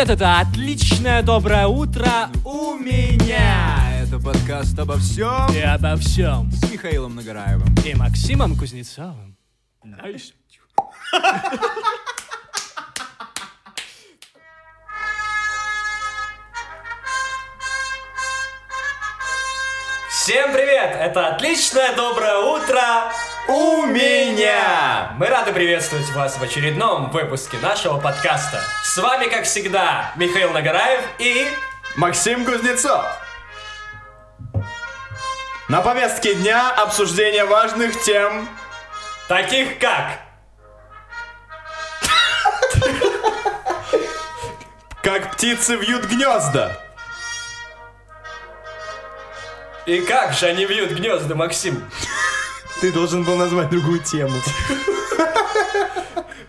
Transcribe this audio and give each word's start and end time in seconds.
Привет, 0.00 0.18
это 0.18 0.38
отличное 0.38 1.22
доброе 1.22 1.66
утро 1.66 2.30
у 2.46 2.72
меня. 2.72 4.00
Это 4.02 4.18
подкаст 4.18 4.78
обо 4.78 4.96
всем 4.96 5.54
И 5.54 5.60
обо 5.60 5.94
всем. 5.96 6.50
с 6.52 6.70
Михаилом 6.72 7.16
Нагораевым. 7.16 7.74
И 7.84 7.94
Максимом 7.94 8.56
Кузнецовым. 8.56 9.36
Nice. 9.84 10.32
Всем 20.08 20.52
привет! 20.54 20.96
Это 20.98 21.34
отличное 21.34 21.94
доброе 21.94 22.38
утро 22.38 23.12
у 23.48 23.84
меня! 23.84 25.12
Мы 25.18 25.26
рады 25.26 25.52
приветствовать 25.52 26.10
вас 26.12 26.38
в 26.38 26.42
очередном 26.42 27.10
выпуске 27.10 27.58
нашего 27.58 28.00
подкаста. 28.00 28.62
С 28.92 28.98
вами, 28.98 29.26
как 29.26 29.44
всегда, 29.44 30.12
Михаил 30.16 30.50
Нагораев 30.50 31.04
и... 31.20 31.46
Максим 31.94 32.44
Кузнецов. 32.44 33.04
На 35.68 35.80
повестке 35.80 36.34
дня 36.34 36.72
обсуждение 36.72 37.44
важных 37.44 38.02
тем. 38.02 38.48
Таких 39.28 39.78
как... 39.78 40.18
Как 45.04 45.34
птицы 45.34 45.76
вьют 45.76 46.06
гнезда. 46.06 46.76
И 49.86 50.00
как 50.00 50.32
же 50.32 50.46
они 50.46 50.66
вьют 50.66 50.90
гнезда, 50.90 51.36
Максим? 51.36 51.88
Ты 52.80 52.90
должен 52.90 53.22
был 53.22 53.36
назвать 53.36 53.70
другую 53.70 54.00
тему. 54.00 54.36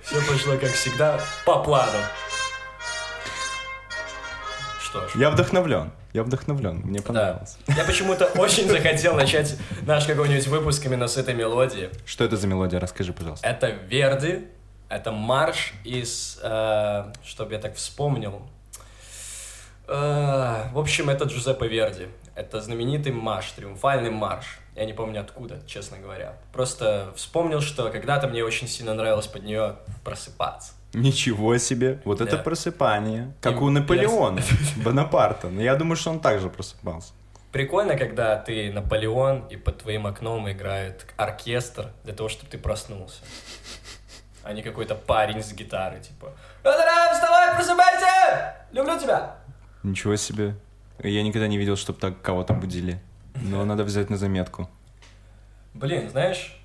Все 0.04 0.20
пошло, 0.22 0.58
как 0.58 0.74
всегда, 0.74 1.20
по 1.46 1.60
плану. 1.60 2.00
Что 4.92 5.08
ж. 5.08 5.16
Я 5.16 5.30
вдохновлен. 5.30 5.92
Я 6.14 6.24
вдохновлен. 6.24 6.82
Мне 6.84 7.00
Да. 7.00 7.06
понравилось. 7.08 7.58
Я 7.68 7.86
почему-то 7.86 8.26
очень 8.36 8.68
захотел 8.68 9.16
начать 9.16 9.56
наш 9.84 10.06
какой-нибудь 10.06 10.48
выпуск 10.48 10.86
именно 10.86 11.08
с 11.08 11.16
этой 11.18 11.34
мелодии. 11.34 11.90
Что 12.06 12.26
это 12.26 12.36
за 12.36 12.48
мелодия? 12.48 12.80
Расскажи, 12.80 13.14
пожалуйста. 13.14 13.48
Это 13.48 13.70
Верди, 13.70 14.48
это 14.90 15.14
марш 15.14 15.74
из, 15.86 16.40
э, 16.44 17.06
чтобы 17.24 17.54
я 17.54 17.60
так 17.60 17.76
вспомнил. 17.76 18.42
Э, 19.88 20.70
в 20.74 20.78
общем, 20.80 21.10
это 21.10 21.26
Джузеппе 21.26 21.68
Верди. 21.68 22.08
Это 22.36 22.62
знаменитый 22.62 23.14
марш, 23.14 23.52
триумфальный 23.52 24.10
марш. 24.12 24.60
Я 24.76 24.86
не 24.86 24.94
помню 24.94 25.22
откуда, 25.22 25.62
честно 25.68 25.98
говоря. 26.00 26.38
Просто 26.54 27.12
вспомнил, 27.16 27.62
что 27.62 27.90
когда-то 27.90 28.28
мне 28.28 28.44
очень 28.44 28.68
сильно 28.68 28.94
нравилось 28.94 29.28
под 29.28 29.44
нее 29.44 29.76
просыпаться. 30.04 30.74
Ничего 30.94 31.58
себе. 31.58 32.02
Вот 32.06 32.20
это 32.22 32.38
Да. 32.38 32.44
просыпание. 32.44 33.34
Как 33.42 33.54
И- 33.54 33.58
у 33.58 33.70
Наполеона. 33.70 34.42
Бонапарта. 34.84 35.50
Но 35.50 35.62
я 35.62 35.76
думаю, 35.76 35.96
что 35.96 36.10
он 36.12 36.20
также 36.20 36.50
просыпался. 36.50 37.14
Прикольно, 37.52 37.98
когда 37.98 38.38
ты 38.38 38.72
Наполеон, 38.72 39.48
и 39.50 39.58
под 39.58 39.80
твоим 39.80 40.08
окном 40.08 40.50
играет 40.50 41.06
оркестр 41.18 41.90
для 42.04 42.14
того, 42.14 42.30
чтобы 42.30 42.50
ты 42.50 42.58
проснулся. 42.58 43.22
А 44.44 44.54
не 44.54 44.62
какой-то 44.64 44.96
парень 44.96 45.44
с 45.44 45.54
гитарой, 45.54 46.00
типа 46.02 46.34
«Эдера, 46.64 47.14
вставай, 47.14 47.54
просыпайся! 47.56 48.56
Люблю 48.72 48.98
тебя!» 49.00 49.36
Ничего 49.84 50.16
себе. 50.16 50.56
Я 51.04 51.24
никогда 51.24 51.48
не 51.48 51.58
видел, 51.58 51.76
чтобы 51.76 52.00
так 52.00 52.22
кого-то 52.22 52.54
будили. 52.54 53.00
Но 53.36 53.64
надо 53.66 53.84
взять 53.84 54.10
на 54.10 54.18
заметку. 54.18 54.70
Блин, 55.74 56.10
знаешь, 56.10 56.58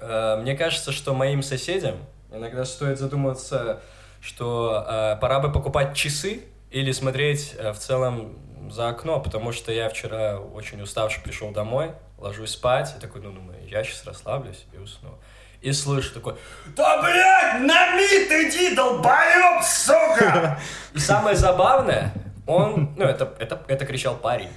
э, 0.00 0.38
мне 0.42 0.54
кажется, 0.56 0.92
что 0.92 1.14
моим 1.14 1.42
соседям 1.42 1.96
иногда 2.32 2.64
стоит 2.64 2.98
задуматься, 2.98 3.80
что 4.20 4.84
э, 4.88 5.16
пора 5.20 5.40
бы 5.40 5.50
покупать 5.50 5.96
часы 5.96 6.44
или 6.70 6.92
смотреть 6.92 7.54
э, 7.58 7.72
в 7.72 7.78
целом 7.78 8.38
за 8.70 8.88
окно, 8.88 9.20
потому 9.20 9.52
что 9.52 9.72
я 9.72 9.88
вчера 9.88 10.38
очень 10.38 10.80
уставший 10.82 11.22
пришел 11.22 11.50
домой, 11.50 11.92
ложусь 12.18 12.50
спать, 12.50 12.94
и 12.96 13.00
такой, 13.00 13.20
ну, 13.22 13.32
думаю, 13.32 13.58
я 13.66 13.82
сейчас 13.82 14.04
расслаблюсь 14.04 14.64
и 14.72 14.78
усну. 14.78 15.18
И 15.60 15.72
слышу 15.72 16.14
такой, 16.14 16.36
да, 16.74 17.02
блядь, 17.02 17.60
на 17.60 17.96
мид 17.96 18.30
иди, 18.30 18.74
долбоёб, 18.74 19.62
сука! 19.62 20.58
И 20.94 20.98
самое 20.98 21.36
забавное, 21.36 22.14
он, 22.46 22.94
ну, 22.96 23.04
это, 23.04 23.34
это, 23.38 23.62
это 23.68 23.84
кричал 23.84 24.16
парень. 24.16 24.48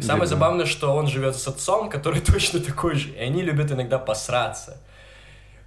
Самое 0.00 0.26
забавное, 0.26 0.66
что 0.66 0.96
он 0.96 1.06
живет 1.06 1.36
с 1.36 1.46
отцом, 1.46 1.88
который 1.88 2.20
точно 2.32 2.58
такой 2.58 2.96
же, 2.96 3.10
и 3.10 3.18
они 3.18 3.42
любят 3.42 3.70
иногда 3.70 3.98
посраться. 3.98 4.78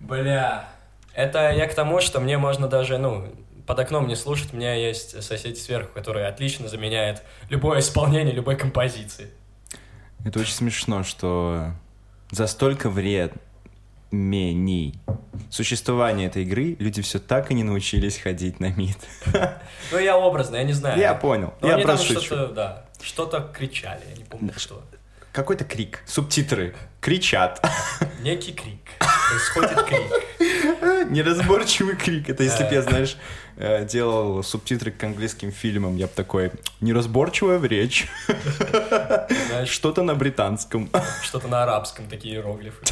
Бля, 0.01 0.67
это 1.13 1.51
я 1.51 1.67
к 1.67 1.73
тому, 1.73 2.01
что 2.01 2.19
мне 2.19 2.37
можно 2.37 2.67
даже, 2.67 2.97
ну, 2.97 3.33
под 3.65 3.79
окном 3.79 4.07
не 4.07 4.15
слушать, 4.15 4.53
у 4.53 4.57
меня 4.57 4.73
есть 4.73 5.21
сосед 5.23 5.57
сверху, 5.57 5.93
который 5.93 6.27
отлично 6.27 6.67
заменяет 6.67 7.21
любое 7.49 7.79
исполнение 7.79 8.33
любой 8.33 8.55
композиции. 8.55 9.29
Это 10.25 10.39
очень 10.39 10.53
смешно, 10.53 11.03
что 11.03 11.71
за 12.31 12.47
столько 12.47 12.89
времени 12.89 14.93
существования 15.49 16.27
этой 16.27 16.43
игры 16.43 16.75
люди 16.79 17.01
все 17.01 17.19
так 17.19 17.51
и 17.51 17.53
не 17.53 17.63
научились 17.63 18.17
ходить 18.17 18.59
на 18.59 18.69
мид. 18.69 18.97
Ну, 19.91 19.99
я 19.99 20.17
образно, 20.17 20.55
я 20.55 20.63
не 20.63 20.73
знаю. 20.73 20.99
Я 20.99 21.13
понял. 21.13 21.53
Но 21.59 21.67
Я 21.67 21.77
просто 21.79 22.21
что-то, 22.21 22.53
да, 22.53 22.85
что-то 23.01 23.51
кричали, 23.53 24.01
я 24.09 24.15
не 24.15 24.23
помню 24.23 24.53
что. 24.55 24.81
Какой-то 25.33 25.63
крик. 25.63 26.03
Субтитры. 26.05 26.75
Кричат. 26.99 27.65
Некий 28.21 28.53
крик. 28.53 28.81
Происходит 29.29 29.81
крик. 29.83 30.81
Неразборчивый 31.09 31.95
крик. 31.95 32.29
Это 32.29 32.43
если 32.43 32.63
бы 32.63 32.73
я, 32.73 32.81
знаешь, 32.81 33.17
э, 33.57 33.85
делал 33.85 34.43
субтитры 34.43 34.91
к 34.91 35.03
английским 35.03 35.51
фильмам, 35.51 35.95
я 35.97 36.07
бы 36.07 36.13
такой, 36.15 36.51
неразборчивая 36.79 37.57
в 37.57 37.65
речь, 37.65 38.07
что-то 39.65 40.03
на 40.03 40.15
британском. 40.15 40.89
что-то 41.23 41.47
на 41.47 41.63
арабском, 41.63 42.07
такие 42.07 42.35
иероглифы. 42.35 42.85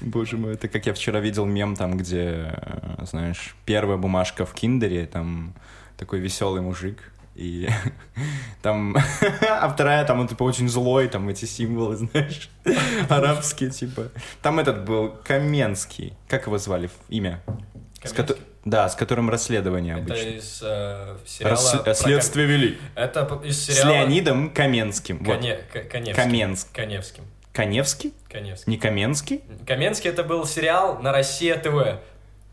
Боже 0.00 0.36
мой, 0.36 0.54
это 0.54 0.68
как 0.68 0.86
я 0.86 0.94
вчера 0.94 1.20
видел 1.20 1.44
мем 1.44 1.74
там, 1.74 1.96
где, 1.96 2.52
э, 2.52 3.04
знаешь, 3.04 3.54
первая 3.64 3.98
бумажка 3.98 4.46
в 4.46 4.54
киндере, 4.54 5.06
там 5.06 5.54
такой 5.96 6.20
веселый 6.20 6.62
мужик, 6.62 6.98
и 7.38 7.68
там, 8.62 8.96
а 9.48 9.68
вторая 9.68 10.04
там 10.04 10.20
он 10.20 10.28
типа 10.28 10.42
очень 10.42 10.68
злой, 10.68 11.08
там 11.08 11.28
эти 11.28 11.44
символы, 11.44 11.96
знаешь, 12.12 12.50
арабские, 13.08 13.70
типа. 13.70 14.08
Там 14.42 14.58
этот 14.58 14.84
был 14.84 15.14
Каменский, 15.24 16.14
как 16.28 16.46
его 16.46 16.58
звали, 16.58 16.90
имя? 17.08 17.42
С 18.02 18.12
Каменский? 18.12 18.42
Да, 18.64 18.88
с 18.88 18.96
которым 18.96 19.30
расследование 19.30 19.94
Это 19.94 20.12
обычно. 20.12 20.28
из 20.28 20.60
э, 20.62 21.16
сериала... 21.24 21.52
Рас- 21.54 21.80
про 21.82 21.94
Следствие 21.94 22.46
вели. 22.46 22.78
Это 22.94 23.40
из 23.44 23.56
С 23.64 23.66
сериала... 23.66 23.92
Леонидом 23.94 24.50
Каменским. 24.50 25.18
Вот. 25.24 25.36
Коне... 25.36 25.56
К- 25.72 25.88
Коневским. 25.88 26.14
Каменск. 26.22 26.72
Коневским. 26.74 27.24
Каневский? 27.52 28.12
Коневским. 28.28 28.70
Не 28.70 28.78
Каменский? 28.78 29.42
Каменский 29.66 30.10
это 30.10 30.22
был 30.22 30.44
сериал 30.44 30.98
на 30.98 31.12
Россия 31.12 31.56
ТВ. 31.56 31.98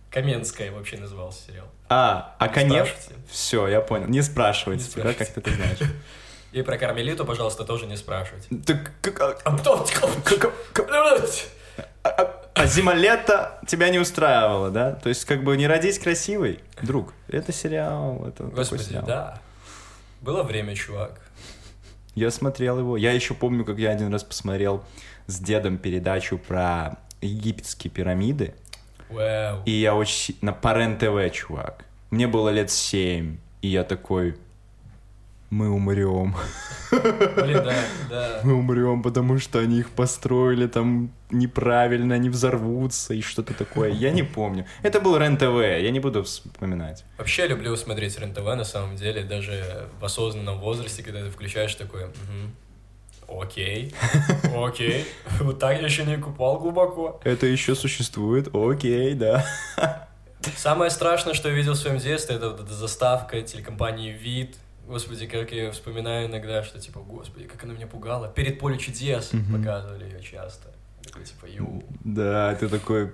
Каменская 0.09 0.71
вообще 0.71 0.97
назывался 0.97 1.47
сериал. 1.47 1.67
А, 1.89 2.35
а 2.39 2.47
спрашивайте. 2.49 3.13
Все, 3.29 3.67
я 3.67 3.81
понял. 3.81 4.07
Не 4.07 4.21
спрашивайте, 4.21 4.85
Не 4.95 5.03
да, 5.03 5.13
как 5.13 5.27
ты 5.29 5.39
это 5.39 5.51
знаешь. 5.51 5.77
И 6.51 6.61
про 6.61 6.77
Кармелиту, 6.77 7.25
пожалуйста, 7.25 7.65
тоже 7.65 7.85
не 7.85 7.97
спрашивайте. 7.97 8.47
Так, 8.65 8.91
как- 9.01 9.21
а- 9.21 9.37
А 12.03 12.09
а- 12.09 12.41
а 12.53 12.65
зима-лето 12.67 13.59
тебя 13.67 13.89
не 13.89 13.99
устраивало, 13.99 14.71
да? 14.71 14.93
То 14.93 15.09
есть, 15.09 15.25
как 15.25 15.43
бы 15.43 15.57
не 15.57 15.67
родись 15.67 15.99
красивой, 15.99 16.59
друг. 16.81 17.13
Это 17.27 17.51
сериал, 17.51 18.25
это 18.27 18.43
Господи, 18.43 18.83
сериал. 18.83 19.03
да. 19.05 19.41
Было 20.21 20.43
время, 20.43 20.75
чувак. 20.75 21.19
Я 22.15 22.31
смотрел 22.31 22.79
его. 22.79 22.95
Я 22.95 23.11
еще 23.11 23.33
помню, 23.33 23.65
как 23.65 23.77
я 23.77 23.91
один 23.91 24.11
раз 24.13 24.23
посмотрел 24.23 24.83
с 25.27 25.37
дедом 25.39 25.77
передачу 25.77 26.37
про 26.37 26.97
египетские 27.21 27.91
пирамиды. 27.91 28.53
Вау. 29.09 29.61
И 29.65 29.71
я 29.71 29.95
очень... 29.95 30.35
На 30.41 30.53
Парен 30.53 30.97
ТВ, 30.97 31.33
чувак. 31.33 31.85
Мне 32.11 32.27
было 32.27 32.49
лет 32.49 32.71
семь. 32.71 33.37
И 33.61 33.67
я 33.67 33.83
такой... 33.83 34.35
Мы 35.51 35.69
умрем. 35.69 36.35
Блин, 36.91 37.63
да, 37.63 37.75
да. 38.09 38.39
Мы 38.43 38.55
умрем, 38.55 39.03
потому 39.03 39.37
что 39.37 39.59
они 39.59 39.79
их 39.79 39.91
построили 39.91 40.67
там 40.67 41.11
неправильно, 41.29 42.15
они 42.15 42.29
взорвутся 42.29 43.13
и 43.13 43.21
что-то 43.21 43.53
такое. 43.53 43.91
Я 43.91 44.11
не 44.11 44.23
помню. 44.23 44.65
Это 44.81 44.99
был 44.99 45.15
РЕН-ТВ, 45.17 45.81
я 45.81 45.91
не 45.91 45.99
буду 45.99 46.23
вспоминать. 46.23 47.05
Вообще 47.17 47.47
люблю 47.47 47.75
смотреть 47.77 48.19
РЕН-ТВ, 48.19 48.43
на 48.43 48.63
самом 48.65 48.95
деле, 48.95 49.23
даже 49.23 49.87
в 49.99 50.03
осознанном 50.03 50.59
возрасте, 50.59 51.03
когда 51.03 51.23
ты 51.23 51.29
включаешь 51.29 51.75
такое, 51.75 52.07
«Мгм. 52.07 52.55
Окей, 53.29 53.93
окей, 54.55 55.05
вот 55.39 55.59
так 55.59 55.79
я 55.79 55.85
еще 55.85 56.05
не 56.05 56.17
купал 56.17 56.59
глубоко. 56.59 57.19
Это 57.23 57.45
еще 57.45 57.75
существует, 57.75 58.53
окей, 58.53 59.13
да. 59.13 59.45
Самое 60.55 60.91
страшное, 60.91 61.33
что 61.33 61.49
я 61.49 61.55
видел 61.55 61.73
в 61.73 61.77
своем 61.77 61.97
детстве, 61.97 62.35
это 62.35 62.51
вот 62.51 62.61
эта 62.61 62.73
заставка 62.73 63.41
телекомпании 63.41 64.11
«Вид». 64.11 64.55
Господи, 64.87 65.25
как 65.25 65.51
я 65.51 65.71
вспоминаю 65.71 66.27
иногда, 66.27 66.61
что 66.63 66.79
типа, 66.79 66.99
господи, 66.99 67.45
как 67.47 67.63
она 67.63 67.73
меня 67.73 67.87
пугала. 67.87 68.27
Перед 68.27 68.59
«Поле 68.59 68.77
чудес» 68.77 69.31
показывали 69.51 70.05
ее 70.05 70.21
часто. 70.21 70.69
Такой 71.03 71.23
типа, 71.23 71.45
ю. 71.47 71.83
Да, 72.03 72.51
это 72.51 72.69
такой 72.69 73.11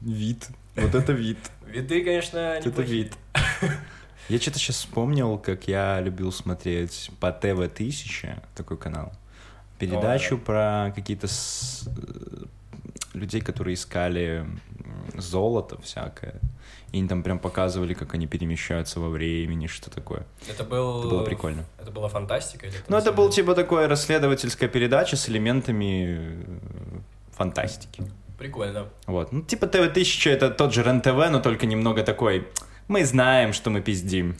вид. 0.00 0.48
Вот 0.76 0.94
это 0.94 1.12
вид. 1.12 1.38
Виды, 1.66 2.02
конечно, 2.02 2.38
Это 2.38 2.68
неплохие. 2.68 3.02
вид. 3.04 3.12
Я 4.30 4.38
что-то 4.40 4.58
сейчас 4.58 4.76
вспомнил, 4.76 5.36
как 5.38 5.68
я 5.68 6.00
любил 6.00 6.32
смотреть 6.32 7.10
по 7.20 7.32
ТВ-1000, 7.32 8.42
такой 8.54 8.78
канал, 8.78 9.12
передачу 9.80 10.38
про 10.38 10.92
какие-то 10.94 11.26
с- 11.26 11.88
э, 11.88 12.44
людей, 13.14 13.40
которые 13.40 13.74
искали 13.74 14.46
золото 15.16 15.76
всякое. 15.82 16.34
И 16.92 16.98
они 16.98 17.08
там 17.08 17.22
прям 17.22 17.38
показывали, 17.38 17.94
как 17.94 18.14
они 18.14 18.26
перемещаются 18.26 19.00
во 19.00 19.08
времени, 19.08 19.66
что 19.68 19.90
такое. 19.90 20.22
Это 20.48 20.64
был... 20.64 20.98
Это 21.00 21.08
было 21.08 21.24
прикольно. 21.24 21.64
Это 21.80 21.90
была 21.92 22.08
фантастика? 22.08 22.66
Или 22.66 22.74
Ну, 22.88 22.96
на 22.96 23.00
это 23.00 23.12
был 23.12 23.30
типа 23.30 23.54
такая 23.54 23.88
расследовательская 23.88 24.68
передача 24.68 25.16
с 25.16 25.28
элементами 25.28 26.18
э, 26.18 26.42
фантастики. 27.36 28.02
Прикольно. 28.38 28.86
Вот. 29.06 29.32
Ну, 29.32 29.42
типа 29.42 29.66
ТВ-1000 29.66 30.30
это 30.30 30.50
тот 30.50 30.72
же 30.74 30.82
РЕН-ТВ, 30.82 31.30
но 31.30 31.40
только 31.40 31.66
немного 31.66 32.02
такой... 32.02 32.46
Мы 32.88 33.04
знаем, 33.04 33.52
что 33.52 33.70
мы 33.70 33.80
пиздим. 33.82 34.34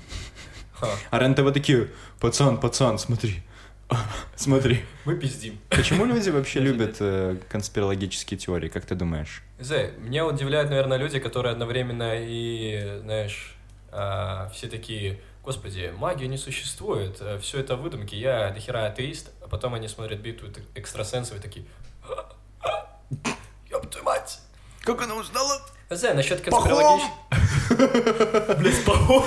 Ха. 0.73 0.89
А 1.11 1.19
РЕН-ТВ 1.19 1.53
такие, 1.53 1.89
пацан, 2.19 2.57
пацан, 2.59 2.99
смотри. 2.99 3.43
Смотри. 4.37 4.85
Мы 5.05 5.17
пиздим. 5.17 5.59
Почему 5.69 6.05
люди 6.05 6.31
вообще 6.37 6.61
любят 6.61 6.97
э, 7.01 7.37
конспирологические 7.49 8.39
теории, 8.39 8.69
как 8.69 8.87
ты 8.87 8.95
думаешь? 8.95 9.43
Знаю, 9.59 9.93
меня 9.99 10.27
удивляют, 10.27 10.71
наверное, 10.71 10.99
люди, 10.99 11.19
которые 11.19 11.53
одновременно 11.53 12.15
и, 12.17 13.01
знаешь, 13.03 13.57
а, 13.93 14.49
все 14.55 14.69
такие, 14.69 15.21
господи, 15.45 15.93
магия 15.97 16.29
не 16.29 16.39
существует, 16.39 17.21
все 17.41 17.61
это 17.61 17.77
выдумки, 17.77 18.15
я 18.15 18.51
дохера 18.51 18.87
атеист, 18.87 19.31
а 19.43 19.49
потом 19.49 19.75
они 19.75 19.89
смотрят 19.89 20.21
битву 20.21 20.49
эк- 20.49 20.63
экстрасенсов 20.75 21.39
и 21.39 21.41
такие, 21.41 21.67
ёб 23.71 23.91
твою 23.91 24.05
мать! 24.05 24.41
Как 24.83 25.03
она 25.03 25.15
узнала? 25.17 25.61
Не 25.91 25.97
знаю, 25.97 26.17
насчет 26.17 26.41
конспирологических... 26.41 27.11
Блять, 28.59 28.85
пахом! 28.85 29.25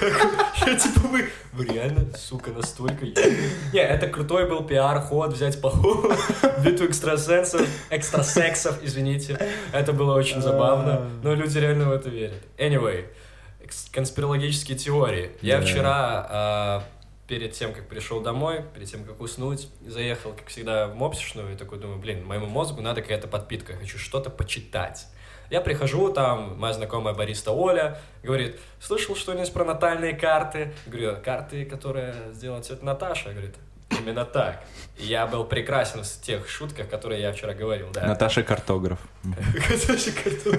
Я 0.66 0.76
типа, 0.76 1.00
вы... 1.08 1.30
Вы 1.52 1.64
реально, 1.64 2.06
сука, 2.16 2.50
настолько... 2.50 3.06
Не, 3.06 3.80
это 3.80 4.06
крутой 4.08 4.46
был 4.46 4.62
пиар-ход 4.62 5.32
взять 5.32 5.60
пахом, 5.60 6.12
битву 6.64 6.86
экстрасенсов, 6.86 7.66
экстрасексов, 7.90 8.78
извините. 8.82 9.38
Это 9.72 9.92
было 9.92 10.14
очень 10.14 10.42
забавно, 10.42 11.08
но 11.22 11.34
люди 11.34 11.58
реально 11.58 11.86
в 11.88 11.92
это 11.92 12.10
верят. 12.10 12.42
Anyway, 12.58 13.06
конспирологические 13.92 14.76
теории. 14.76 15.32
Я 15.40 15.60
вчера 15.62 16.26
а, 16.28 16.84
перед 17.26 17.52
тем, 17.52 17.72
как 17.72 17.88
пришел 17.88 18.20
домой, 18.20 18.64
перед 18.74 18.88
тем, 18.88 19.04
как 19.04 19.20
уснуть, 19.20 19.68
заехал, 19.86 20.32
как 20.32 20.46
всегда, 20.48 20.86
в 20.86 20.94
мопсишную 20.94 21.54
и 21.54 21.56
такой 21.56 21.78
думаю, 21.78 21.98
блин, 21.98 22.24
моему 22.24 22.46
мозгу 22.46 22.80
надо 22.80 23.02
какая-то 23.02 23.28
подпитка, 23.28 23.72
я 23.72 23.78
хочу 23.78 23.98
что-то 23.98 24.30
почитать. 24.30 25.06
Я 25.50 25.60
прихожу, 25.60 26.12
там 26.12 26.58
моя 26.58 26.74
знакомая 26.74 27.14
бариста 27.14 27.52
Оля 27.52 28.00
говорит, 28.22 28.58
слышал 28.80 29.14
что-нибудь 29.14 29.52
про 29.52 29.64
натальные 29.64 30.14
карты? 30.14 30.72
Говорю, 30.86 31.16
карты, 31.22 31.64
которые 31.64 32.14
сделала 32.32 32.62
тетя 32.62 32.78
Наташа? 32.82 33.30
Говорит, 33.30 33.54
именно 33.90 34.24
так. 34.24 34.64
Я 34.98 35.26
был 35.28 35.44
прекрасен 35.44 36.02
в 36.02 36.20
тех 36.22 36.48
шутках, 36.48 36.88
которые 36.88 37.20
я 37.22 37.32
вчера 37.32 37.54
говорил, 37.54 37.90
да. 37.92 38.06
Наташа 38.06 38.42
картограф. 38.42 38.98
Наташа 39.22 40.10
Карту- 40.12 40.58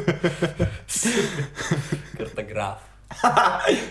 Картограф. 2.17 2.79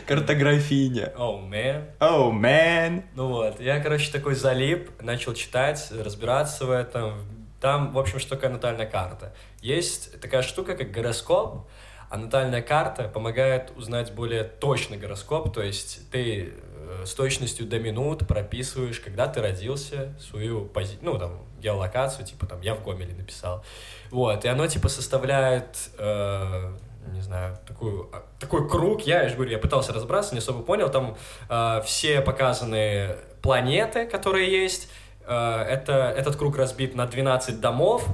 Картографиня. 0.06 1.12
Оу, 1.16 1.38
мэн. 1.38 1.86
Оу, 2.00 2.32
мэн. 2.32 3.04
Ну 3.14 3.28
вот, 3.28 3.60
я, 3.60 3.80
короче, 3.80 4.10
такой 4.12 4.34
залип, 4.34 4.90
начал 5.02 5.34
читать, 5.34 5.90
разбираться 5.90 6.66
в 6.66 6.70
этом. 6.70 7.22
Там, 7.60 7.92
в 7.92 7.98
общем, 7.98 8.18
что 8.18 8.36
такое 8.36 8.50
натальная 8.50 8.86
карта. 8.86 9.34
Есть 9.60 10.20
такая 10.20 10.42
штука, 10.42 10.76
как 10.76 10.90
гороскоп, 10.90 11.66
а 12.08 12.16
натальная 12.16 12.62
карта 12.62 13.08
помогает 13.08 13.72
узнать 13.76 14.12
более 14.12 14.44
точный 14.44 14.96
гороскоп, 14.96 15.52
то 15.52 15.62
есть 15.62 16.08
ты 16.10 16.52
э, 16.54 17.02
с 17.04 17.14
точностью 17.14 17.66
до 17.66 17.80
минут 17.80 18.26
прописываешь, 18.28 19.00
когда 19.00 19.26
ты 19.26 19.40
родился, 19.40 20.14
свою 20.20 20.66
пози... 20.66 20.98
ну, 21.00 21.18
там, 21.18 21.44
геолокацию, 21.60 22.24
типа, 22.24 22.46
там, 22.46 22.60
я 22.60 22.74
в 22.74 22.84
Гомеле 22.84 23.14
написал. 23.14 23.64
Вот, 24.10 24.44
и 24.44 24.48
оно, 24.48 24.68
типа, 24.68 24.88
составляет, 24.88 25.90
э, 25.98 26.76
не 27.12 27.20
знаю, 27.20 27.58
такую, 27.66 28.08
а, 28.12 28.24
такой 28.38 28.68
круг, 28.68 29.02
я, 29.02 29.22
я 29.22 29.28
же 29.28 29.34
говорю, 29.34 29.50
я 29.50 29.58
пытался 29.58 29.92
разобраться, 29.92 30.34
не 30.34 30.38
особо 30.38 30.62
понял, 30.62 30.90
там 30.90 31.16
э, 31.48 31.82
все 31.84 32.20
показаны 32.20 33.16
планеты, 33.42 34.06
которые 34.06 34.50
есть, 34.50 34.88
Э, 35.26 35.64
это, 35.68 35.92
этот 36.16 36.36
круг 36.36 36.56
разбит 36.56 36.94
на 36.94 37.06
12 37.06 37.60
домов, 37.60 38.06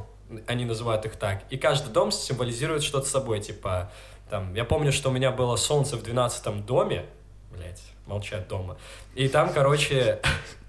они 0.46 0.64
называют 0.64 1.04
их 1.04 1.16
так, 1.16 1.42
и 1.50 1.58
каждый 1.58 1.92
дом 1.92 2.10
символизирует 2.10 2.82
что-то 2.82 3.06
собой, 3.06 3.40
типа, 3.40 3.90
там, 4.30 4.54
я 4.54 4.64
помню, 4.64 4.92
что 4.92 5.10
у 5.10 5.12
меня 5.12 5.30
было 5.30 5.56
солнце 5.56 5.96
в 5.96 6.02
12 6.02 6.64
доме, 6.64 7.04
блять, 7.50 7.82
молчать 8.06 8.48
дома, 8.48 8.78
и 9.14 9.28
там, 9.28 9.52
короче, 9.52 10.20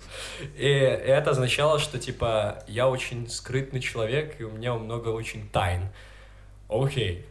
и 0.58 0.68
это 0.68 1.32
означало, 1.32 1.80
что, 1.80 1.98
типа, 1.98 2.62
я 2.68 2.90
очень 2.90 3.30
скрытный 3.30 3.80
человек, 3.80 4.40
и 4.40 4.44
у 4.44 4.52
меня 4.52 4.74
много 4.74 5.10
очень 5.10 5.48
тайн. 5.50 5.88
Окей. 6.68 7.26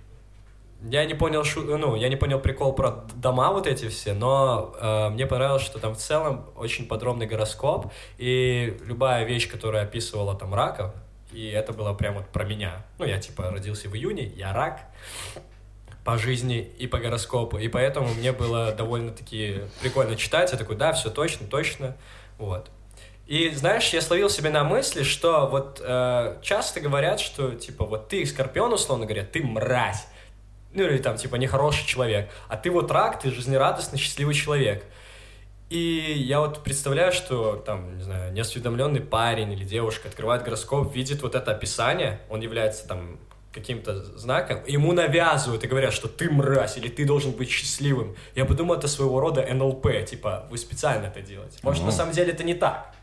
Я 0.84 1.04
не 1.04 1.14
понял, 1.14 1.44
шу- 1.44 1.78
ну, 1.78 1.94
я 1.94 2.08
не 2.08 2.16
понял 2.16 2.40
прикол 2.40 2.72
про 2.72 3.04
дома 3.14 3.52
вот 3.52 3.66
эти 3.66 3.88
все, 3.88 4.14
но 4.14 4.74
э, 4.80 5.10
мне 5.10 5.26
понравилось, 5.26 5.62
что 5.62 5.78
там 5.78 5.94
в 5.94 5.98
целом 5.98 6.46
очень 6.56 6.86
подробный 6.88 7.26
гороскоп, 7.26 7.92
и 8.18 8.76
любая 8.84 9.24
вещь, 9.24 9.48
которая 9.48 9.84
описывала 9.84 10.34
там 10.34 10.52
раков, 10.54 10.92
и 11.32 11.46
это 11.46 11.72
было 11.72 11.94
прям 11.94 12.14
вот 12.14 12.26
про 12.28 12.44
меня. 12.44 12.84
Ну, 12.98 13.04
я 13.04 13.18
типа 13.18 13.50
родился 13.50 13.88
в 13.88 13.94
июне, 13.94 14.24
я 14.24 14.52
рак 14.52 14.80
по 16.04 16.18
жизни 16.18 16.58
и 16.78 16.88
по 16.88 16.98
гороскопу, 16.98 17.58
и 17.58 17.68
поэтому 17.68 18.08
мне 18.14 18.32
было 18.32 18.72
довольно-таки 18.72 19.60
прикольно 19.80 20.16
читать. 20.16 20.50
Я 20.50 20.58
такой, 20.58 20.74
да, 20.74 20.92
все 20.92 21.10
точно, 21.10 21.46
точно, 21.46 21.96
вот. 22.38 22.70
И 23.28 23.50
знаешь, 23.50 23.88
я 23.90 24.00
словил 24.00 24.28
себя 24.28 24.50
на 24.50 24.64
мысли, 24.64 25.04
что 25.04 25.46
вот 25.46 25.80
э, 25.80 26.38
часто 26.42 26.80
говорят, 26.80 27.20
что 27.20 27.52
типа 27.52 27.84
вот 27.84 28.08
ты 28.08 28.26
скорпион, 28.26 28.72
условно 28.72 29.06
говоря, 29.06 29.24
ты 29.24 29.44
мразь. 29.44 30.08
Ну 30.74 30.82
или 30.82 30.98
там 30.98 31.16
типа 31.16 31.36
нехороший 31.36 31.86
человек. 31.86 32.30
А 32.48 32.56
ты 32.56 32.70
вот 32.70 32.90
рак, 32.90 33.20
ты 33.20 33.30
жизнерадостный, 33.30 33.98
счастливый 33.98 34.34
человек. 34.34 34.84
И 35.72 36.14
я 36.28 36.40
вот 36.40 36.62
представляю, 36.62 37.12
что 37.12 37.56
там, 37.56 37.96
не 37.96 38.02
знаю, 38.02 38.30
неосведомленный 38.32 39.00
парень 39.00 39.52
или 39.52 39.64
девушка 39.64 40.08
открывает 40.08 40.44
гороскоп, 40.44 40.94
видит 40.94 41.22
вот 41.22 41.34
это 41.34 41.50
описание, 41.50 42.20
он 42.28 42.40
является 42.40 42.86
там 42.86 43.18
каким-то 43.52 44.02
знаком, 44.18 44.64
ему 44.66 44.92
навязывают 44.92 45.64
и 45.64 45.66
говорят, 45.66 45.92
что 45.92 46.08
ты 46.08 46.30
мразь, 46.30 46.76
или 46.76 46.88
ты 46.88 47.06
должен 47.06 47.32
быть 47.32 47.50
счастливым. 47.50 48.16
Я 48.34 48.44
подумал, 48.44 48.74
это 48.74 48.88
своего 48.88 49.20
рода 49.20 49.46
НЛП, 49.46 50.04
типа, 50.06 50.46
вы 50.50 50.58
специально 50.58 51.06
это 51.06 51.20
делаете. 51.22 51.58
Может, 51.62 51.82
О. 51.82 51.86
на 51.86 51.92
самом 51.92 52.12
деле 52.12 52.32
это 52.32 52.44
не 52.44 52.54
так. 52.54 52.94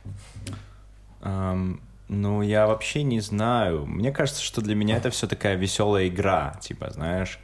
Ам, 1.21 1.81
ну, 2.07 2.41
я 2.41 2.67
вообще 2.67 3.03
не 3.03 3.19
знаю. 3.19 3.85
Мне 3.85 4.11
кажется, 4.11 4.43
что 4.43 4.61
для 4.61 4.75
меня 4.75 4.97
это 4.97 5.09
все 5.09 5.27
такая 5.27 5.55
веселая 5.55 6.07
игра, 6.07 6.55
типа, 6.61 6.89
знаешь. 6.89 7.39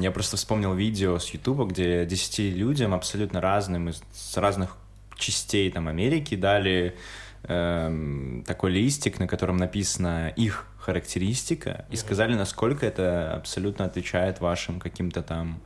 Я 0.00 0.10
просто 0.10 0.36
вспомнил 0.36 0.74
видео 0.74 1.18
с 1.18 1.28
Ютуба, 1.30 1.66
где 1.66 2.06
10 2.06 2.38
людям 2.56 2.94
абсолютно 2.94 3.40
разным, 3.40 3.90
из 3.90 4.02
с 4.12 4.36
разных 4.36 4.76
частей 5.16 5.70
там 5.70 5.88
Америки 5.88 6.34
дали 6.34 6.96
эм, 7.44 8.44
такой 8.46 8.70
листик, 8.70 9.18
на 9.18 9.28
котором 9.28 9.58
написана 9.58 10.28
их 10.30 10.66
характеристика, 10.78 11.84
и 11.90 11.96
сказали, 11.96 12.34
насколько 12.34 12.86
это 12.86 13.34
абсолютно 13.34 13.84
отвечает 13.84 14.40
вашим 14.40 14.80
каким-то 14.80 15.22
там 15.22 15.60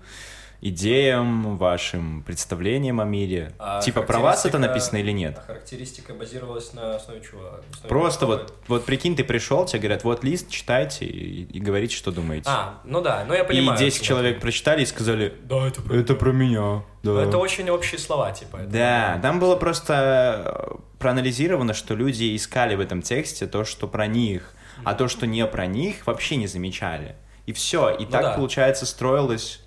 идеям, 0.60 1.56
вашим 1.56 2.22
представлениям 2.22 3.00
о 3.00 3.04
мире. 3.04 3.52
А 3.58 3.80
типа, 3.80 4.02
про 4.02 4.18
вас 4.18 4.44
это 4.46 4.58
написано 4.58 4.98
или 4.98 5.10
нет? 5.12 5.36
А 5.38 5.42
характеристика 5.42 6.14
базировалась 6.14 6.72
на 6.72 6.96
основе 6.96 7.20
чего? 7.22 7.40
Основе 7.72 7.88
Просто 7.88 8.26
вот, 8.26 8.54
вот 8.68 8.84
прикинь, 8.84 9.16
ты 9.16 9.24
пришел, 9.24 9.64
тебе 9.66 9.80
говорят, 9.80 10.04
вот 10.04 10.24
лист, 10.24 10.50
читайте 10.50 11.04
и, 11.04 11.44
и 11.44 11.60
говорите, 11.60 11.94
что 11.96 12.10
думаете. 12.10 12.48
А, 12.48 12.80
ну 12.84 13.00
да, 13.00 13.24
ну 13.26 13.34
я 13.34 13.40
и 13.42 13.46
понимаю. 13.46 13.78
10 13.78 13.96
что 13.96 14.04
человек 14.04 14.32
это- 14.36 14.40
прочитали 14.42 14.82
и 14.82 14.86
сказали, 14.86 15.34
Да, 15.44 15.66
это 15.68 15.82
про... 15.82 15.94
это 15.96 16.14
про 16.14 16.32
меня. 16.32 16.82
Да, 17.02 17.12
Ну, 17.12 17.18
Это 17.18 17.38
очень 17.38 17.68
общие 17.70 17.98
слова, 18.00 18.32
типа. 18.32 18.56
это 18.58 18.70
да 18.70 19.18
там 19.22 19.38
было 19.38 19.56
просто 19.56 20.72
э, 20.72 20.76
проанализировано, 20.98 21.72
что 21.74 21.94
люди 21.94 22.34
искали 22.34 22.74
в 22.74 22.80
этом 22.80 23.02
тексте 23.02 23.46
то, 23.46 23.64
что 23.64 23.86
про 23.86 24.06
них, 24.06 24.52
а 24.84 24.94
то, 24.94 25.06
что 25.08 25.26
не 25.26 25.46
про 25.46 25.66
них, 25.66 26.06
вообще 26.06 26.36
не 26.36 26.46
замечали. 26.48 27.14
И 27.46 27.52
все. 27.52 27.90
И 27.90 28.04
Ну 28.04 28.10
так, 28.10 28.22
да. 28.22 28.32
получается, 28.34 28.86
строилось 28.86 29.62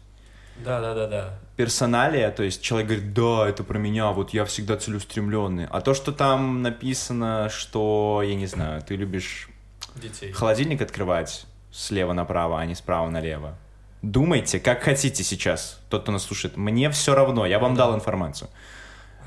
Да, 0.63 0.82
да, 0.82 0.94
да, 0.94 1.08
да. 1.08 1.39
персоналия, 1.56 2.32
то 2.32 2.44
есть 2.44 2.62
человек 2.62 2.88
говорит, 2.88 3.13
да, 3.13 3.48
это 3.48 3.63
про 3.63 3.78
меня, 3.78 4.12
вот 4.12 4.32
я 4.32 4.46
всегда 4.46 4.78
целеустремленный. 4.78 5.68
А 5.70 5.82
то, 5.82 5.94
что 5.94 6.12
там 6.12 6.62
написано, 6.62 7.50
что, 7.50 8.22
я 8.25 8.36
не 8.36 8.46
знаю, 8.46 8.82
ты 8.82 8.96
любишь 8.96 9.50
Детей. 9.96 10.32
холодильник 10.32 10.82
открывать 10.82 11.46
слева 11.72 12.13
направо, 12.13 12.60
а 12.60 12.66
не 12.66 12.75
справа 12.75 13.10
налево. 13.10 13.58
Думайте, 14.01 14.60
как 14.60 14.84
хотите 14.84 15.24
сейчас, 15.24 15.80
тот, 15.89 16.04
кто 16.04 16.12
нас 16.12 16.24
слушает. 16.24 16.56
Мне 16.56 16.89
все 16.89 17.16
равно, 17.16 17.46
я 17.46 17.60
вам 17.60 17.75
дал 17.75 17.96
информацию. 17.96 18.50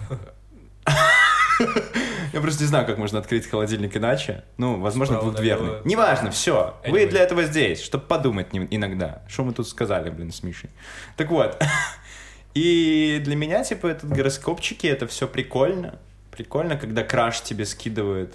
Я 2.33 2.41
просто 2.41 2.63
не 2.63 2.69
знаю, 2.69 2.87
как 2.87 2.99
можно 2.99 3.19
открыть 3.19 3.47
холодильник 3.49 3.97
иначе. 3.97 4.45
Ну, 4.57 4.81
возможно, 4.81 5.17
Справа 5.17 5.33
двухдверный. 5.33 5.67
налево. 5.67 5.83
Неважно, 5.87 6.31
все. 6.31 6.77
Вы 6.87 7.03
Anyway. 7.03 7.09
для 7.09 7.21
этого 7.21 7.43
здесь, 7.45 7.83
чтобы 7.83 8.05
подумать 8.07 8.49
иногда. 8.53 9.23
Что 9.29 9.45
мы 9.45 9.53
тут 9.53 9.69
сказали, 9.69 10.11
блин, 10.11 10.33
с 10.33 10.43
Мишей. 10.43 10.71
Так 11.17 11.31
вот. 11.31 11.63
И 12.55 13.21
для 13.25 13.37
меня, 13.37 13.65
типа, 13.65 13.87
этот 13.87 14.11
гороскопчики, 14.11 14.87
это 14.87 15.07
все 15.07 15.27
прикольно. 15.27 15.99
Прикольно, 16.31 16.77
когда 16.77 17.03
краш 17.03 17.41
тебе 17.43 17.65
скидывает, 17.67 18.35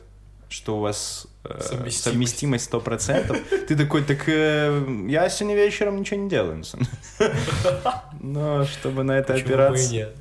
что 0.50 0.78
у 0.78 0.80
вас 0.82 1.28
э, 1.44 1.50
Совместимость. 1.60 2.04
совместимость 2.04 2.66
сто 2.66 2.80
процентов. 2.80 3.38
Ты 3.68 3.76
такой, 3.76 4.04
так 4.04 4.24
э, 4.28 5.06
я 5.08 5.30
сегодня 5.30 5.56
вечером 5.56 6.00
ничего 6.00 6.20
не 6.20 6.30
делаю. 6.30 6.64
Но 8.22 8.66
чтобы 8.66 9.04
на 9.04 9.18
это 9.18 9.34
опираться... 9.34 10.12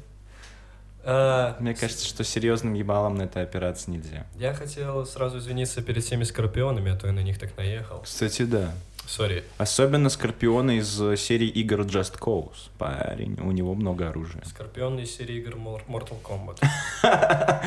А, 1.09 1.57
Мне 1.61 1.73
кажется, 1.75 2.05
что 2.05 2.25
серьезным 2.25 2.75
ебалом 2.75 3.15
на 3.15 3.23
это 3.23 3.41
опираться 3.41 3.91
нельзя. 3.93 4.27
Я 4.37 4.53
хотел 4.55 5.07
сразу 5.07 5.39
извиниться 5.39 5.81
перед 5.81 6.03
всеми 6.03 6.25
скорпионами, 6.25 6.91
а 6.93 6.97
то 6.97 7.07
я 7.07 7.13
на 7.13 7.21
них 7.23 7.39
так 7.39 7.57
наехал. 7.57 8.01
Кстати, 8.01 8.43
да. 8.43 8.73
Sorry. 9.07 9.45
Особенно 9.57 10.09
Скорпиона 10.09 10.79
из 10.79 11.01
э, 11.01 11.17
серии 11.17 11.47
игр 11.47 11.83
Just 11.83 12.19
Cause. 12.19 12.71
Парень, 12.77 13.39
у 13.41 13.53
него 13.53 13.77
много 13.77 14.09
оружия. 14.09 14.43
Скорпион 14.45 14.99
из 14.99 15.15
серии 15.17 15.37
игр 15.37 15.55
Mor- 15.55 15.87
Mortal 15.87 16.21
Kombat. 16.23 16.61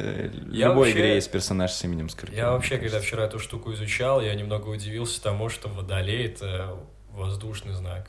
Э, 0.00 0.30
любой 0.46 0.92
игре 0.92 1.16
есть 1.16 1.28
персонаж 1.32 1.72
с 1.72 1.82
именем 1.84 2.08
Скорпион. 2.08 2.36
Я 2.38 2.50
вообще, 2.52 2.78
когда 2.78 3.00
вчера 3.00 3.24
эту 3.24 3.40
штуку 3.40 3.72
изучал, 3.74 4.20
я 4.20 4.32
немного 4.36 4.68
удивился 4.68 5.20
тому, 5.20 5.48
что 5.48 5.68
Водолей— 5.68 6.24
это 6.26 6.76
воздушный 7.12 7.74
знак. 7.74 8.08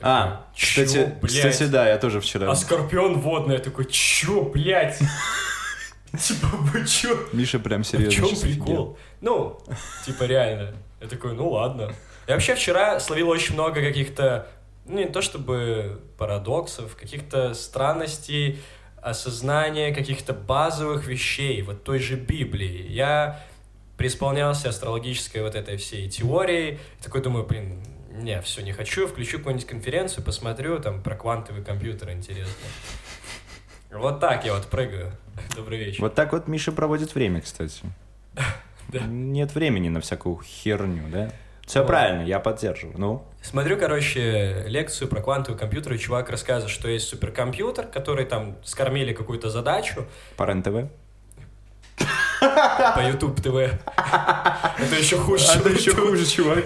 А, 0.00 0.46
«Чё, 0.54 0.84
кстати, 0.84 1.14
блядь? 1.20 1.32
кстати, 1.32 1.64
да, 1.64 1.88
я 1.88 1.98
тоже 1.98 2.20
вчера. 2.20 2.50
А 2.50 2.54
Скорпион 2.54 3.20
водный, 3.20 3.54
я 3.54 3.60
такой, 3.60 3.86
чё, 3.86 4.42
блядь? 4.42 4.98
Типа, 6.18 6.46
вы 6.52 6.84
чё? 6.86 7.18
Миша 7.32 7.58
прям 7.58 7.82
В 7.82 7.86
серьезно 7.86 8.12
чем 8.12 8.26
сейчас 8.26 8.42
офигел. 8.44 8.64
прикол? 8.64 8.98
Ну, 9.20 9.60
типа 10.04 10.24
реально. 10.24 10.74
Я 11.00 11.08
такой, 11.08 11.32
ну 11.34 11.48
ладно. 11.50 11.92
Я 12.28 12.34
вообще 12.34 12.54
вчера 12.54 13.00
словил 13.00 13.28
очень 13.30 13.54
много 13.54 13.80
каких-то, 13.80 14.46
ну 14.86 14.98
не 14.98 15.06
то 15.06 15.22
чтобы 15.22 16.00
парадоксов, 16.18 16.94
каких-то 16.96 17.54
странностей, 17.54 18.60
осознания 19.00 19.92
каких-то 19.94 20.32
базовых 20.32 21.06
вещей, 21.06 21.62
вот 21.62 21.82
той 21.82 21.98
же 21.98 22.16
Библии. 22.16 22.86
Я 22.88 23.40
преисполнялся 23.96 24.68
астрологической 24.68 25.42
вот 25.42 25.54
этой 25.54 25.76
всей 25.76 26.08
теорией. 26.08 26.78
Такой 27.02 27.22
думаю, 27.22 27.46
блин, 27.46 27.82
не, 28.12 28.40
все, 28.42 28.62
не 28.62 28.72
хочу, 28.72 29.06
включу 29.06 29.38
какую-нибудь 29.38 29.66
конференцию, 29.66 30.24
посмотрю, 30.24 30.78
там 30.78 31.02
про 31.02 31.16
квантовый 31.16 31.64
компьютер 31.64 32.10
интересно. 32.12 32.54
Вот 33.90 34.20
так 34.20 34.44
я 34.44 34.54
вот 34.54 34.66
прыгаю. 34.66 35.12
Добрый 35.54 35.78
вечер. 35.78 36.00
Вот 36.00 36.14
так 36.14 36.32
вот 36.32 36.48
Миша 36.48 36.72
проводит 36.72 37.14
время, 37.14 37.40
кстати. 37.40 37.82
Да. 38.88 39.00
Нет 39.06 39.54
времени 39.54 39.88
на 39.88 40.00
всякую 40.00 40.40
херню, 40.42 41.04
да? 41.10 41.30
Все 41.66 41.80
Вот. 41.80 41.86
правильно, 41.88 42.22
я 42.22 42.40
поддерживаю. 42.40 42.98
Ну, 42.98 43.24
Смотрю, 43.42 43.76
короче, 43.78 44.64
лекцию 44.66 45.08
про 45.08 45.20
квантовый 45.20 45.58
компьютер, 45.58 45.94
и 45.94 45.98
чувак 45.98 46.30
рассказывает, 46.30 46.70
что 46.70 46.88
есть 46.88 47.08
суперкомпьютер, 47.08 47.86
который 47.86 48.24
там 48.24 48.56
скормили 48.64 49.12
какую-то 49.12 49.50
задачу 49.50 50.06
по 50.36 50.44
РЕН-ТВ. 50.44 50.88
По 52.42 53.00
YouTube 53.00 53.40
ТВ. 53.40 53.56
Это 54.78 54.96
еще 54.98 55.16
хуже. 55.16 55.44
Это 55.54 55.68
еще 55.70 55.94
хуже, 55.94 56.26
чувак. 56.26 56.64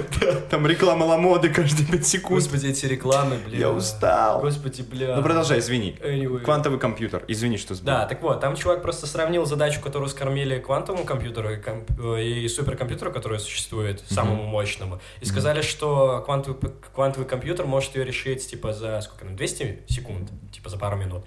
Там 0.50 0.66
реклама 0.66 1.04
Ламоды 1.04 1.50
каждые 1.50 1.86
5 1.86 2.06
секунд. 2.06 2.40
Господи, 2.40 2.68
эти 2.68 2.86
рекламы, 2.86 3.36
блин. 3.44 3.60
Я 3.60 3.70
устал. 3.70 4.40
Господи, 4.40 4.82
бля. 4.82 5.16
Ну 5.16 5.22
продолжай, 5.22 5.58
извини. 5.58 5.98
Квантовый 6.44 6.78
компьютер. 6.78 7.24
Извини, 7.28 7.58
что 7.58 7.74
сбил. 7.74 7.86
Да, 7.86 8.06
так 8.06 8.22
вот, 8.22 8.40
там 8.40 8.56
чувак 8.56 8.82
просто 8.82 9.06
сравнил 9.06 9.44
задачу, 9.46 9.80
которую 9.80 10.08
скормили 10.08 10.58
квантовому 10.58 11.04
компьютеру 11.04 11.50
и, 11.52 11.56
комп- 11.56 11.90
э, 12.16 12.22
и 12.22 12.48
суперкомпьютеру, 12.48 13.12
который 13.12 13.38
существует, 13.38 14.02
самому 14.08 14.44
мощному, 14.44 15.00
и 15.20 15.24
сказали, 15.26 15.60
что 15.62 16.22
квантовый, 16.24 16.58
квантовый 16.94 17.28
компьютер 17.28 17.66
может 17.66 17.94
ее 17.96 18.04
решить, 18.04 18.48
типа, 18.48 18.72
за 18.72 19.00
сколько 19.02 19.24
там, 19.24 19.36
200 19.36 19.80
секунд, 19.88 20.30
типа, 20.52 20.70
за 20.70 20.78
пару 20.78 20.96
минут. 20.96 21.24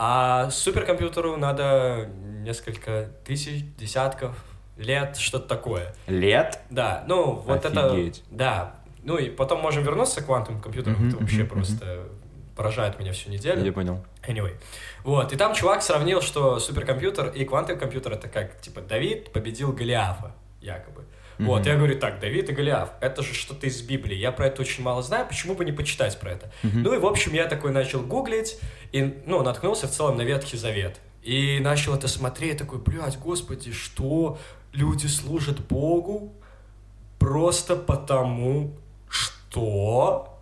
А 0.00 0.48
суперкомпьютеру 0.50 1.36
надо 1.36 2.08
несколько 2.44 3.10
тысяч, 3.24 3.64
десятков 3.76 4.36
лет, 4.76 5.16
что-то 5.16 5.48
такое. 5.48 5.92
Лет? 6.06 6.60
Да, 6.70 7.02
ну, 7.08 7.32
вот 7.32 7.64
Офигеть. 7.66 8.18
это... 8.18 8.26
Да. 8.30 8.74
Ну, 9.02 9.18
и 9.18 9.28
потом 9.28 9.60
можем 9.60 9.82
вернуться 9.82 10.22
к 10.22 10.26
квантовым 10.26 10.62
компьютерам, 10.62 11.08
это 11.08 11.16
вообще 11.16 11.42
просто 11.44 12.04
поражает 12.56 12.98
меня 13.00 13.12
всю 13.12 13.30
неделю. 13.30 13.64
Я 13.64 13.72
понял. 13.72 14.04
Anyway. 14.28 14.54
Вот, 15.02 15.32
и 15.32 15.36
там 15.36 15.52
чувак 15.54 15.82
сравнил, 15.82 16.20
что 16.20 16.60
суперкомпьютер 16.60 17.30
и 17.30 17.44
квантовый 17.44 17.80
компьютер 17.80 18.12
это 18.12 18.28
как, 18.28 18.60
типа, 18.60 18.80
Давид 18.80 19.32
победил 19.32 19.72
Голиафа, 19.72 20.32
якобы. 20.60 21.04
Вот, 21.38 21.60
Мгм. 21.60 21.68
я 21.68 21.76
говорю, 21.76 21.98
так, 21.98 22.18
Давид 22.20 22.48
и 22.50 22.52
Голиаф, 22.52 22.90
это 23.00 23.22
же 23.22 23.32
что-то 23.32 23.66
из 23.66 23.80
Библии, 23.82 24.16
я 24.16 24.32
про 24.32 24.46
это 24.46 24.60
очень 24.62 24.82
мало 24.82 25.02
знаю, 25.02 25.26
почему 25.26 25.54
бы 25.54 25.64
не 25.64 25.72
почитать 25.72 26.18
про 26.18 26.32
это? 26.32 26.50
Мгм. 26.64 26.82
Ну 26.82 26.94
и, 26.94 26.98
в 26.98 27.06
общем, 27.06 27.32
я 27.32 27.46
такой 27.46 27.70
начал 27.70 28.00
гуглить, 28.00 28.58
и, 28.90 29.22
ну, 29.26 29.42
наткнулся 29.42 29.86
в 29.86 29.90
целом 29.92 30.16
на 30.16 30.22
Ветхий 30.22 30.56
Завет. 30.56 31.00
И 31.22 31.60
начал 31.60 31.94
это 31.94 32.08
смотреть, 32.08 32.58
такой, 32.58 32.78
блядь, 32.78 33.18
господи, 33.18 33.72
что 33.72 34.38
люди 34.72 35.06
служат 35.06 35.60
Богу 35.60 36.32
просто 37.18 37.76
потому, 37.76 38.72
что 39.08 40.38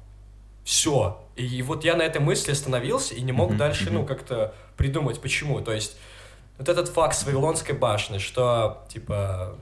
все. 0.64 1.22
И 1.36 1.62
вот 1.62 1.84
я 1.84 1.96
на 1.96 2.02
этой 2.02 2.20
мысли 2.20 2.52
остановился 2.52 3.14
и 3.14 3.20
не 3.20 3.32
мог 3.32 3.50
Мгм, 3.50 3.58
дальше, 3.58 3.90
ну, 3.90 4.04
как-то 4.06 4.54
придумать, 4.76 5.20
почему. 5.20 5.60
То 5.60 5.72
есть, 5.72 5.96
вот 6.58 6.68
этот 6.68 6.88
факт 6.88 7.14
с 7.16 7.24
Вавилонской 7.24 7.74
башни, 7.74 8.18
что, 8.18 8.86
типа, 8.88 9.56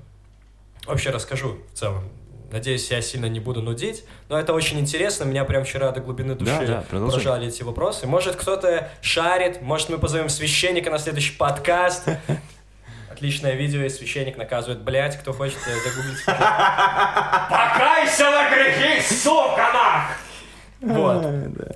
вообще 0.87 1.11
расскажу 1.11 1.59
в 1.73 1.77
целом. 1.79 2.09
Надеюсь, 2.53 2.89
я 2.91 3.01
сильно 3.03 3.27
не 3.27 3.41
буду 3.41 3.63
нудить, 3.63 4.05
но 4.29 4.39
это 4.39 4.53
очень 4.53 4.79
интересно, 4.79 5.25
меня 5.25 5.45
прям 5.45 5.65
вчера 5.65 5.91
до 5.91 6.01
глубины 6.01 6.35
души 6.37 6.53
Да, 6.61 6.67
да, 6.67 6.85
продолжай. 6.89 7.21
поражали 7.21 7.49
эти 7.49 7.63
вопросы. 7.65 8.07
Может, 8.07 8.37
кто-то 8.37 8.91
шарит, 9.01 9.61
может, 9.61 9.89
мы 9.89 9.99
позовем 9.99 10.29
священника 10.29 10.91
на 10.91 10.99
следующий 10.99 11.37
подкаст. 11.37 12.05
Отличное 13.11 13.55
видео, 13.55 13.83
и 13.83 13.89
священник 13.89 14.37
наказывает, 14.37 14.83
блять, 14.83 15.19
кто 15.19 15.33
хочет 15.33 15.59
э, 15.67 15.75
загуглить. 15.89 16.25
Покайся 16.27 18.25
на 18.31 18.51
грехи, 18.51 19.03
сука, 19.03 19.71
нах! 19.73 20.11
Вот. 20.81 21.23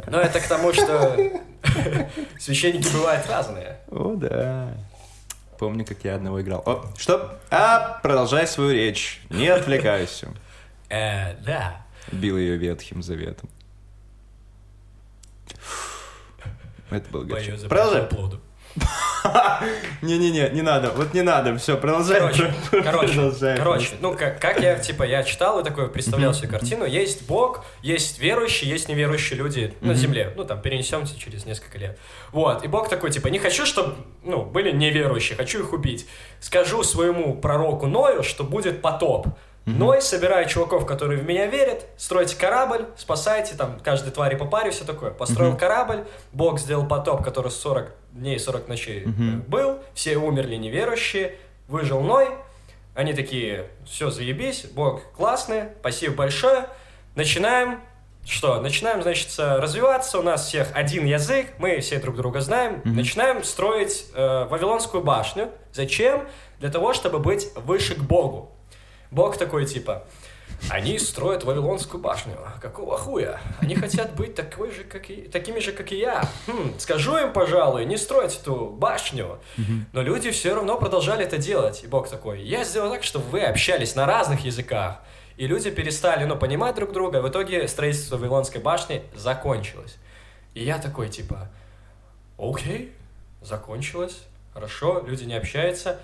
Но 0.09 0.21
это 0.21 0.41
к 0.41 0.47
тому, 0.47 0.73
что 0.73 1.17
священники 2.39 2.89
бывают 2.93 3.27
разные. 3.29 3.79
О, 3.91 4.15
да. 4.17 4.69
Помню, 5.59 5.85
как 5.85 6.05
я 6.05 6.15
одного 6.15 6.41
играл. 6.41 6.63
О, 6.65 6.85
что? 6.97 7.39
А, 7.51 7.99
продолжай 8.03 8.47
свою 8.47 8.73
речь. 8.73 9.21
Не 9.31 9.49
отвлекайся. 9.49 10.29
Э, 10.91 11.35
да. 11.45 11.85
Бил 12.11 12.39
ее 12.39 12.57
ветхим 12.57 13.03
заветом. 13.03 13.51
Это 16.89 17.11
был 17.11 17.29
за 17.59 17.69
Продолжай. 17.69 18.09
Не-не-не, 20.03 20.51
не 20.51 20.63
надо. 20.63 20.91
Вот 20.91 21.15
не 21.15 21.23
надо. 21.23 21.57
Все, 21.59 21.77
продолжай. 21.77 22.21
Короче, 22.21 22.55
короче, 22.71 23.15
Продолжай 23.15 23.57
короче, 23.57 23.91
ну 24.01 24.15
как, 24.15 24.41
как 24.41 24.61
я, 24.61 24.79
типа, 24.79 25.03
я 25.03 25.23
читал 25.23 25.61
и 25.61 25.65
такой 25.65 25.89
представлял 25.91 26.35
себе 26.35 26.49
картину. 26.49 26.85
Есть 26.85 27.27
Бог, 27.27 27.65
есть 27.83 28.19
верующие, 28.19 28.71
есть 28.71 28.89
неверующие 28.89 29.39
люди 29.39 29.75
на 29.81 29.95
земле. 29.95 30.33
Ну, 30.37 30.45
там, 30.45 30.61
перенесемся 30.61 31.19
через 31.19 31.45
несколько 31.47 31.79
лет. 31.79 31.99
Вот, 32.33 32.65
и 32.65 32.69
Бог 32.69 32.89
такой, 32.89 33.11
типа, 33.11 33.29
не 33.29 33.39
хочу, 33.39 33.67
чтобы, 33.67 33.97
ну, 34.23 34.45
были 34.45 34.71
неверующие, 34.71 35.37
хочу 35.37 35.61
их 35.61 35.73
убить. 35.73 36.07
Скажу 36.41 36.83
своему 36.83 37.35
пророку 37.35 37.87
Ною, 37.87 38.23
что 38.23 38.45
будет 38.45 38.81
потоп. 38.83 39.29
Ной 39.77 40.01
собирает 40.03 40.49
чуваков, 40.49 40.87
которые 40.87 41.21
в 41.21 41.27
меня 41.27 41.47
верят, 41.47 41.87
стройте 41.97 42.37
корабль, 42.37 42.87
спасайте, 42.97 43.55
там, 43.55 43.79
каждой 43.81 44.11
твари 44.13 44.37
по 44.37 44.45
паре, 44.45 44.71
все 44.71 44.85
такое. 44.85 45.11
Построил 45.11 45.57
корабль, 45.57 46.05
Бог 46.33 46.59
сделал 46.59 46.87
потоп, 46.87 47.23
который 47.25 47.51
40 47.51 47.91
дней, 48.13 48.39
40 48.39 48.69
ночей 48.69 49.05
Мгм. 49.07 49.43
был, 49.49 49.79
все 49.95 50.17
умерли 50.17 50.57
неверующие, 50.57 51.35
выжил 51.69 52.01
Ной, 52.01 52.29
они 52.95 53.13
такие, 53.13 53.67
все, 53.87 54.11
заебись, 54.11 54.65
Бог 54.73 55.03
классный, 55.17 55.65
спасибо 55.81 56.15
большое, 56.15 56.67
начинаем, 57.15 57.81
что, 58.27 58.61
начинаем, 58.61 59.03
значит, 59.03 59.29
э, 59.39 59.59
развиваться, 59.59 60.19
у 60.19 60.23
нас 60.23 60.47
всех 60.47 60.69
один 60.75 61.07
язык, 61.07 61.47
мы 61.59 61.81
все 61.81 61.99
друг 61.99 62.17
друга 62.17 62.41
знаем, 62.41 62.83
начинаем 62.85 63.43
строить 63.45 64.07
э, 64.15 64.47
Вавилонскую 64.51 65.03
башню. 65.03 65.51
Зачем? 65.73 66.27
Для 66.59 66.71
того, 66.71 66.93
чтобы 66.93 67.21
быть 67.21 67.49
выше 67.55 67.95
к 67.95 68.01
Богу. 68.01 68.53
Бог 69.11 69.37
такой, 69.37 69.67
типа, 69.67 70.05
они 70.71 70.99
строят 70.99 71.45
Вавилонскую 71.45 72.03
башню. 72.03 72.37
Какого 72.61 72.99
хуя? 72.99 73.41
Они 73.61 73.75
хотят 73.75 74.15
быть 74.15 74.35
такой 74.35 74.71
же, 74.73 74.85
как 74.85 75.09
и, 75.09 75.23
такими 75.23 75.61
же, 75.61 75.73
как 75.73 75.93
и 75.93 75.99
я. 75.99 76.29
Хм, 76.47 76.75
скажу 76.79 77.17
им, 77.17 77.33
пожалуй, 77.33 77.85
не 77.87 77.97
строить 77.97 78.39
эту 78.41 78.67
башню. 78.67 79.39
Но 79.93 80.03
люди 80.03 80.31
все 80.31 80.55
равно 80.55 80.77
продолжали 80.77 81.25
это 81.25 81.39
делать. 81.39 81.85
И 81.85 81.87
Бог 81.87 82.09
такой, 82.09 82.43
я 82.43 82.65
сделал 82.65 82.91
так, 82.91 83.03
чтобы 83.03 83.27
вы 83.27 83.43
общались 83.43 83.95
на 83.95 84.05
разных 84.05 84.45
языках. 84.45 84.99
И 85.37 85.47
люди 85.47 85.71
перестали, 85.71 86.25
ну, 86.25 86.37
понимать 86.37 86.75
друг 86.75 86.93
друга. 86.93 87.23
В 87.23 87.29
итоге 87.29 87.69
строительство 87.69 88.17
Вавилонской 88.17 88.61
башни 88.61 89.05
закончилось. 89.15 89.97
И 90.55 90.65
я 90.65 90.79
такой, 90.79 91.09
типа, 91.09 91.49
окей, 92.37 92.93
закончилось, 93.41 94.19
хорошо, 94.53 95.05
люди 95.07 95.25
не 95.25 95.35
общаются. 95.35 96.01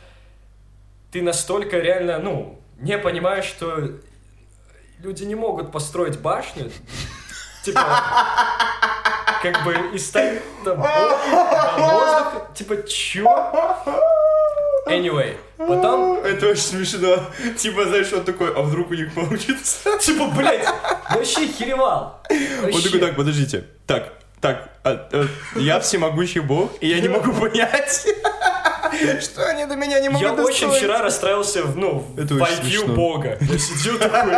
Ты 1.10 1.22
настолько 1.22 1.78
реально, 1.80 2.18
ну, 2.18 2.60
не 2.84 2.98
понимаешь, 2.98 3.46
что 3.46 3.90
люди 5.00 5.24
не 5.24 5.34
могут 5.34 5.72
построить 5.72 6.20
башню. 6.20 6.70
Типа, 7.64 7.80
как 9.42 9.64
бы 9.64 9.74
и 9.94 9.98
стать 9.98 10.42
там 10.64 10.76
воздух. 10.76 12.54
Типа, 12.54 12.86
чё? 12.86 13.24
Anyway, 14.86 15.38
потом, 15.56 16.18
Это 16.18 16.48
очень 16.48 16.60
смешно. 16.60 17.16
Типа, 17.56 17.86
знаешь, 17.86 18.12
он 18.12 18.22
такой, 18.22 18.52
а 18.54 18.60
вдруг 18.60 18.90
у 18.90 18.94
них 18.94 19.14
получится? 19.14 19.98
типа, 19.98 20.26
блядь, 20.26 20.68
вообще 21.10 21.46
херевал. 21.46 22.20
Он 22.28 22.82
такой, 22.82 23.00
так, 23.00 23.16
подождите. 23.16 23.64
Так, 23.86 24.12
так, 24.42 24.68
а, 24.84 25.08
э, 25.10 25.26
я 25.56 25.80
всемогущий 25.80 26.40
бог, 26.40 26.70
и 26.82 26.88
я 26.88 27.00
не 27.00 27.08
могу 27.08 27.32
понять, 27.32 28.06
что 29.20 29.46
они 29.48 29.66
до 29.66 29.76
меня 29.76 30.00
не 30.00 30.08
могут 30.08 30.26
Я 30.26 30.32
очень 30.44 30.70
вчера 30.70 31.00
расстроился 31.02 31.62
в, 31.62 31.76
ну, 31.76 32.06
Это 32.16 32.34
очень 32.34 32.44
IQ 32.54 32.62
смешно. 32.62 32.94
бога. 32.94 33.38
Я 33.40 33.58
сидел 33.58 33.98
такой, 33.98 34.34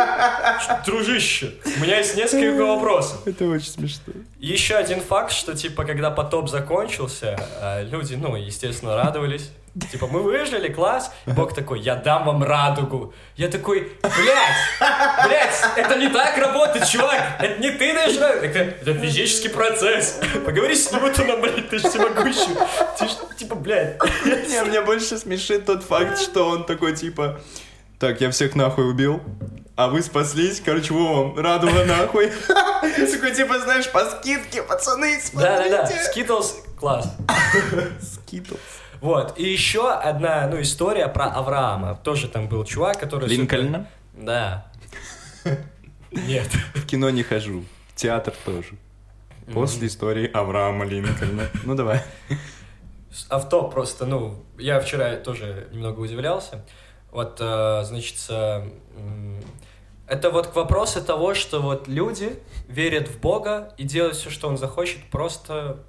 дружище, 0.85 1.53
у 1.65 1.83
меня 1.83 1.97
есть 1.97 2.15
несколько 2.15 2.65
вопросов. 2.65 3.25
Это 3.25 3.45
очень 3.45 3.71
смешно. 3.71 4.13
Еще 4.39 4.75
один 4.75 5.01
факт, 5.01 5.31
что, 5.31 5.55
типа, 5.55 5.83
когда 5.85 6.11
потоп 6.11 6.49
закончился, 6.49 7.37
э, 7.61 7.83
люди, 7.85 8.15
ну, 8.15 8.35
естественно, 8.35 8.95
радовались. 8.95 9.51
Типа, 9.91 10.07
мы 10.07 10.21
выжили, 10.21 10.71
класс. 10.71 11.11
И 11.25 11.31
Бог 11.31 11.53
такой, 11.53 11.79
я 11.79 11.95
дам 11.95 12.25
вам 12.25 12.43
радугу. 12.43 13.13
Я 13.35 13.47
такой, 13.47 13.91
блядь, 14.01 15.25
блядь, 15.25 15.55
это 15.75 15.95
не 15.99 16.09
так 16.09 16.37
работает, 16.37 16.87
чувак. 16.87 17.21
Это 17.39 17.59
не 17.59 17.71
ты 17.71 17.93
даешь 17.93 18.19
радугу. 18.19 18.45
Это, 18.45 18.59
это 18.59 18.93
физический 18.93 19.49
процесс. 19.49 20.19
Поговори 20.45 20.75
с 20.75 20.91
Ньютоном, 20.91 21.41
блядь, 21.41 21.69
ты 21.69 21.79
же 21.79 21.89
всемогущий. 21.89 22.55
Ты 22.97 23.07
ж, 23.07 23.11
типа, 23.37 23.55
блядь. 23.55 23.97
Не, 24.25 24.63
мне 24.63 24.81
больше 24.81 25.17
смешит 25.17 25.65
тот 25.65 25.83
факт, 25.83 26.19
что 26.19 26.49
он 26.49 26.65
такой, 26.65 26.95
типа, 26.95 27.39
так, 27.99 28.21
я 28.21 28.31
всех 28.31 28.55
нахуй 28.55 28.89
убил, 28.89 29.21
а 29.75 29.89
вы 29.89 30.01
спаслись, 30.01 30.61
короче, 30.63 30.93
во 30.93 31.23
вам, 31.23 31.39
радуга 31.39 31.85
нахуй. 31.85 32.31
Такой, 32.47 33.33
типа, 33.35 33.59
знаешь, 33.59 33.91
по 33.91 34.05
скидке, 34.05 34.63
пацаны, 34.63 35.19
Да-да-да, 35.33 35.85
смотрите. 35.85 36.03
Skittles, 36.03 36.55
класс. 36.79 37.13
Skittles. 38.01 38.59
Вот, 39.01 39.37
и 39.39 39.43
еще 39.43 39.91
одна, 39.93 40.47
ну, 40.47 40.61
история 40.61 41.07
про 41.07 41.25
Авраама. 41.25 41.95
Тоже 42.03 42.27
там 42.27 42.47
был 42.47 42.63
чувак, 42.65 42.99
который... 42.99 43.29
супер- 43.29 43.37
Линкольна? 43.39 43.87
Да. 44.13 44.65
Нет. 46.11 46.47
В 46.75 46.85
кино 46.85 47.09
не 47.09 47.23
хожу, 47.23 47.63
в 47.89 47.95
театр 47.95 48.33
тоже. 48.45 48.75
После 49.53 49.87
истории 49.87 50.29
Авраама 50.31 50.85
Линкольна. 50.85 51.43
Ну, 51.63 51.75
давай. 51.75 52.01
Авто 53.29 53.67
просто, 53.69 54.05
ну, 54.05 54.43
я 54.57 54.79
вчера 54.79 55.15
тоже 55.15 55.67
немного 55.71 56.01
удивлялся. 56.01 56.65
Вот, 57.11 57.37
э, 57.39 57.83
значит, 57.83 58.15
э, 58.29 58.67
это 60.07 60.29
вот 60.29 60.47
к 60.47 60.55
вопросу 60.55 61.03
того, 61.03 61.33
что 61.33 61.61
вот 61.61 61.87
люди 61.87 62.37
верят 62.67 63.07
в 63.07 63.19
Бога 63.19 63.73
и 63.77 63.83
делают 63.83 64.15
все, 64.17 64.29
что 64.29 64.47
Он 64.49 64.57
захочет, 64.57 65.03
просто, 65.09 65.83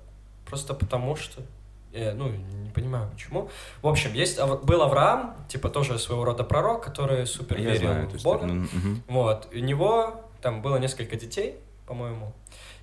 просто 0.46 0.74
потому 0.74 1.16
что. 1.16 1.42
Я, 1.92 2.12
ну, 2.14 2.28
не 2.28 2.70
понимаю, 2.70 3.08
почему. 3.10 3.48
В 3.82 3.88
общем, 3.88 4.12
есть, 4.12 4.38
был 4.62 4.82
Авраам, 4.82 5.36
типа 5.48 5.68
тоже 5.70 5.98
своего 5.98 6.24
рода 6.24 6.44
пророк, 6.44 6.84
который 6.84 7.26
супер 7.26 7.58
Я 7.58 7.70
верил 7.70 7.78
знаю 7.80 8.02
в 8.02 8.04
Бога. 8.06 8.16
историю. 8.18 8.46
Ну, 8.54 8.62
мгм. 8.72 9.02
Вот, 9.08 9.48
у 9.52 9.58
него 9.58 10.20
там 10.42 10.62
было 10.62 10.76
несколько 10.76 11.16
детей, 11.16 11.56
по-моему. 11.86 12.32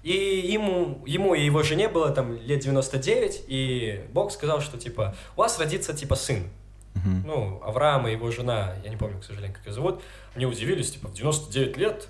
И 0.03 0.11
ему, 0.13 1.01
ему 1.05 1.33
и 1.33 1.43
его 1.43 1.63
жене 1.63 1.87
было 1.87 2.11
там 2.11 2.37
лет 2.37 2.59
99, 2.59 3.43
и 3.47 4.05
Бог 4.11 4.31
сказал, 4.31 4.61
что 4.61 4.77
типа, 4.77 5.15
у 5.35 5.39
вас 5.39 5.59
родится 5.59 5.93
типа 5.93 6.15
сын. 6.15 6.47
Мгм. 6.95 7.23
Ну, 7.25 7.61
Авраам 7.63 8.07
и 8.07 8.11
его 8.11 8.31
жена, 8.31 8.75
я 8.83 8.89
не 8.89 8.97
помню, 8.97 9.19
к 9.19 9.23
сожалению, 9.23 9.55
как 9.55 9.65
ее 9.65 9.73
зовут, 9.73 10.01
они 10.35 10.45
удивились, 10.45 10.91
типа, 10.91 11.09
в 11.09 11.13
99 11.13 11.77
лет? 11.77 12.07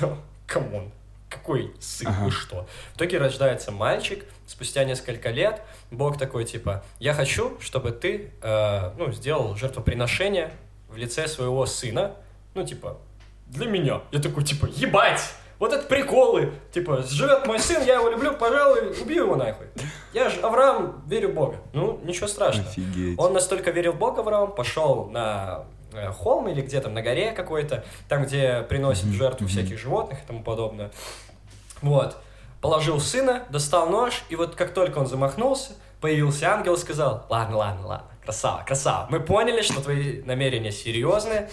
Come 0.46 0.72
on, 0.72 0.92
какой 1.28 1.74
сын, 1.80 2.08
Ага. 2.08 2.24
вы 2.24 2.30
что? 2.30 2.66
В 2.92 2.96
итоге 2.96 3.18
рождается 3.18 3.72
мальчик, 3.72 4.24
спустя 4.46 4.84
несколько 4.84 5.30
лет 5.30 5.60
Бог 5.90 6.18
такой, 6.18 6.44
типа, 6.44 6.84
я 6.98 7.14
хочу, 7.14 7.56
чтобы 7.60 7.90
ты, 7.92 8.32
э, 8.42 8.90
ну, 8.96 9.10
сделал 9.12 9.56
жертвоприношение 9.56 10.50
в 10.88 10.96
лице 10.96 11.26
своего 11.28 11.66
сына, 11.66 12.14
ну, 12.54 12.64
типа, 12.64 12.98
для 13.46 13.66
меня. 13.66 14.02
Я 14.12 14.20
такой, 14.20 14.44
типа, 14.44 14.66
ебать! 14.66 15.20
Вот 15.58 15.72
это 15.72 15.86
приколы! 15.86 16.52
Типа, 16.72 17.02
живет 17.02 17.46
мой 17.46 17.58
сын, 17.58 17.82
я 17.84 17.94
его 17.94 18.10
люблю, 18.10 18.34
пожалуй, 18.36 18.90
убью 19.00 19.24
его 19.24 19.36
нахуй. 19.36 19.66
Я 20.12 20.28
же, 20.28 20.40
Авраам, 20.40 21.02
верю 21.06 21.30
в 21.30 21.34
Бога. 21.34 21.56
Ну, 21.72 21.98
ничего 22.04 22.26
страшного. 22.26 22.68
Офигеть. 22.68 23.18
Он 23.18 23.32
настолько 23.32 23.70
верил 23.70 23.92
в 23.92 23.98
Бога, 23.98 24.20
Авраам, 24.20 24.52
пошел 24.54 25.06
на 25.06 25.64
холм 26.12 26.48
или 26.48 26.60
где 26.62 26.80
там, 26.80 26.94
на 26.94 27.02
горе 27.02 27.32
какой-то, 27.32 27.84
там, 28.08 28.24
где 28.24 28.62
приносят 28.62 29.06
жертву 29.06 29.46
всяких 29.46 29.78
животных 29.78 30.18
и 30.22 30.26
тому 30.26 30.42
подобное. 30.42 30.90
Вот. 31.82 32.16
Положил 32.60 33.00
сына, 33.00 33.44
достал 33.50 33.88
нож, 33.88 34.24
и 34.28 34.36
вот 34.36 34.54
как 34.54 34.72
только 34.72 34.98
он 34.98 35.06
замахнулся, 35.06 35.72
появился 36.00 36.50
ангел 36.50 36.74
и 36.74 36.78
сказал, 36.78 37.26
ладно, 37.28 37.58
ладно, 37.58 37.86
ладно, 37.86 38.08
красава, 38.24 38.64
красава, 38.64 39.06
мы 39.10 39.20
поняли, 39.20 39.62
что 39.62 39.80
твои 39.80 40.22
намерения 40.22 40.72
серьезные, 40.72 41.48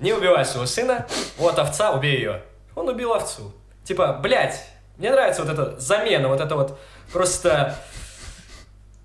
не 0.00 0.12
убивай 0.12 0.44
своего 0.44 0.66
сына, 0.66 1.06
вот 1.38 1.58
овца, 1.58 1.92
убей 1.92 2.16
ее. 2.16 2.42
Он 2.74 2.88
убил 2.88 3.12
овцу. 3.12 3.52
Типа, 3.84 4.14
блядь, 4.14 4.66
мне 4.96 5.10
нравится 5.10 5.42
вот 5.44 5.52
эта 5.52 5.78
замена, 5.78 6.28
вот 6.28 6.40
это 6.40 6.56
вот 6.56 6.78
просто... 7.12 7.76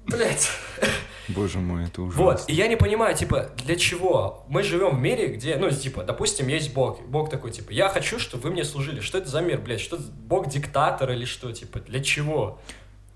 Блядь. 0.06 0.50
Боже 1.30 1.60
мой, 1.60 1.86
это 1.86 2.02
ужасно. 2.02 2.24
Вот, 2.24 2.44
и 2.48 2.54
я 2.54 2.68
не 2.68 2.76
понимаю, 2.76 3.16
типа, 3.16 3.50
для 3.64 3.76
чего? 3.76 4.44
Мы 4.50 4.64
живем 4.64 4.98
в 4.98 5.00
мире, 5.00 5.28
где, 5.28 5.56
ну, 5.58 5.70
типа, 5.70 6.04
допустим, 6.04 6.48
есть 6.48 6.74
Бог. 6.74 7.02
Бог 7.08 7.30
такой, 7.30 7.52
типа, 7.52 7.72
я 7.72 7.90
хочу, 7.90 8.20
чтобы 8.20 8.44
вы 8.44 8.52
мне 8.52 8.64
служили. 8.64 9.00
Что 9.00 9.18
это 9.18 9.30
за 9.30 9.42
мир, 9.42 9.60
блядь? 9.60 9.80
Что 9.80 9.98
Бог 9.98 10.50
диктатор 10.50 11.12
или 11.12 11.26
что, 11.26 11.52
типа, 11.52 11.80
для 11.80 12.02
чего? 12.02 12.60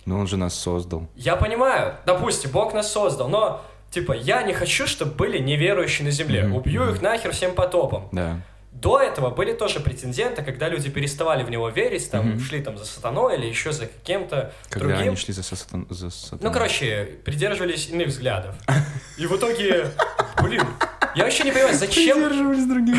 Но 0.06 0.20
он 0.20 0.28
же 0.28 0.38
нас 0.38 0.54
создал. 0.54 1.08
Я 1.16 1.36
понимаю, 1.36 1.96
допустим, 2.06 2.52
Бог 2.52 2.74
нас 2.74 2.92
создал, 2.92 3.30
но, 3.30 3.62
типа, 3.90 4.14
я 4.14 4.44
не 4.44 4.54
хочу, 4.54 4.86
чтобы 4.86 5.12
были 5.14 5.40
неверующие 5.40 6.06
на 6.06 6.12
земле. 6.12 6.44
Мгм, 6.44 6.56
Убью 6.56 6.90
их 6.90 7.02
нахер 7.02 7.32
всем 7.32 7.56
потопом. 7.56 8.10
Да. 8.12 8.42
До 8.74 9.00
этого 9.00 9.30
были 9.30 9.54
тоже 9.54 9.80
претенденты, 9.80 10.42
когда 10.42 10.68
люди 10.68 10.90
переставали 10.90 11.44
в 11.44 11.50
него 11.50 11.70
верить, 11.70 12.10
там, 12.12 12.32
Мгм. 12.32 12.40
шли 12.42 12.62
там 12.62 12.78
за 12.78 12.86
сатаной 12.86 13.38
или 13.38 13.46
еще 13.46 13.72
за 13.72 13.86
кем-то 13.86 14.52
Когда 14.70 14.88
другим. 14.90 15.08
они 15.10 15.16
шли 15.16 15.34
за, 15.34 15.44
сатан... 15.44 15.88
за 15.90 16.10
сатаной. 16.10 16.44
Ну, 16.44 16.52
короче, 16.52 17.06
придерживались 17.24 17.88
иных 17.90 18.08
взглядов. 18.10 18.56
И 19.18 19.26
в 19.26 19.38
итоге, 19.38 19.88
блин, 20.42 20.64
я 21.16 21.24
вообще 21.24 21.44
не 21.46 21.52
понимаю, 21.52 21.76
зачем... 21.78 22.18
Придерживались 22.28 22.66
других. 22.66 22.98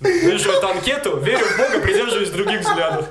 Вижу 0.00 0.50
эту 0.50 0.68
анкету, 0.68 1.16
верю 1.20 1.44
в 1.46 1.56
Бога, 1.58 1.80
придерживаюсь 1.80 2.30
других 2.30 2.60
взглядов. 2.60 3.08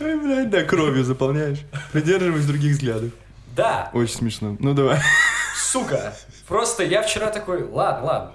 Ой, 0.00 0.16
блядь, 0.20 0.50
да, 0.50 0.62
кровью 0.64 1.04
заполняешь. 1.04 1.58
Придерживаюсь 1.92 2.46
других 2.46 2.72
взглядов. 2.72 3.10
Да, 3.54 3.90
Очень 3.92 4.14
смешно. 4.16 4.56
Ну, 4.58 4.72
давай. 4.74 4.98
сука. 5.56 6.14
Просто 6.48 6.82
я 6.82 7.02
вчера 7.02 7.28
такой, 7.30 7.62
ладно, 7.62 8.06
ладно. 8.06 8.32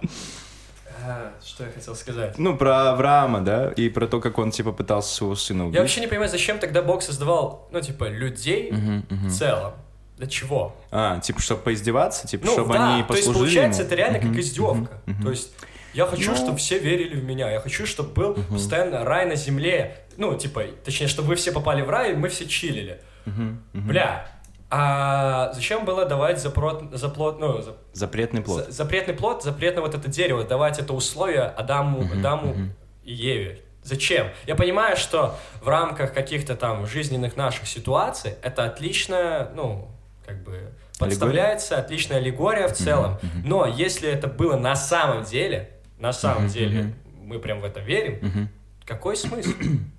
А, 1.11 1.31
Что 1.43 1.63
я 1.63 1.71
хотел 1.71 1.95
сказать? 1.95 2.37
Ну, 2.37 2.55
про 2.55 2.91
Авраама, 2.91 3.41
да? 3.41 3.71
И 3.71 3.89
про 3.89 4.05
то, 4.07 4.19
как 4.19 4.37
он, 4.37 4.51
типа, 4.51 4.71
пытался 4.71 5.11
своего 5.15 5.33
сына 5.35 5.63
убить. 5.63 5.75
Я 5.75 5.81
вообще 5.81 6.01
не 6.01 6.07
понимаю, 6.07 6.29
зачем 6.29 6.59
тогда 6.59 6.83
Бог 6.83 7.01
создавал, 7.01 7.67
ну, 7.71 7.81
типа, 7.81 8.03
людей 8.09 8.71
Мгм, 8.71 9.05
в 9.09 9.13
мгм. 9.13 9.29
целом. 9.31 9.73
Для 10.17 10.27
чего? 10.27 10.75
А, 10.91 11.19
типа, 11.19 11.41
чтобы 11.41 11.61
поиздеваться? 11.63 12.27
Типа, 12.27 12.45
Ну, 12.45 12.51
чтобы 12.51 12.73
да, 12.73 12.93
они 12.93 13.03
то 13.03 13.13
есть, 13.15 13.25
послужили 13.27 13.55
получается, 13.55 13.81
ему? 13.81 13.87
это 13.87 13.95
реально 13.95 14.17
Мгм, 14.19 14.27
как 14.29 14.39
издевка. 14.39 14.73
мгм, 14.75 14.91
мгм. 15.15 15.23
То 15.23 15.29
есть, 15.31 15.51
я 15.93 16.05
хочу, 16.05 16.29
Ну. 16.31 16.37
чтобы 16.37 16.57
все 16.59 16.77
верили 16.77 17.15
в 17.19 17.23
меня. 17.23 17.49
Я 17.49 17.59
хочу, 17.59 17.87
чтобы 17.87 18.09
был 18.11 18.33
постоянно 18.49 19.03
рай 19.03 19.25
на 19.25 19.35
земле. 19.35 19.95
Ну, 20.17 20.37
типа, 20.37 20.63
точнее, 20.85 21.07
чтобы 21.07 21.29
вы 21.29 21.35
все 21.37 21.51
попали 21.51 21.81
в 21.81 21.89
рай, 21.89 22.11
и 22.11 22.15
мы 22.15 22.29
все 22.29 22.45
чилили. 22.45 23.01
Мгм, 23.25 23.63
мгм. 23.73 23.87
Бля, 23.87 24.27
а 24.69 25.51
зачем 25.53 25.85
было 25.85 26.05
давать 26.05 26.39
запрот, 26.39 26.83
заплот, 26.91 27.39
ну, 27.39 27.61
за- 27.61 27.75
Запретный 27.93 28.41
плод. 28.41 28.65
за- 28.65 28.71
запретный 28.71 29.13
плод, 29.15 29.43
запретное 29.43 29.81
вот 29.81 29.95
это 29.95 30.09
дерево, 30.09 30.43
давать 30.43 30.79
это 30.79 30.93
условие 30.93 31.41
Адаму, 31.43 32.01
Мгм, 32.01 32.19
Адаму 32.19 32.47
мгм. 32.53 32.73
и 33.03 33.13
Еве? 33.13 33.59
Зачем? 33.83 34.27
Я 34.45 34.55
понимаю, 34.55 34.95
что 34.97 35.35
в 35.61 35.67
рамках 35.67 36.13
каких-то 36.13 36.55
там 36.55 36.85
жизненных 36.85 37.35
наших 37.37 37.67
ситуаций 37.67 38.33
это 38.43 38.65
отлично, 38.65 39.49
ну, 39.55 39.87
как 40.25 40.43
бы 40.43 40.71
подставляется, 40.99 41.77
отличная 41.77 42.17
аллегория 42.17 42.67
в 42.67 42.73
целом. 42.73 43.17
мгм. 43.21 43.41
Но 43.45 43.65
если 43.65 44.09
это 44.09 44.27
было 44.27 44.57
на 44.57 44.75
самом 44.75 45.23
деле, 45.23 45.69
на 45.97 46.11
самом 46.13 46.43
Мгм, 46.43 46.51
деле, 46.53 46.81
мгм. 46.83 46.93
мы 47.23 47.39
прям 47.39 47.61
в 47.61 47.63
это 47.65 47.79
верим, 47.79 48.19
Мгм. 48.21 48.49
какой 48.85 49.15
смысл? 49.15 49.49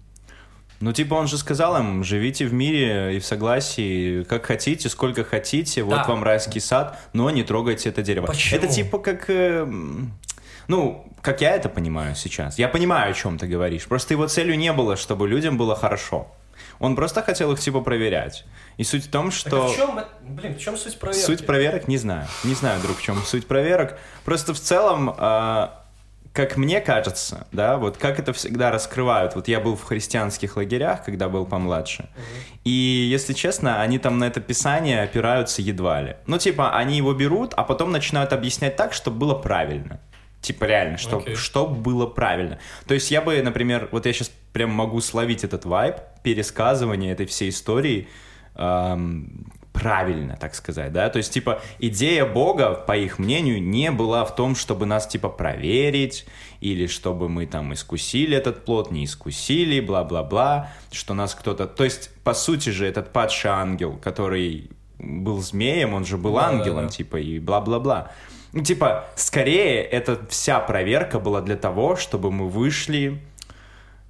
Ну, 0.81 0.93
типа, 0.93 1.15
он 1.15 1.27
же 1.29 1.37
сказал 1.37 1.77
им, 1.79 2.03
живите 2.03 2.47
в 2.47 2.55
мире 2.55 3.17
и 3.17 3.21
в 3.21 3.25
согласии, 3.27 4.23
как 4.25 4.47
хотите, 4.47 4.89
сколько 4.89 5.25
хотите, 5.25 5.83
вот 5.83 5.95
Да. 5.95 6.05
вам 6.05 6.25
райский 6.25 6.61
сад, 6.61 6.99
но 7.13 7.29
не 7.31 7.43
трогайте 7.43 7.91
это 7.91 8.01
дерево. 8.03 8.27
Почему? 8.27 8.59
Это 8.59 8.67
типа 8.73 8.99
как... 8.99 9.29
э, 9.29 9.61
м, 9.63 10.13
ну, 10.69 11.07
как 11.21 11.43
я 11.43 11.51
это 11.55 11.69
понимаю 11.69 12.15
сейчас. 12.15 12.59
Я 12.59 12.69
понимаю, 12.69 13.11
о 13.11 13.15
чем 13.15 13.37
ты 13.37 13.47
говоришь. 13.47 13.85
Просто 13.87 14.15
его 14.15 14.27
целью 14.27 14.57
не 14.57 14.73
было, 14.73 14.97
чтобы 14.97 15.29
людям 15.29 15.59
было 15.59 15.77
хорошо. 15.77 16.29
Он 16.79 16.97
просто 16.97 17.23
хотел 17.23 17.53
их, 17.53 17.61
типа, 17.61 17.83
проверять. 17.83 18.47
И 18.79 18.85
суть 18.85 19.05
в 19.05 19.11
том, 19.11 19.27
Так 19.27 19.35
что... 19.35 19.65
а 19.67 19.69
в 19.69 19.77
чем, 19.77 20.01
блин, 20.23 20.55
в 20.55 20.59
чем 20.61 20.79
суть 20.79 20.99
проверки? 20.99 21.27
Суть 21.27 21.45
проверок 21.45 21.89
не 21.89 21.99
знаю. 21.99 22.27
Не 22.45 22.55
знаю, 22.55 22.81
друг, 22.81 22.97
в 22.97 23.03
чем 23.03 23.17
суть 23.23 23.47
проверок. 23.47 23.99
Просто 24.25 24.55
в 24.55 24.61
целом, 24.61 25.15
а, 25.19 25.80
как 26.33 26.57
мне 26.57 26.81
кажется, 26.81 27.49
да, 27.51 27.77
вот 27.77 27.97
как 27.97 28.21
это 28.21 28.33
всегда 28.33 28.71
раскрывают. 28.71 29.35
Вот 29.35 29.49
я 29.49 29.59
был 29.59 29.75
в 29.75 29.83
христианских 29.83 30.57
лагерях, 30.57 31.05
когда 31.05 31.29
был 31.29 31.45
помладше. 31.45 32.09
И, 32.65 32.71
если 32.71 33.33
честно, 33.33 33.83
они 33.83 33.99
там 33.99 34.19
на 34.19 34.25
это 34.25 34.41
писание 34.41 35.03
опираются 35.03 35.61
едва 35.61 36.01
ли. 36.03 36.17
Ну, 36.27 36.39
типа, 36.39 36.77
они 36.77 36.97
его 36.97 37.13
берут, 37.15 37.53
а 37.57 37.65
потом 37.65 37.91
начинают 37.91 38.33
объяснять 38.33 38.77
так, 38.77 38.93
чтобы 38.93 39.19
было 39.19 39.35
правильно. 39.35 40.01
Типа, 40.41 40.65
реально, 40.65 40.99
чтобы 40.99 41.23
Окей. 41.23 41.35
чтоб 41.35 41.71
было 41.77 42.07
правильно. 42.07 42.59
То 42.87 42.95
есть 42.95 43.11
я 43.11 43.21
бы, 43.21 43.43
например, 43.43 43.89
вот 43.91 44.07
я 44.07 44.13
сейчас 44.13 44.31
прям 44.53 44.71
могу 44.71 45.01
словить 45.01 45.45
этот 45.45 45.65
вайб 45.65 45.97
пересказывания 46.23 47.13
этой 47.13 47.27
всей 47.27 47.51
истории 47.51 48.09
эм, 48.55 49.53
правильно, 49.73 50.37
так 50.37 50.55
сказать, 50.55 50.93
да, 50.93 51.09
то 51.09 51.19
есть, 51.19 51.33
типа, 51.33 51.63
идея 51.79 52.27
Бога, 52.27 52.75
по 52.75 52.97
их 52.97 53.19
мнению, 53.19 53.63
не 53.63 53.91
была 53.91 54.25
в 54.25 54.35
том, 54.35 54.55
чтобы 54.55 54.87
нас, 54.87 55.07
типа, 55.07 55.29
проверить, 55.29 56.27
или 56.61 56.87
чтобы 56.87 57.29
мы 57.29 57.47
там 57.47 57.73
искусили 57.73 58.37
этот 58.37 58.65
плод, 58.65 58.91
не 58.91 59.05
искусили, 59.05 59.81
бла-бла-бла, 59.81 60.71
что 60.91 61.15
нас 61.15 61.35
кто-то... 61.35 61.67
То 61.67 61.85
есть, 61.85 62.11
по 62.25 62.35
сути 62.35 62.71
же, 62.71 62.87
этот 62.87 63.13
падший 63.13 63.51
ангел, 63.51 63.97
который 63.97 64.71
был 64.99 65.41
змеем, 65.41 65.95
он 65.95 66.05
же 66.05 66.19
был 66.19 66.35
Да, 66.35 66.41
да, 66.41 66.49
ангелом, 66.49 66.87
да. 66.87 66.91
типа, 66.91 67.17
и 67.17 67.39
бла-бла-бла. 67.39 68.13
Ну, 68.53 68.63
типа, 68.63 69.07
скорее, 69.15 69.83
эта 69.83 70.21
вся 70.29 70.59
проверка 70.61 71.21
была 71.21 71.41
для 71.41 71.57
того, 71.57 71.97
чтобы 71.97 72.31
мы 72.31 72.49
вышли 72.49 73.21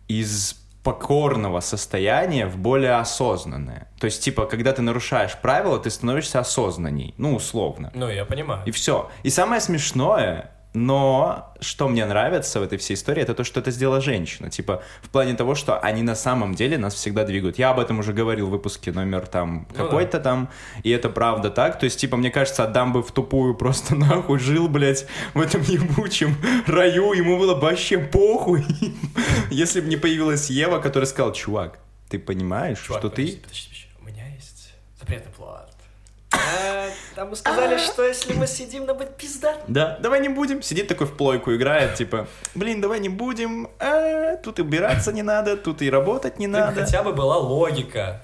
из 0.09 0.60
покорного 0.83 1.61
состояния 1.61 2.47
в 2.47 2.57
более 2.57 2.95
осознанное. 2.95 3.89
То 3.99 4.07
есть, 4.07 4.23
типа, 4.25 4.47
когда 4.47 4.73
ты 4.73 4.83
нарушаешь 4.83 5.37
правила, 5.37 5.79
ты 5.79 5.91
становишься 5.91 6.41
осознанней. 6.41 7.15
Ну, 7.19 7.35
условно. 7.35 7.91
Ну, 7.95 8.09
я 8.09 8.25
понимаю. 8.25 8.63
И 8.67 8.71
все. 8.71 9.11
И 9.23 9.31
самое 9.31 9.61
смешное, 9.61 10.51
но 10.73 11.53
что 11.61 11.89
мне 11.89 12.07
нравится 12.07 12.61
в 12.61 12.63
этой 12.63 12.79
всей 12.79 12.95
истории, 12.95 13.23
это 13.23 13.35
то, 13.35 13.43
что 13.43 13.59
это 13.59 13.73
сделала 13.73 14.01
женщина. 14.01 14.51
Типа, 14.51 14.83
в 15.03 15.09
плане 15.09 15.35
того, 15.35 15.57
что 15.57 15.79
они 15.81 16.03
на 16.03 16.15
самом 16.15 16.55
деле 16.55 16.79
нас 16.79 16.95
всегда 16.95 17.25
двигают. 17.25 17.59
Я 17.59 17.71
об 17.71 17.81
этом 17.81 17.99
уже 17.99 18.13
говорил 18.13 18.47
в 18.47 18.51
выпуске 18.51 18.93
номер 18.93 19.27
там 19.27 19.67
Ну 19.71 19.77
какой-то 19.77 20.21
там, 20.21 20.49
и 20.85 20.91
это 20.91 21.09
правда 21.09 21.51
так. 21.51 21.79
То 21.79 21.85
есть, 21.85 21.99
типа, 21.99 22.17
мне 22.17 22.31
кажется, 22.31 22.63
Адам 22.65 22.93
бы 22.93 23.03
в 23.03 23.11
тупую 23.11 23.55
просто 23.55 23.95
нахуй 23.97 24.39
жил, 24.39 24.69
блядь, 24.69 25.07
в 25.35 25.41
этом 25.41 25.63
ебучем 25.63 26.37
раю, 26.67 27.13
ему 27.15 27.37
было 27.37 27.55
бы 27.55 27.63
вообще 27.63 27.99
похуй. 27.99 28.65
Если 29.51 29.81
бы 29.81 29.89
не 29.89 29.97
появилась 29.97 30.51
Ева, 30.51 30.79
которая 30.79 31.07
сказала, 31.07 31.35
чувак, 31.35 31.81
ты 32.09 32.19
понимаешь, 32.19 32.79
Чувак, 32.81 33.01
что 33.01 33.11
подожди, 33.11 33.33
ты... 33.33 33.43
подожди, 33.43 33.69
подожди. 33.69 33.87
У 34.01 34.05
меня 34.05 34.27
есть 34.35 34.73
запретный 34.99 35.33
план. 35.33 35.70
Э, 36.51 36.91
Там 37.15 37.31
мы 37.31 37.37
сказали, 37.37 37.79
что 37.79 38.05
если 38.05 38.33
мы 38.35 38.47
сидим, 38.47 38.87
нам 38.87 38.97
будет 38.97 39.17
пизда. 39.17 39.57
Да, 39.69 39.99
давай 40.01 40.21
не 40.21 40.29
будем. 40.29 40.63
Сидит 40.63 40.89
такой 40.89 41.07
в 41.07 41.17
плойку, 41.17 41.55
играет, 41.55 41.95
типа, 41.95 42.27
блин, 42.55 42.81
давай 42.81 43.01
не 43.01 43.09
будем. 43.09 43.69
А, 43.79 44.37
тут 44.37 44.59
и 44.59 44.63
убираться 44.63 45.13
не 45.13 45.23
надо, 45.23 45.57
тут 45.57 45.83
и 45.83 45.91
работать 45.91 46.39
не 46.39 46.47
надо. 46.47 46.85
Хотя 46.85 47.03
бы 47.03 47.13
была 47.13 47.37
логика. 47.39 48.21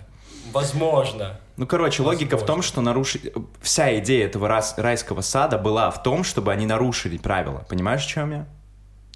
Возможно. 0.53 1.39
Ну, 1.57 1.67
короче, 1.67 2.03
логика 2.03 2.37
в 2.37 2.45
том, 2.47 2.62
что 2.62 2.81
нарушить... 2.81 3.33
Вся 3.62 3.99
идея 3.99 4.27
этого 4.27 4.47
рас- 4.49 4.75
райского 4.79 5.21
сада 5.23 5.59
была 5.59 5.91
в 5.91 6.03
том, 6.03 6.23
чтобы 6.25 6.53
они 6.53 6.67
нарушили 6.67 7.17
правила. 7.19 7.65
Понимаешь, 7.69 8.05
о 8.05 8.09
чем 8.09 8.31
я? 8.33 8.47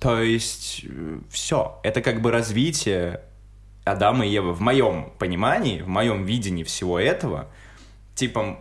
То 0.00 0.20
есть, 0.22 0.84
все. 1.30 1.78
Это 1.82 2.00
как 2.00 2.20
бы 2.22 2.30
развитие 2.30 3.20
Адама 3.84 4.26
и 4.26 4.30
Евы. 4.30 4.52
В 4.54 4.60
моем 4.60 5.12
понимании, 5.18 5.82
в 5.82 5.88
моем 5.88 6.24
видении 6.24 6.64
всего 6.64 6.98
этого, 6.98 7.48
типа, 8.14 8.58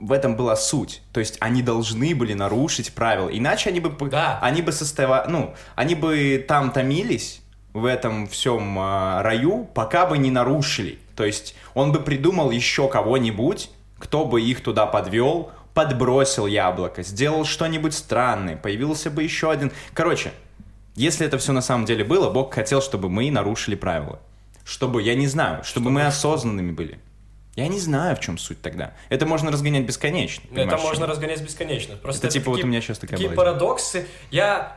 в 0.00 0.12
этом 0.12 0.36
была 0.36 0.56
суть. 0.56 1.02
То 1.12 1.20
есть 1.20 1.36
они 1.40 1.62
должны 1.62 2.14
были 2.14 2.32
нарушить 2.32 2.92
правила. 2.92 3.28
Иначе 3.28 3.70
они 3.70 3.80
бы, 3.80 3.94
Да. 4.08 4.38
они 4.40 4.62
бы 4.62 4.72
состояли, 4.72 5.28
ну, 5.28 5.54
они 5.74 5.94
бы 5.94 6.44
там 6.46 6.70
томились 6.70 7.42
в 7.72 7.84
этом 7.84 8.26
всем 8.26 8.78
а, 8.78 9.22
раю, 9.22 9.68
пока 9.74 10.06
бы 10.06 10.18
не 10.18 10.30
нарушили. 10.30 10.98
То 11.16 11.24
есть 11.24 11.54
он 11.74 11.92
бы 11.92 12.00
придумал 12.00 12.50
еще 12.50 12.88
кого-нибудь, 12.88 13.70
кто 13.98 14.24
бы 14.24 14.40
их 14.40 14.62
туда 14.62 14.86
подвел, 14.86 15.50
подбросил 15.74 16.46
яблоко, 16.46 17.02
сделал 17.02 17.44
что-нибудь 17.44 17.94
странное, 17.94 18.56
появился 18.56 19.10
бы 19.10 19.22
еще 19.22 19.50
один. 19.50 19.70
Короче, 19.92 20.32
если 20.96 21.26
это 21.26 21.38
все 21.38 21.52
на 21.52 21.60
самом 21.60 21.84
деле 21.84 22.04
было, 22.04 22.30
Бог 22.30 22.54
хотел, 22.54 22.82
чтобы 22.82 23.08
мы 23.08 23.30
нарушили 23.30 23.74
правила. 23.74 24.18
Чтобы, 24.64 25.02
я 25.02 25.14
не 25.14 25.26
знаю, 25.26 25.62
чтобы 25.62 25.90
мы 25.90 26.06
осознанными 26.06 26.72
были. 26.72 26.98
Я 27.56 27.68
не 27.68 27.80
знаю, 27.80 28.16
в 28.16 28.20
чем 28.20 28.38
суть 28.38 28.62
тогда. 28.62 28.94
Это 29.08 29.26
можно 29.26 29.50
разгонять 29.50 29.84
бесконечно. 29.84 30.42
Это 30.54 30.76
можно 30.78 31.06
разгонять 31.06 31.42
бесконечно. 31.42 31.96
Просто 31.96 32.26
Это 32.26 32.34
типа 32.34 32.50
вот 32.50 32.56
такие- 32.56 32.64
у 32.66 32.68
меня 32.68 32.80
сейчас 32.80 32.98
такая 32.98 33.16
Такие 33.16 33.28
была 33.30 33.36
парадоксы. 33.44 34.06
Я, 34.30 34.76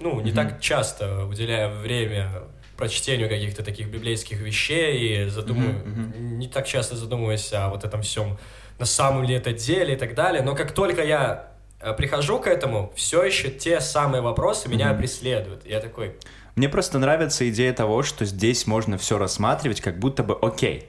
ну, 0.00 0.20
не 0.20 0.32
так 0.32 0.60
часто 0.60 1.24
уделяю 1.26 1.78
время 1.80 2.42
прочтению 2.76 3.28
каких-то 3.28 3.62
таких 3.62 3.88
библейских 3.88 4.40
вещей 4.40 5.24
и 5.26 5.28
задумываю, 5.28 5.84
не 6.18 6.48
так 6.48 6.66
часто 6.66 6.96
задумываюсь 6.96 7.52
о 7.52 7.68
вот 7.68 7.84
этом 7.84 8.00
всем, 8.00 8.38
на 8.78 8.86
самом 8.86 9.24
ли 9.24 9.34
это 9.34 9.52
деле 9.52 9.94
и 9.94 9.96
так 9.98 10.14
далее. 10.14 10.42
Но 10.42 10.54
как 10.54 10.72
только 10.72 11.04
я 11.04 11.52
э, 11.80 11.92
прихожу 11.92 12.38
к 12.40 12.46
этому, 12.46 12.90
все 12.96 13.22
еще 13.22 13.50
те 13.50 13.80
самые 13.80 14.22
вопросы 14.22 14.70
меня 14.70 14.94
преследуют. 14.94 15.66
Я 15.66 15.80
такой, 15.80 16.14
Мне 16.56 16.70
просто 16.70 16.98
нравится 16.98 17.46
идея 17.50 17.74
того, 17.74 18.02
что 18.02 18.24
здесь 18.24 18.66
можно 18.66 18.96
все 18.96 19.18
рассматривать, 19.18 19.82
как 19.82 19.98
будто 19.98 20.22
бы 20.22 20.34
окей. 20.40 20.86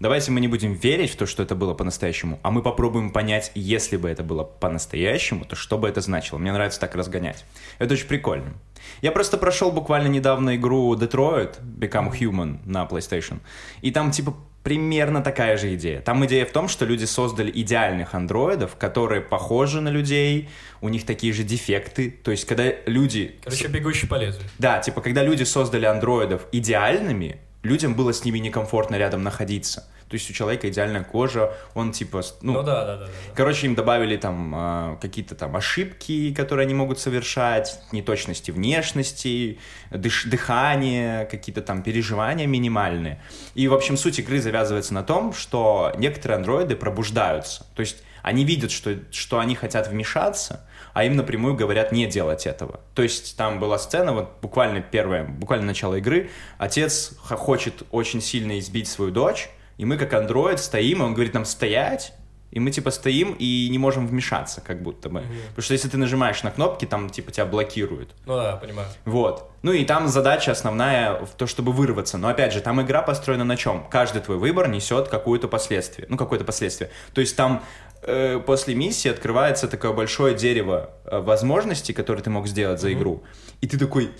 Давайте 0.00 0.30
мы 0.30 0.40
не 0.40 0.48
будем 0.48 0.72
верить 0.72 1.10
в 1.10 1.16
то, 1.16 1.26
что 1.26 1.42
это 1.42 1.54
было 1.54 1.74
по-настоящему, 1.74 2.40
а 2.42 2.50
мы 2.50 2.62
попробуем 2.62 3.10
понять, 3.10 3.52
если 3.54 3.98
бы 3.98 4.08
это 4.08 4.22
было 4.22 4.44
по-настоящему, 4.44 5.44
то 5.44 5.56
что 5.56 5.76
бы 5.76 5.86
это 5.88 6.00
значило. 6.00 6.38
Мне 6.38 6.52
нравится 6.54 6.80
так 6.80 6.94
разгонять. 6.94 7.44
Это 7.78 7.92
очень 7.92 8.06
прикольно. 8.06 8.54
Я 9.02 9.12
просто 9.12 9.36
прошел 9.36 9.70
буквально 9.70 10.08
недавно 10.08 10.56
игру 10.56 10.94
Detroit 10.94 11.60
Become 11.62 12.18
Human 12.18 12.60
на 12.64 12.86
PlayStation. 12.86 13.40
И 13.82 13.90
там 13.90 14.10
типа 14.10 14.34
примерно 14.62 15.22
такая 15.22 15.58
же 15.58 15.74
идея. 15.74 16.00
Там 16.00 16.24
идея 16.24 16.46
в 16.46 16.50
том, 16.50 16.68
что 16.68 16.86
люди 16.86 17.04
создали 17.04 17.50
идеальных 17.50 18.14
андроидов, 18.14 18.76
которые 18.76 19.20
похожи 19.20 19.82
на 19.82 19.90
людей, 19.90 20.48
у 20.80 20.88
них 20.88 21.04
такие 21.04 21.34
же 21.34 21.42
дефекты. 21.42 22.10
То 22.10 22.30
есть, 22.30 22.46
когда 22.46 22.72
люди... 22.86 23.36
короче, 23.44 23.68
бегущий 23.68 24.06
по 24.06 24.14
лезвию. 24.14 24.48
Да, 24.58 24.78
типа, 24.78 25.02
когда 25.02 25.22
люди 25.22 25.42
создали 25.42 25.84
андроидов 25.84 26.46
идеальными, 26.52 27.38
людям 27.62 27.94
было 27.94 28.12
с 28.12 28.24
ними 28.24 28.38
некомфортно 28.38 28.96
рядом 28.96 29.22
находиться. 29.22 29.86
То 30.08 30.14
есть 30.14 30.28
у 30.28 30.32
человека 30.32 30.68
идеальная 30.68 31.04
кожа, 31.04 31.52
он 31.74 31.92
типа, 31.92 32.22
ну, 32.42 32.54
Ну 32.54 32.62
да, 32.64 32.84
да, 32.84 32.96
да. 32.96 33.04
да. 33.06 33.10
короче, 33.36 33.66
им 33.66 33.76
добавили 33.76 34.16
там 34.16 34.52
а, 34.56 34.96
какие-то 35.00 35.36
там 35.36 35.54
ошибки, 35.54 36.34
которые 36.34 36.64
они 36.64 36.74
могут 36.74 36.98
совершать, 36.98 37.78
неточности 37.92 38.50
внешности, 38.50 39.60
дыш- 39.92 40.26
дыхание, 40.28 41.26
какие-то 41.26 41.62
там 41.62 41.84
переживания 41.84 42.46
минимальные. 42.48 43.22
И, 43.54 43.68
в 43.68 43.74
общем, 43.74 43.96
суть 43.96 44.18
игры 44.18 44.40
завязывается 44.40 44.94
на 44.94 45.04
том, 45.04 45.32
что 45.32 45.92
некоторые 45.96 46.38
андроиды 46.38 46.74
пробуждаются. 46.74 47.64
То 47.76 47.80
есть 47.80 47.98
они 48.22 48.44
видят, 48.44 48.72
что, 48.72 48.96
что 49.12 49.38
они 49.38 49.54
хотят 49.54 49.86
вмешаться, 49.86 50.66
а 50.92 51.04
им 51.04 51.16
напрямую 51.16 51.54
говорят 51.54 51.92
не 51.92 52.06
делать 52.06 52.46
этого. 52.46 52.80
То 52.94 53.02
есть 53.02 53.36
там 53.36 53.60
была 53.60 53.78
сцена, 53.78 54.12
вот 54.12 54.30
буквально 54.42 54.80
первое, 54.80 55.24
буквально 55.24 55.66
начало 55.66 55.96
игры, 55.96 56.30
отец 56.58 57.14
хочет 57.18 57.82
очень 57.90 58.20
сильно 58.20 58.58
избить 58.58 58.88
свою 58.88 59.10
дочь, 59.10 59.50
и 59.78 59.84
мы 59.84 59.96
как 59.96 60.12
андроид 60.12 60.60
стоим, 60.60 61.02
и 61.02 61.04
он 61.04 61.14
говорит 61.14 61.34
нам 61.34 61.44
стоять, 61.44 62.12
и 62.50 62.58
мы 62.58 62.70
типа 62.70 62.90
стоим 62.90 63.36
и 63.38 63.68
не 63.70 63.78
можем 63.78 64.06
вмешаться, 64.06 64.60
как 64.60 64.82
будто 64.82 65.08
бы. 65.08 65.20
Потому 65.20 65.62
что 65.62 65.72
если 65.72 65.88
ты 65.88 65.96
нажимаешь 65.96 66.42
на 66.42 66.50
кнопки, 66.50 66.84
там 66.84 67.08
типа 67.08 67.30
тебя 67.30 67.46
блокируют. 67.46 68.10
Ну 68.26 68.36
да, 68.36 68.56
понимаю. 68.56 68.88
Вот. 69.04 69.50
Ну 69.62 69.72
и 69.72 69.84
там 69.84 70.08
задача 70.08 70.50
основная 70.50 71.24
в 71.24 71.30
то, 71.30 71.46
чтобы 71.46 71.72
вырваться. 71.72 72.18
Но 72.18 72.28
опять 72.28 72.52
же, 72.52 72.60
там 72.60 72.82
игра 72.82 73.02
построена 73.02 73.44
на 73.44 73.56
чем? 73.56 73.86
Каждый 73.88 74.20
твой 74.20 74.38
выбор 74.38 74.68
несет 74.68 75.08
какое-то 75.08 75.46
последствие. 75.48 76.06
Ну, 76.10 76.16
какое-то 76.16 76.44
последствие. 76.44 76.90
То 77.14 77.20
есть 77.20 77.36
там 77.36 77.62
э, 78.02 78.40
после 78.44 78.74
миссии 78.74 79.08
открывается 79.08 79.68
такое 79.68 79.92
большое 79.92 80.34
дерево 80.34 80.90
э, 81.04 81.20
возможностей, 81.20 81.92
которые 81.92 82.22
ты 82.22 82.30
мог 82.30 82.46
сделать 82.46 82.80
за 82.80 82.92
игру. 82.92 83.22
И 83.60 83.66
ты 83.66 83.78
такой, 83.78 84.10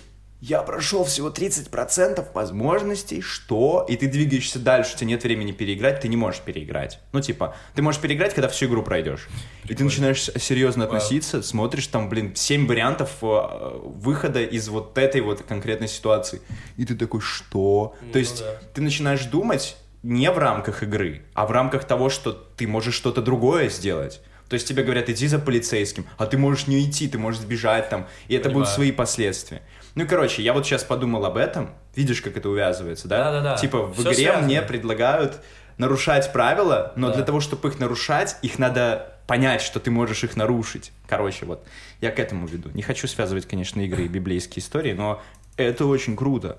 я 0.41 0.63
прошел 0.63 1.03
всего 1.03 1.29
30% 1.29 2.33
возможностей, 2.33 3.21
что? 3.21 3.85
И 3.87 3.95
ты 3.95 4.07
двигаешься 4.07 4.57
дальше, 4.57 4.95
у 4.95 4.97
тебя 4.97 5.09
нет 5.09 5.23
времени 5.23 5.51
переиграть, 5.51 5.99
ты 5.99 6.07
не 6.07 6.17
можешь 6.17 6.41
переиграть. 6.41 6.99
Ну, 7.13 7.21
типа, 7.21 7.55
ты 7.75 7.83
можешь 7.83 8.01
переиграть, 8.01 8.33
когда 8.33 8.49
всю 8.49 8.65
игру 8.65 8.81
пройдешь. 8.81 9.29
И 9.65 9.75
ты 9.75 9.83
начинаешь 9.83 10.23
серьезно 10.23 10.87
Вау. 10.87 10.95
относиться, 10.95 11.43
смотришь, 11.43 11.85
там, 11.85 12.09
блин, 12.09 12.35
7 12.35 12.65
вариантов 12.65 13.11
э, 13.21 13.79
выхода 13.83 14.41
из 14.41 14.67
вот 14.67 14.97
этой 14.97 15.21
вот 15.21 15.43
конкретной 15.43 15.87
ситуации. 15.87 16.41
И 16.75 16.85
ты 16.85 16.95
такой, 16.95 17.21
что? 17.21 17.95
Ну 18.01 18.11
То 18.11 18.17
есть 18.17 18.39
да. 18.39 18.59
ты 18.73 18.81
начинаешь 18.81 19.25
думать 19.25 19.77
не 20.03 20.31
в 20.31 20.37
рамках 20.37 20.83
игры, 20.83 21.23
а 21.33 21.45
в 21.45 21.51
рамках 21.51 21.85
того, 21.85 22.09
что 22.09 22.31
ты 22.31 22.67
можешь 22.67 22.95
что-то 22.95 23.21
другое 23.21 23.69
сделать. 23.69 24.21
То 24.49 24.55
есть 24.55 24.67
тебе 24.67 24.83
говорят, 24.83 25.09
иди 25.09 25.27
за 25.27 25.39
полицейским, 25.39 26.05
а 26.17 26.25
ты 26.25 26.37
можешь 26.37 26.67
не 26.67 26.83
идти, 26.83 27.07
ты 27.07 27.17
можешь 27.17 27.39
сбежать 27.41 27.89
там, 27.89 28.07
и 28.27 28.35
это 28.35 28.49
будут 28.49 28.67
свои 28.67 28.91
последствия. 28.91 29.61
Ну 29.95 30.03
и 30.03 30.07
короче, 30.07 30.41
я 30.41 30.53
вот 30.53 30.65
сейчас 30.65 30.83
подумал 30.83 31.25
об 31.25 31.37
этом, 31.37 31.69
видишь, 31.95 32.21
как 32.21 32.35
это 32.35 32.49
увязывается, 32.49 33.07
да? 33.07 33.25
Да-да-да. 33.31 33.57
Типа 33.57 33.83
в 33.83 33.93
Всё 33.93 34.03
игре 34.03 34.15
связано. 34.15 34.45
мне 34.45 34.61
предлагают 34.61 35.41
нарушать 35.77 36.33
правила, 36.33 36.91
но 36.95 37.07
Да. 37.09 37.15
для 37.15 37.23
того, 37.23 37.39
чтобы 37.39 37.69
их 37.69 37.79
нарушать, 37.79 38.35
их 38.41 38.59
надо 38.59 39.17
понять, 39.27 39.61
что 39.61 39.79
ты 39.79 39.89
можешь 39.91 40.23
их 40.25 40.35
нарушить. 40.35 40.91
Короче, 41.07 41.45
вот 41.45 41.65
я 42.01 42.11
к 42.11 42.19
этому 42.19 42.45
веду. 42.47 42.69
Не 42.73 42.81
хочу 42.81 43.07
связывать, 43.07 43.45
конечно, 43.47 43.79
игры 43.81 44.03
и 44.03 44.07
библейские 44.09 44.61
истории, 44.61 44.91
но 44.93 45.21
это 45.55 45.85
очень 45.85 46.15
круто. 46.17 46.57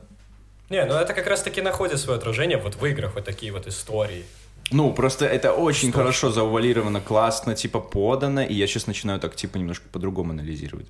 Не, 0.71 0.85
ну 0.87 0.95
это 0.95 1.13
как 1.15 1.27
раз-таки 1.27 1.61
находит 1.61 1.99
свое 1.99 2.19
отражение 2.19 2.57
вот 2.59 2.77
в 2.77 2.85
играх, 2.87 3.15
вот 3.15 3.25
такие 3.25 3.53
вот 3.53 3.67
истории. 3.67 4.25
Ну, 4.71 4.93
просто 4.95 5.27
это 5.27 5.53
очень 5.53 5.91
Что? 5.91 5.99
хорошо 5.99 6.31
заувалировано, 6.31 7.01
классно, 7.01 7.55
типа, 7.55 7.81
подано, 7.81 8.41
и 8.43 8.55
я 8.55 8.67
сейчас 8.67 8.87
начинаю 8.87 9.21
так, 9.21 9.37
типа, 9.37 9.59
немножко 9.59 9.85
по-другому 9.93 10.33
анализировать. 10.33 10.87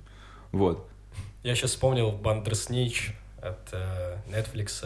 Вот. 0.53 0.87
Я 1.43 1.53
сейчас 1.55 1.71
вспомнил 1.71 2.11
Бандерснич 2.11 3.11
от 3.41 3.59
э, 3.73 4.17
Netflix. 4.29 4.85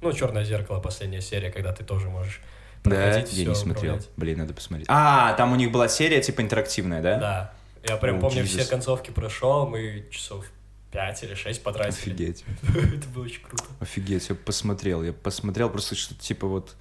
Ну, 0.00 0.12
Черное 0.12 0.44
зеркало, 0.44 0.80
последняя 0.80 1.20
серия, 1.20 1.50
когда 1.50 1.72
ты 1.74 1.84
тоже 1.84 2.08
можешь 2.08 2.40
Да, 2.84 2.90
проходить 2.90 3.32
я 3.34 3.44
не 3.46 3.54
смотрел. 3.54 3.94
управлять. 3.96 4.08
Блин, 4.16 4.38
надо 4.38 4.54
посмотреть. 4.54 4.86
А, 4.90 5.34
там 5.34 5.52
у 5.52 5.56
них 5.56 5.70
была 5.70 5.88
серия, 5.88 6.22
типа, 6.22 6.40
интерактивная, 6.40 7.02
да? 7.02 7.18
Да. 7.18 7.52
Я 7.86 7.96
прям 7.98 8.16
О, 8.18 8.20
помню, 8.20 8.44
Jesus. 8.44 8.60
все 8.62 8.64
концовки 8.64 9.10
прошел, 9.10 9.66
мы 9.66 10.06
часов 10.10 10.46
5 10.92 11.22
или 11.24 11.34
6 11.34 11.62
потратили. 11.62 12.12
Офигеть. 12.12 12.44
Это 12.68 13.08
было 13.08 13.24
очень 13.24 13.42
круто. 13.42 13.64
Офигеть, 13.80 14.28
я 14.28 14.34
посмотрел. 14.34 15.02
Я 15.02 15.12
посмотрел 15.12 15.70
просто 15.70 15.94
что-то 15.94 16.20
типа 16.20 16.46
вот... 16.46 16.76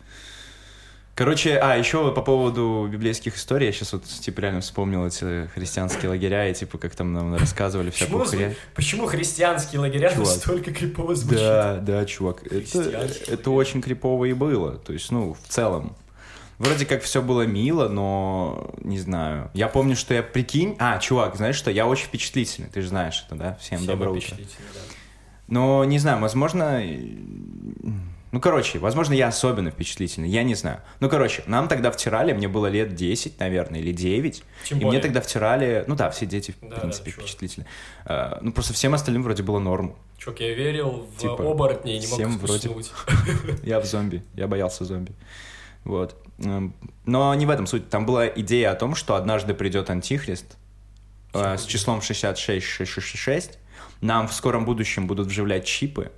Короче, 1.15 1.57
а, 1.57 1.75
еще 1.75 2.13
по 2.13 2.21
поводу 2.21 2.87
библейских 2.91 3.37
историй, 3.37 3.65
я 3.65 3.71
сейчас 3.71 3.91
вот, 3.93 4.03
типа, 4.03 4.39
реально 4.41 4.61
вспомнил 4.61 5.03
эти 5.07 5.47
христианские 5.47 6.09
лагеря, 6.09 6.47
и, 6.47 6.53
типа, 6.53 6.77
как 6.77 6.93
там 6.95 7.11
нам 7.11 7.35
рассказывали 7.35 7.89
всякую 7.89 8.23
Почему, 8.23 8.39
хрень. 8.43 8.55
почему 8.75 9.07
христианские 9.07 9.81
лагеря 9.81 10.11
Чувак. 10.11 10.27
настолько 10.27 10.71
крипово 10.71 11.15
звучат? 11.15 11.39
Да, 11.39 11.77
да, 11.79 12.05
чувак. 12.05 12.43
Это, 12.45 13.09
это 13.29 13.49
очень 13.49 13.81
крипово 13.81 14.25
и 14.25 14.33
было. 14.33 14.77
То 14.77 14.93
есть, 14.93 15.09
ну, 15.09 15.33
в 15.33 15.51
целом. 15.51 15.95
Вроде 16.59 16.85
как 16.85 17.03
все 17.03 17.21
было 17.21 17.43
мило, 17.43 17.87
но 17.87 18.71
не 18.81 18.97
знаю. 18.99 19.51
Я 19.53 19.67
помню, 19.67 19.95
что 19.95 20.13
я 20.13 20.23
прикинь... 20.23 20.75
А, 20.79 20.97
чувак, 20.97 21.35
знаешь 21.35 21.55
что? 21.55 21.69
Я 21.69 21.85
очень 21.85 22.05
впечатлительный, 22.05 22.67
ты 22.69 22.81
же 22.81 22.87
знаешь 22.89 23.23
это, 23.27 23.35
да? 23.35 23.55
Всем 23.61 23.77
Все 23.79 23.87
доброе 23.87 24.09
утро. 24.09 24.35
да. 24.37 24.79
Но 25.47 25.83
не 25.85 25.99
знаю, 25.99 26.19
возможно... 26.19 26.81
Ну, 28.33 28.41
короче, 28.41 28.77
возможно, 28.79 29.13
я 29.13 29.27
особенно 29.29 29.71
впечатлительный, 29.71 30.27
я 30.29 30.43
не 30.43 30.53
знаю. 30.53 30.81
Ну, 30.99 31.09
короче, 31.09 31.43
нам 31.47 31.69
тогда 31.69 31.91
втирали, 31.91 32.33
мне 32.33 32.49
было 32.49 32.67
лет 32.67 32.93
10, 32.93 33.39
наверное, 33.39 33.79
или 33.79 33.93
9. 33.93 34.43
Тем 34.65 34.77
и 34.79 34.81
более. 34.81 34.89
мне 34.89 34.99
тогда 35.01 35.21
втирали... 35.21 35.85
Ну 35.87 35.95
да, 35.95 36.09
все 36.09 36.25
дети, 36.25 36.53
в 36.59 36.67
Да, 36.67 36.75
принципе, 36.75 37.11
да, 37.11 37.21
впечатлительны. 37.21 37.65
А, 38.05 38.39
ну, 38.41 38.51
просто 38.51 38.73
всем 38.73 38.93
остальным 38.93 39.23
вроде 39.23 39.43
было 39.43 39.59
норм. 39.59 39.95
Чувак, 40.17 40.41
я 40.41 40.53
верил 40.53 41.07
в 41.15 41.21
Типа, 41.21 41.49
оборотней 41.49 41.99
не 41.99 42.07
мог 42.07 42.15
всем 42.15 42.37
вроде-. 42.37 42.69
Я 43.63 43.79
в 43.79 43.85
зомби, 43.85 44.23
я 44.35 44.47
боялся 44.47 44.83
зомби. 44.83 45.13
Вот. 45.87 46.15
Эм, 46.39 46.73
Но 47.05 47.33
не 47.33 47.45
в 47.45 47.49
этом 47.49 47.65
суть. 47.65 47.89
Там 47.89 48.05
была 48.05 48.27
идея 48.27 48.71
о 48.71 48.75
том, 48.75 48.93
что 48.93 49.15
однажды 49.15 49.53
придет 49.53 49.89
антихрист 49.89 50.57
э, 51.33 51.57
с 51.57 51.65
числом 51.65 52.01
66666. 52.01 53.57
Нам 54.01 54.27
в 54.27 54.33
скором 54.33 54.65
будущем 54.65 55.07
будут 55.07 55.27
вживлять 55.27 55.65
чипы. 55.65 56.11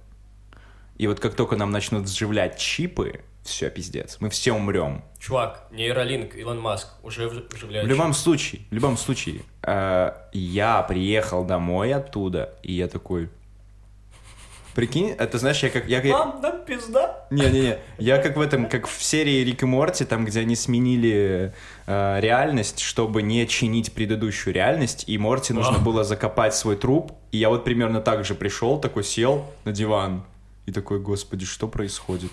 И 0.97 1.07
вот 1.07 1.19
как 1.19 1.35
только 1.35 1.55
нам 1.55 1.71
начнут 1.71 2.05
вживлять 2.05 2.57
чипы, 2.57 3.21
все, 3.43 3.69
пиздец. 3.69 4.17
Мы 4.19 4.29
все 4.29 4.51
умрем. 4.53 5.01
Чувак, 5.19 5.67
нейролинк, 5.71 6.35
Илон 6.35 6.59
Маск 6.59 6.87
уже 7.03 7.27
вж- 7.27 7.53
вживляет. 7.53 7.85
В 7.85 7.89
любом 7.89 8.13
случае, 8.13 8.61
в 8.69 8.73
любом 8.73 8.97
случае, 8.97 9.41
э, 9.63 10.11
я 10.33 10.81
приехал 10.81 11.45
домой 11.45 11.93
оттуда, 11.93 12.55
и 12.63 12.73
я 12.73 12.87
такой... 12.87 13.29
Прикинь, 14.75 15.09
это 15.09 15.37
знаешь, 15.39 15.61
я 15.63 15.69
как... 15.69 15.87
Я, 15.87 16.01
я- 16.01 16.17
Мам, 16.17 16.41
нам 16.41 16.63
пизда. 16.63 17.25
Не-не-не, 17.31 17.79
я 17.97 18.17
как 18.19 18.37
в 18.37 18.41
этом, 18.41 18.67
как 18.69 18.87
в 18.87 19.01
серии 19.03 19.43
Рик 19.43 19.63
и 19.63 19.65
Морти, 19.65 20.05
там, 20.05 20.25
где 20.25 20.41
они 20.41 20.55
сменили 20.55 21.53
э, 21.87 22.19
реальность, 22.21 22.79
чтобы 22.79 23.21
не 23.21 23.47
чинить 23.47 23.91
предыдущую 23.93 24.53
реальность, 24.53 25.03
и 25.07 25.17
Морти 25.17 25.53
нужно 25.53 25.79
было 25.79 26.03
закопать 26.03 26.55
свой 26.55 26.75
труп, 26.75 27.11
и 27.31 27.37
я 27.37 27.49
вот 27.49 27.63
примерно 27.63 27.99
так 27.99 28.23
же 28.25 28.35
пришел, 28.35 28.79
такой 28.79 29.03
сел 29.03 29.45
на 29.65 29.71
диван, 29.71 30.23
и 30.65 30.71
такой, 30.71 30.99
господи, 30.99 31.45
что 31.45 31.67
происходит? 31.67 32.31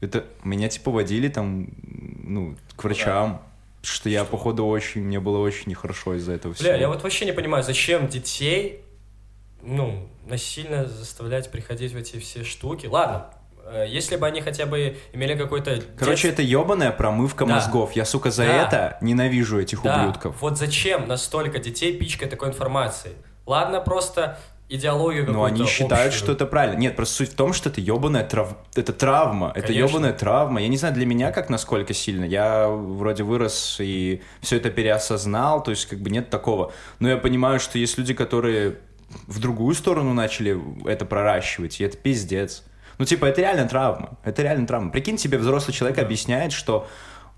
Это 0.00 0.24
меня 0.44 0.68
типа 0.68 0.90
водили 0.90 1.28
там, 1.28 1.68
ну, 1.82 2.56
к 2.76 2.84
врачам, 2.84 3.42
что 3.82 4.08
я, 4.08 4.24
походу, 4.24 4.66
очень, 4.66 5.02
мне 5.02 5.20
было 5.20 5.38
очень 5.38 5.70
нехорошо 5.70 6.14
из-за 6.14 6.32
этого 6.32 6.54
всего. 6.54 6.70
Бля, 6.70 6.78
я 6.78 6.88
вот 6.88 7.02
вообще 7.02 7.26
не 7.26 7.32
понимаю, 7.32 7.62
зачем 7.62 8.08
детей, 8.08 8.80
ну, 9.62 10.08
насильно 10.26 10.86
заставлять 10.86 11.50
приходить 11.50 11.92
в 11.92 11.96
эти 11.96 12.18
все 12.18 12.44
штуки. 12.44 12.86
Ладно, 12.86 13.26
э, 13.66 13.84
если 13.88 14.16
бы 14.16 14.26
они 14.26 14.40
хотя 14.40 14.66
бы 14.66 14.96
имели 15.12 15.34
какой-то... 15.36 15.80
Короче, 15.98 16.28
это 16.28 16.42
ебаная 16.42 16.90
промывка 16.92 17.44
Да. 17.46 17.54
мозгов. 17.54 17.92
Я, 17.92 18.04
сука, 18.04 18.30
за 18.30 18.44
Да. 18.44 18.66
это 18.66 18.98
ненавижу 19.00 19.60
этих 19.60 19.82
Да, 19.82 20.00
ублюдков. 20.00 20.36
вот 20.40 20.58
зачем 20.58 21.06
настолько 21.08 21.58
детей 21.58 21.96
пичкать 21.96 22.30
такой 22.30 22.48
информацией? 22.48 23.14
Ладно, 23.46 23.80
просто 23.80 24.38
идеологию 24.70 25.26
Но 25.26 25.32
какую-то 25.44 25.54
они 25.56 25.66
считают, 25.66 26.06
общую. 26.08 26.22
что 26.22 26.32
это 26.32 26.46
правильно. 26.46 26.78
Нет, 26.78 26.96
просто 26.96 27.16
суть 27.16 27.32
в 27.32 27.36
том, 27.36 27.52
что 27.52 27.68
это 27.68 27.82
ебаная 27.82 28.24
трав... 28.24 28.56
это 28.74 28.94
травма. 28.94 29.52
Это 29.54 29.66
Конечно. 29.68 29.86
ебаная 29.88 30.12
травма. 30.14 30.62
Я 30.62 30.68
не 30.68 30.78
знаю, 30.78 30.94
для 30.94 31.04
меня 31.04 31.32
как 31.32 31.50
насколько 31.50 31.92
сильно. 31.92 32.24
Я 32.24 32.68
вроде 32.68 33.24
вырос 33.24 33.76
и 33.80 34.22
все 34.40 34.56
это 34.56 34.70
переосознал, 34.70 35.62
то 35.62 35.70
есть 35.70 35.84
как 35.86 35.98
бы 35.98 36.08
нет 36.08 36.30
такого. 36.30 36.72
Но 36.98 37.10
я 37.10 37.18
понимаю, 37.18 37.60
что 37.60 37.78
есть 37.78 37.98
люди, 37.98 38.14
которые 38.14 38.76
в 39.26 39.38
другую 39.38 39.74
сторону 39.74 40.14
начали 40.14 40.60
это 40.88 41.04
проращивать, 41.04 41.80
и 41.80 41.84
это 41.84 41.96
пиздец. 41.96 42.64
Ну, 42.98 43.04
типа, 43.04 43.26
это 43.26 43.40
реально 43.40 43.68
травма. 43.68 44.18
Это 44.24 44.42
реально 44.42 44.66
травма. 44.66 44.90
Прикинь, 44.90 45.16
тебе 45.16 45.38
взрослый 45.38 45.74
человек 45.74 45.98
объясняет, 45.98 46.52
что 46.52 46.86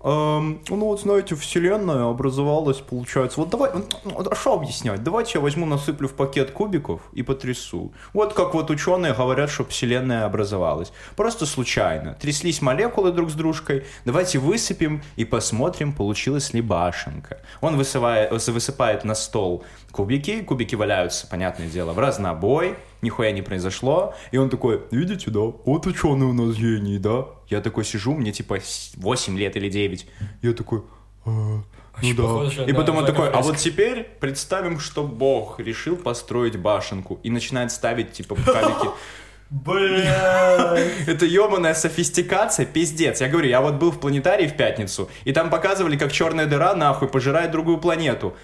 Эм, 0.01 0.61
ну 0.69 0.85
вот, 0.85 1.01
знаете, 1.01 1.35
вселенная 1.35 2.09
образовалась, 2.09 2.77
получается. 2.77 3.39
Вот 3.39 3.49
давай, 3.49 3.71
ну, 3.73 4.29
а 4.29 4.35
что 4.35 4.53
объяснять? 4.53 5.03
Давайте 5.03 5.33
я 5.35 5.41
возьму, 5.41 5.65
насыплю 5.65 6.07
в 6.07 6.13
пакет 6.13 6.51
кубиков 6.51 7.01
и 7.13 7.23
потрясу. 7.23 7.91
Вот 8.13 8.33
как 8.33 8.53
вот 8.53 8.69
ученые 8.69 9.13
говорят, 9.13 9.49
что 9.49 9.65
вселенная 9.65 10.25
образовалась. 10.25 10.93
Просто 11.15 11.47
случайно. 11.47 12.13
Тряслись 12.13 12.61
молекулы 12.61 13.11
друг 13.11 13.31
с 13.31 13.33
дружкой. 13.33 13.85
Давайте 14.05 14.37
высыпем 14.37 15.01
и 15.15 15.25
посмотрим, 15.25 15.93
получилась 15.93 16.53
ли 16.53 16.61
башенка. 16.61 17.41
Он 17.61 17.75
высывает, 17.75 18.31
высыпает 18.31 19.03
на 19.03 19.15
стол 19.15 19.63
кубики, 19.91 20.41
кубики 20.43 20.75
валяются, 20.75 21.25
понятное 21.25 21.67
дело, 21.67 21.93
в 21.93 21.99
разнобой, 21.99 22.75
нихуя 23.01 23.31
не 23.31 23.41
произошло. 23.41 24.13
И 24.29 24.37
он 24.37 24.49
такой, 24.49 24.83
видите, 24.91 25.31
да, 25.31 25.39
вот 25.39 25.87
ученый 25.87 26.27
у 26.27 26.33
нас 26.33 26.55
гений, 26.55 26.99
да? 26.99 27.25
Я 27.49 27.61
такой 27.61 27.85
сижу, 27.85 28.13
мне 28.13 28.31
типа 28.31 28.59
с- 28.59 28.91
8 28.95 29.37
лет 29.37 29.55
или 29.55 29.69
9. 29.69 30.07
Я 30.41 30.53
такой, 30.53 30.83
«А, 31.25 31.29
ну 31.29 31.63
да. 32.01 32.23
похоже 32.23 32.63
И 32.65 32.71
на 32.71 32.77
потом 32.79 32.97
он 32.97 33.05
такой, 33.05 33.29
а 33.29 33.41
вот 33.41 33.57
теперь 33.57 34.03
представим, 34.19 34.79
что 34.79 35.03
Бог 35.03 35.59
решил 35.59 35.95
построить 35.97 36.57
башенку. 36.57 37.19
И 37.23 37.29
начинает 37.29 37.71
ставить, 37.71 38.11
типа, 38.13 38.35
кабики. 38.35 38.89
Бля. 39.49 40.77
Это 41.07 41.25
ебаная 41.25 41.73
софистикация, 41.73 42.65
пиздец. 42.65 43.21
Я 43.21 43.29
говорю, 43.29 43.47
я 43.47 43.61
вот 43.61 43.75
был 43.75 43.91
в 43.91 43.99
планетарии 43.99 44.47
в 44.47 44.57
пятницу, 44.57 45.09
и 45.23 45.31
там 45.31 45.49
показывали, 45.49 45.97
как 45.97 46.11
черная 46.11 46.45
дыра 46.47 46.75
нахуй 46.75 47.07
пожирает 47.07 47.51
другую 47.51 47.77
планету. 47.77 48.35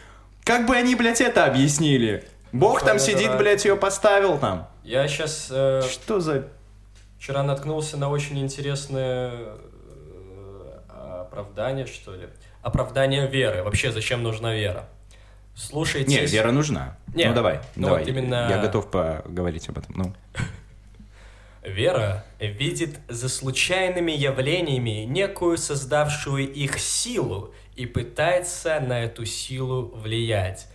Как 0.44 0.66
бы 0.66 0.76
они, 0.76 0.96
блядь, 0.96 1.22
это 1.22 1.46
объяснили? 1.46 2.24
Бог 2.54 2.82
там 2.84 3.00
сидит, 3.00 3.38
блядь, 3.38 3.66
ее 3.66 3.76
поставил 3.76 4.38
там. 4.38 4.70
Я 4.84 5.08
сейчас 5.08 5.48
Что 5.48 6.20
за... 6.20 6.48
вчера 7.24 7.42
наткнулся 7.42 7.96
на 7.96 8.10
очень 8.10 8.38
интересное 8.40 9.32
э, 9.32 10.80
оправдание, 11.22 11.86
что 11.86 12.14
ли. 12.14 12.28
Оправдание 12.62 13.28
веры. 13.28 13.64
Вообще, 13.64 13.94
зачем 13.94 14.24
нужна 14.24 14.54
вера? 14.54 14.90
Слушайте... 15.56 16.10
Не, 16.10 16.26
вера 16.26 16.52
нужна. 16.52 16.98
Не, 17.14 17.30
ну 17.30 17.34
давай, 17.34 17.62
ну 17.78 17.88
давай. 17.88 18.02
вот 18.02 18.10
именно- 18.10 18.48
Я 18.50 18.58
готов 18.62 18.92
поговорить 18.92 19.70
об 19.70 19.78
этом. 19.78 19.96
Ну. 19.96 20.14
Вера 21.64 22.26
видит 22.42 23.00
за 23.08 23.30
случайными 23.30 24.12
явлениями 24.12 25.06
некую 25.06 25.58
создавшую 25.58 26.52
их 26.52 26.78
силу 26.78 27.54
и 27.78 27.86
пытается 27.86 28.82
на 28.82 29.02
эту 29.02 29.24
силу 29.24 29.96
влиять. 29.96 30.68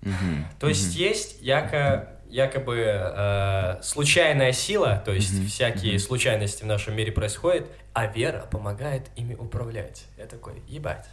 Мгм. 0.00 0.46
То 0.58 0.68
есть 0.68 0.94
есть 0.94 1.42
яко, 1.42 2.18
якобы 2.32 2.76
э, 2.86 3.82
случайная 3.82 4.52
сила, 4.52 5.02
то 5.04 5.12
есть 5.12 5.34
Мгм, 5.34 5.46
всякие 5.48 5.92
мгм. 5.92 6.00
случайности 6.00 6.62
в 6.62 6.66
нашем 6.66 6.96
мире 6.96 7.12
происходят, 7.12 7.66
а 7.92 8.06
вера 8.06 8.46
помогает 8.50 9.02
ими 9.16 9.34
управлять. 9.34 10.04
Я 10.16 10.24
такой, 10.26 10.54
ебать. 10.66 11.06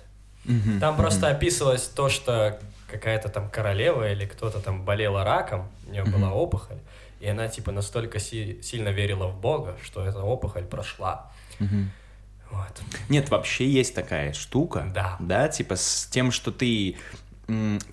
Мгм. 0.46 0.80
Там 0.80 0.94
Мгм. 0.94 1.02
просто 1.04 1.30
описывалось 1.30 1.84
то, 1.84 2.08
что 2.10 2.58
какая-то 2.90 3.28
там 3.30 3.50
королева 3.50 4.10
или 4.10 4.26
кто-то 4.26 4.60
там 4.62 4.86
болела 4.86 5.24
раком, 5.26 5.70
у 5.88 5.92
нее 5.92 6.06
была 6.06 6.32
опухоль, 6.32 6.78
и 7.20 7.28
она 7.28 7.50
типа 7.50 7.72
настолько 7.74 8.18
си- 8.20 8.62
сильно 8.64 8.90
верила 8.90 9.28
в 9.28 9.40
Бога, 9.40 9.78
что 9.84 10.06
эта 10.06 10.22
опухоль 10.22 10.64
прошла. 10.64 11.30
Мгм. 11.60 11.92
Вот. 12.50 12.82
Нет, 13.10 13.30
вообще 13.30 13.70
есть 13.70 13.94
такая 13.94 14.32
штука. 14.34 14.90
Да. 14.96 15.18
Да, 15.20 15.50
типа 15.50 15.76
с 15.76 16.08
тем, 16.10 16.32
что 16.32 16.52
ты, 16.52 16.96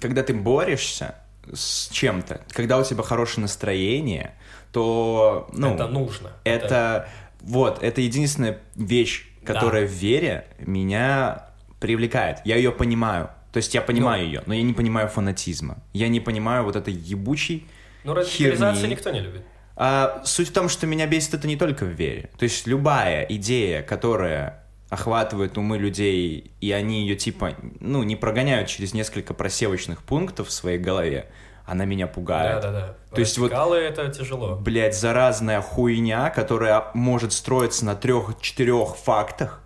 когда 0.01 0.23
ты 0.23 0.33
борешься 0.33 1.17
с 1.53 1.89
чем-то, 1.91 2.41
когда 2.51 2.79
у 2.79 2.85
тебя 2.85 3.03
хорошее 3.03 3.43
настроение, 3.43 4.35
то, 4.73 5.49
ну, 5.53 5.75
это 5.75 5.89
нужно. 5.89 6.33
это, 6.45 7.09
вот, 7.41 7.83
это 7.83 8.01
единственная 8.01 8.59
вещь, 8.75 9.27
Да. 9.43 9.55
которая 9.55 9.87
в 9.87 9.91
вере 9.91 10.47
меня 10.59 11.47
привлекает. 11.81 12.39
Я 12.45 12.57
ее 12.57 12.73
понимаю. 12.73 13.31
То 13.53 13.59
есть 13.59 13.75
я 13.75 13.81
понимаю 13.81 14.25
ее, 14.27 14.43
но 14.47 14.53
я 14.55 14.63
не 14.63 14.75
понимаю 14.75 15.09
фанатизма. 15.09 15.79
Я 15.95 16.09
не 16.09 16.21
понимаю 16.21 16.65
вот 16.65 16.77
этой 16.77 16.93
ебучей 16.93 17.67
Ну, 18.05 18.13
радикализации 18.15 18.81
херни. 18.83 18.91
никто 18.95 19.11
не 19.11 19.21
любит. 19.21 19.43
А, 19.77 20.23
суть 20.25 20.49
в 20.49 20.53
том, 20.53 20.69
что 20.69 20.87
меня 20.87 21.07
бесит 21.07 21.35
это 21.35 21.47
не 21.47 21.57
только 21.57 21.85
в 21.85 21.89
вере. 21.91 22.29
То 22.39 22.45
есть 22.45 22.67
любая 22.67 23.23
идея, 23.25 23.83
которая 23.83 24.63
охватывает 24.89 25.59
умы 25.59 25.79
людей, 25.79 26.53
и 26.61 26.73
они 26.73 27.03
ее 27.03 27.17
типа, 27.17 27.55
ну, 27.81 28.03
не 28.03 28.17
прогоняют 28.17 28.69
через 28.69 28.95
несколько 28.95 29.35
просевочных 29.35 30.03
пунктов 30.03 30.49
в 30.49 30.53
своей 30.53 30.79
голове, 30.79 31.29
она 31.65 31.85
меня 31.85 32.07
пугает. 32.07 32.63
Да-да-да. 32.63 32.97
То 33.13 33.21
есть 33.21 33.37
вот- 33.39 33.53
это 33.53 34.09
тяжело. 34.09 34.57
Блять, 34.57 34.97
заразная 34.97 35.61
хуйня, 35.61 36.31
которая 36.31 36.85
может 36.95 37.33
строиться 37.33 37.85
на 37.85 37.97
трех-четырех 37.97 38.97
фактах, 38.97 39.61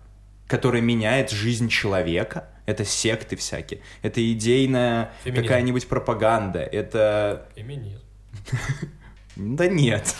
которая 0.47 0.81
меняет 0.81 1.29
жизнь 1.29 1.69
человека. 1.69 2.47
Это 2.65 2.85
секты 2.85 3.35
всякие. 3.35 3.81
Это 4.01 4.21
идейная 4.31 5.11
Феминизм. 5.23 5.43
какая-нибудь 5.43 5.87
пропаганда. 5.87 6.59
Это... 6.59 7.47
Феминизм. 7.55 7.99
Да 9.37 9.67
нет. 9.67 10.13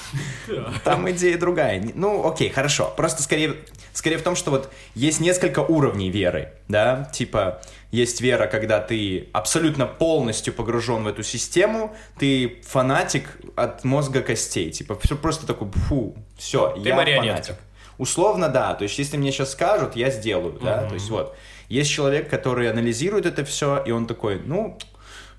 Там 0.86 1.10
идея 1.12 1.38
другая. 1.38 1.84
Ну, 1.96 2.26
окей, 2.28 2.50
хорошо. 2.50 2.94
Просто 2.96 3.22
скорее, 3.22 3.56
скорее 3.94 4.18
в 4.18 4.24
том, 4.24 4.36
что 4.36 4.52
вот 4.52 4.72
есть 4.96 5.20
несколько 5.20 5.60
уровней 5.60 6.10
веры, 6.10 6.54
да? 6.68 7.10
Типа, 7.14 7.62
есть 7.92 8.22
вера, 8.22 8.48
когда 8.48 8.80
ты 8.80 9.30
абсолютно 9.34 9.86
полностью 9.86 10.54
погружен 10.54 11.04
в 11.04 11.08
эту 11.08 11.24
систему, 11.24 11.96
ты 12.18 12.62
фанатик 12.66 13.38
от 13.56 13.84
мозга 13.84 14.22
костей. 14.22 14.72
Типа, 14.72 14.98
всё 15.04 15.16
просто 15.18 15.46
такой, 15.46 15.70
фу, 15.72 16.16
все, 16.38 16.70
Ты 16.70 16.90
я 16.90 16.96
марионетка. 16.96 17.44
фанатик. 17.44 17.56
Условно, 17.98 18.50
да. 18.50 18.74
То 18.76 18.84
есть, 18.84 18.98
если 18.98 19.18
мне 19.18 19.32
сейчас 19.32 19.52
скажут, 19.52 19.96
я 19.96 20.10
сделаю, 20.10 20.60
да. 20.62 20.88
То 20.88 20.96
есть, 20.96 21.10
вот. 21.10 21.36
Есть 21.70 21.90
человек, 21.92 22.30
который 22.30 22.70
анализирует 22.70 23.26
это 23.26 23.46
все, 23.46 23.82
и 23.86 23.92
он 23.92 24.06
такой, 24.06 24.42
ну, 24.44 24.78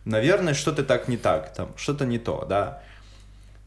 наверное, 0.04 0.54
что-то 0.54 0.82
так 0.82 1.08
не 1.08 1.16
так, 1.18 1.52
там, 1.52 1.72
что-то 1.76 2.06
не 2.06 2.18
то, 2.18 2.46
да. 2.48 2.82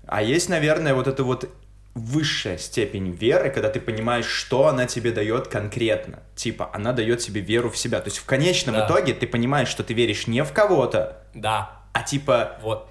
А 0.07 0.21
есть, 0.23 0.49
наверное, 0.49 0.93
вот 0.93 1.07
эта 1.07 1.23
вот 1.23 1.49
высшая 1.95 2.57
степень 2.57 3.11
веры, 3.11 3.49
когда 3.49 3.69
ты 3.69 3.79
понимаешь, 3.79 4.25
что 4.25 4.67
она 4.67 4.85
тебе 4.85 5.11
дает 5.11 5.47
конкретно. 5.47 6.19
Типа, 6.35 6.69
она 6.73 6.91
дает 6.91 7.19
тебе 7.19 7.39
веру 7.41 7.69
в 7.71 7.77
себя. 7.77 7.99
То 8.01 8.07
есть 8.09 8.17
в 8.17 8.25
конечном 8.25 8.75
Да. 8.75 8.85
итоге 8.85 9.13
ты 9.13 9.25
понимаешь, 9.25 9.69
что 9.69 9.81
ты 9.83 9.93
веришь 9.93 10.27
не 10.27 10.43
в 10.43 10.51
кого-то, 10.51 11.23
Да. 11.33 11.71
а 11.93 12.03
типа 12.03 12.57
Вот. 12.61 12.89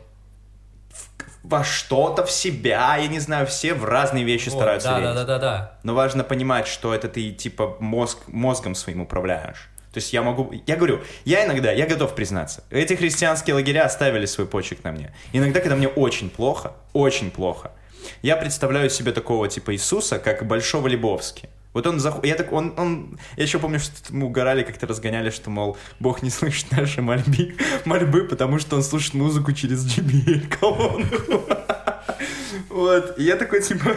во 1.43 1.63
что-то, 1.63 2.25
в 2.25 2.31
себя. 2.31 2.97
Я 2.97 3.07
не 3.09 3.19
знаю, 3.21 3.47
все 3.47 3.75
в 3.75 3.85
разные 3.85 4.25
вещи 4.25 4.49
Вот, 4.49 4.57
стараются 4.59 4.89
да, 4.89 4.99
верить. 5.01 5.15
да, 5.15 5.25
да, 5.25 5.27
да, 5.27 5.39
да. 5.39 5.79
Но 5.83 5.95
важно 5.95 6.25
понимать, 6.25 6.67
что 6.67 6.95
это 6.95 7.07
ты 7.09 7.31
типа 7.33 7.77
мозг, 7.81 8.19
мозгом 8.29 8.75
своим 8.75 9.03
управляешь. 9.03 9.69
То 9.93 9.99
есть 9.99 10.13
я 10.15 10.23
могу... 10.23 10.51
Я 10.67 10.77
говорю, 10.77 11.03
я 11.27 11.45
иногда, 11.45 11.71
я 11.71 11.87
готов 11.87 12.15
признаться, 12.15 12.65
эти 12.71 12.95
христианские 12.95 13.55
лагеря 13.55 13.85
оставили 13.85 14.25
свой 14.27 14.47
почек 14.47 14.83
на 14.83 14.91
мне. 14.93 15.15
Иногда, 15.35 15.61
когда 15.61 15.77
мне 15.77 15.87
очень 15.89 16.31
плохо, 16.31 16.73
очень 16.95 17.31
плохо, 17.31 17.71
я 18.23 18.37
представляю 18.37 18.91
себе 18.91 19.13
такого 19.13 19.49
типа 19.49 19.75
Иисуса, 19.75 20.19
как 20.19 20.47
Большого 20.47 20.89
Лебовски. 20.89 21.49
Вот 21.75 21.89
он, 21.89 21.99
зах... 21.99 22.25
я 22.25 22.37
так, 22.37 22.53
он, 22.53 22.73
он, 22.77 23.19
я 23.37 23.43
еще 23.43 23.59
помню, 23.59 23.81
что 23.81 23.93
мы 24.11 24.27
угорали, 24.27 24.63
как-то 24.63 24.87
разгоняли, 24.87 25.31
что, 25.31 25.51
мол, 25.51 25.77
Бог 25.99 26.23
не 26.23 26.31
слышит 26.39 26.71
наши 26.71 27.03
мольбы, 27.03 27.57
мольбы, 27.85 28.25
потому 28.25 28.61
что 28.61 28.77
он 28.77 28.83
слушает 28.83 29.15
музыку 29.15 29.53
через 29.53 29.85
JBL 29.85 30.49
колонку. 30.61 31.43
Вот, 32.69 33.19
и 33.19 33.25
я 33.25 33.37
такой, 33.37 33.63
типа, 33.63 33.97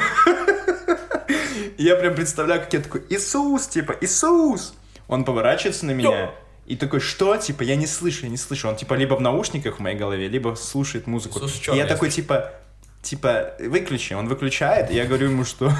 я 1.78 1.96
прям 1.96 2.16
представляю, 2.16 2.62
как 2.62 2.74
я 2.74 2.80
такой, 2.80 3.04
Иисус, 3.10 3.68
типа, 3.68 3.96
Иисус! 4.02 4.74
Он 5.08 5.24
поворачивается 5.24 5.86
на 5.86 5.92
меня 5.92 6.32
и 6.66 6.76
такой, 6.76 7.00
что? 7.00 7.38
Типа, 7.38 7.64
я 7.64 7.76
не 7.76 7.88
слышу, 7.88 8.26
я 8.26 8.30
не 8.30 8.38
слышу. 8.38 8.68
Он, 8.68 8.76
типа, 8.76 8.94
либо 8.96 9.16
в 9.16 9.22
наушниках 9.22 9.78
в 9.78 9.80
моей 9.80 9.98
голове, 9.98 10.28
либо 10.28 10.56
слушает 10.56 11.08
музыку. 11.08 11.40
Иисус 11.40 11.70
и 11.74 11.78
я 11.78 11.86
такой, 11.86 12.10
типа, 12.10 12.54
типа, 13.10 13.54
выключи. 13.60 14.14
Он 14.14 14.28
выключает, 14.28 14.92
и 14.92 14.96
я 14.96 15.06
говорю 15.06 15.30
ему, 15.30 15.46
что, 15.46 15.72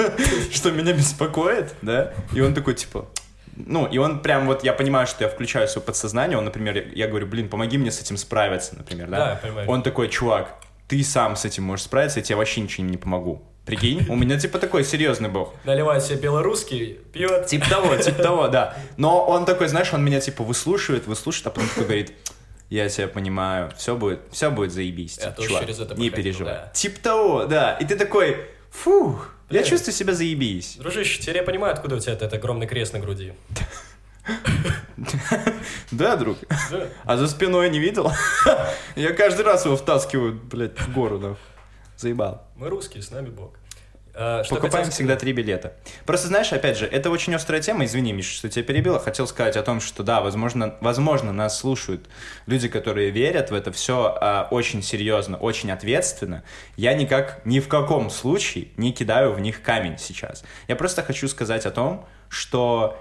что 0.50 0.70
меня 0.70 0.92
беспокоит, 0.92 1.74
да? 1.82 2.12
И 2.32 2.40
он 2.40 2.54
такой, 2.54 2.74
типа, 2.74 3.08
ну, 3.56 3.86
и 3.86 3.98
он 3.98 4.20
прям 4.20 4.46
вот, 4.46 4.64
я 4.64 4.72
понимаю, 4.72 5.06
что 5.06 5.24
я 5.24 5.30
включаю 5.30 5.68
свое 5.68 5.84
подсознание, 5.84 6.36
он, 6.38 6.44
например, 6.44 6.88
я 6.94 7.06
говорю, 7.06 7.26
блин, 7.26 7.48
помоги 7.48 7.78
мне 7.78 7.90
с 7.90 8.00
этим 8.00 8.16
справиться, 8.16 8.76
например, 8.76 9.08
да? 9.08 9.18
Да, 9.18 9.30
я 9.30 9.36
понимаю. 9.36 9.70
Он 9.70 9.82
такой, 9.82 10.08
чувак, 10.08 10.56
ты 10.88 11.02
сам 11.04 11.36
с 11.36 11.44
этим 11.44 11.64
можешь 11.64 11.84
справиться, 11.84 12.18
я 12.18 12.24
тебе 12.24 12.36
вообще 12.36 12.60
ничего 12.60 12.86
не 12.86 12.96
помогу. 12.96 13.42
Прикинь, 13.64 14.04
у 14.08 14.16
меня 14.16 14.40
типа 14.40 14.58
такой 14.58 14.82
серьезный 14.82 15.28
бог. 15.28 15.54
Наливает 15.62 16.02
себе 16.02 16.16
белорусский, 16.16 16.98
пьет. 17.12 17.46
Типа 17.46 17.70
того, 17.70 17.96
типа 17.96 18.20
того, 18.20 18.48
да. 18.48 18.76
Но 18.96 19.24
он 19.24 19.44
такой, 19.44 19.68
знаешь, 19.68 19.92
он 19.92 20.04
меня 20.04 20.20
типа 20.20 20.42
выслушивает, 20.42 21.06
выслушивает, 21.06 21.46
а 21.46 21.50
потом 21.50 21.68
такой 21.68 21.84
говорит, 21.84 22.12
я 22.74 22.88
тебя 22.88 23.08
понимаю, 23.08 23.70
все 23.76 23.96
будет, 23.96 24.20
все 24.30 24.50
будет 24.50 24.72
заебись. 24.72 25.18
Я 25.18 25.30
типа, 25.30 25.42
чувак, 25.46 25.62
через 25.62 25.80
это 25.80 25.94
не 25.94 26.08
проходил, 26.08 26.16
переживай. 26.32 26.54
да. 26.54 26.70
Типа 26.74 27.00
того, 27.00 27.44
да. 27.46 27.74
И 27.74 27.84
ты 27.84 27.96
такой, 27.96 28.46
фух, 28.70 29.30
я 29.50 29.60
Блин. 29.60 29.70
чувствую 29.70 29.94
себя 29.94 30.14
заебись. 30.14 30.76
Дружище, 30.76 31.20
теперь 31.20 31.36
я 31.36 31.42
понимаю, 31.42 31.74
откуда 31.74 31.96
у 31.96 31.98
тебя 31.98 32.14
этот 32.14 32.32
огромный 32.32 32.66
крест 32.66 32.92
на 32.92 32.98
груди. 33.00 33.34
Да, 35.90 36.16
друг? 36.16 36.38
А 37.04 37.16
за 37.16 37.26
спиной 37.28 37.68
не 37.70 37.78
видел? 37.80 38.10
Я 38.96 39.12
каждый 39.12 39.44
раз 39.44 39.64
его 39.64 39.76
втаскиваю, 39.76 40.34
блядь, 40.34 40.78
в 40.78 40.92
гору, 40.94 41.18
да. 41.18 41.34
Заебал. 41.96 42.46
Мы 42.56 42.68
русские, 42.68 43.02
с 43.02 43.10
нами 43.10 43.28
Бог. 43.30 43.52
А, 44.14 44.44
что 44.44 44.56
Покупаем 44.56 44.84
хотел 44.84 44.92
всегда 44.92 45.16
три 45.16 45.32
билета. 45.32 45.72
Просто 46.04 46.28
знаешь, 46.28 46.52
опять 46.52 46.76
же, 46.76 46.86
это 46.86 47.10
очень 47.10 47.34
острая 47.34 47.62
тема. 47.62 47.86
Извини, 47.86 48.12
Миша, 48.12 48.34
что 48.34 48.48
тебя 48.48 48.62
перебила. 48.62 48.98
Хотел 48.98 49.26
сказать 49.26 49.56
о 49.56 49.62
том, 49.62 49.80
что 49.80 50.02
да, 50.02 50.20
возможно, 50.20 50.76
возможно, 50.80 51.32
нас 51.32 51.58
слушают 51.58 52.08
люди, 52.46 52.68
которые 52.68 53.10
верят 53.10 53.50
в 53.50 53.54
это 53.54 53.72
все 53.72 54.46
очень 54.50 54.82
серьезно, 54.82 55.38
очень 55.38 55.70
ответственно. 55.70 56.42
Я 56.76 56.92
никак, 56.92 57.40
ни 57.46 57.60
в 57.60 57.68
каком 57.68 58.10
случае 58.10 58.68
не 58.76 58.92
кидаю 58.92 59.32
в 59.32 59.40
них 59.40 59.62
камень 59.62 59.96
сейчас. 59.96 60.44
Я 60.68 60.76
просто 60.76 61.02
хочу 61.02 61.26
сказать 61.28 61.64
о 61.64 61.70
том, 61.70 62.06
что 62.28 62.98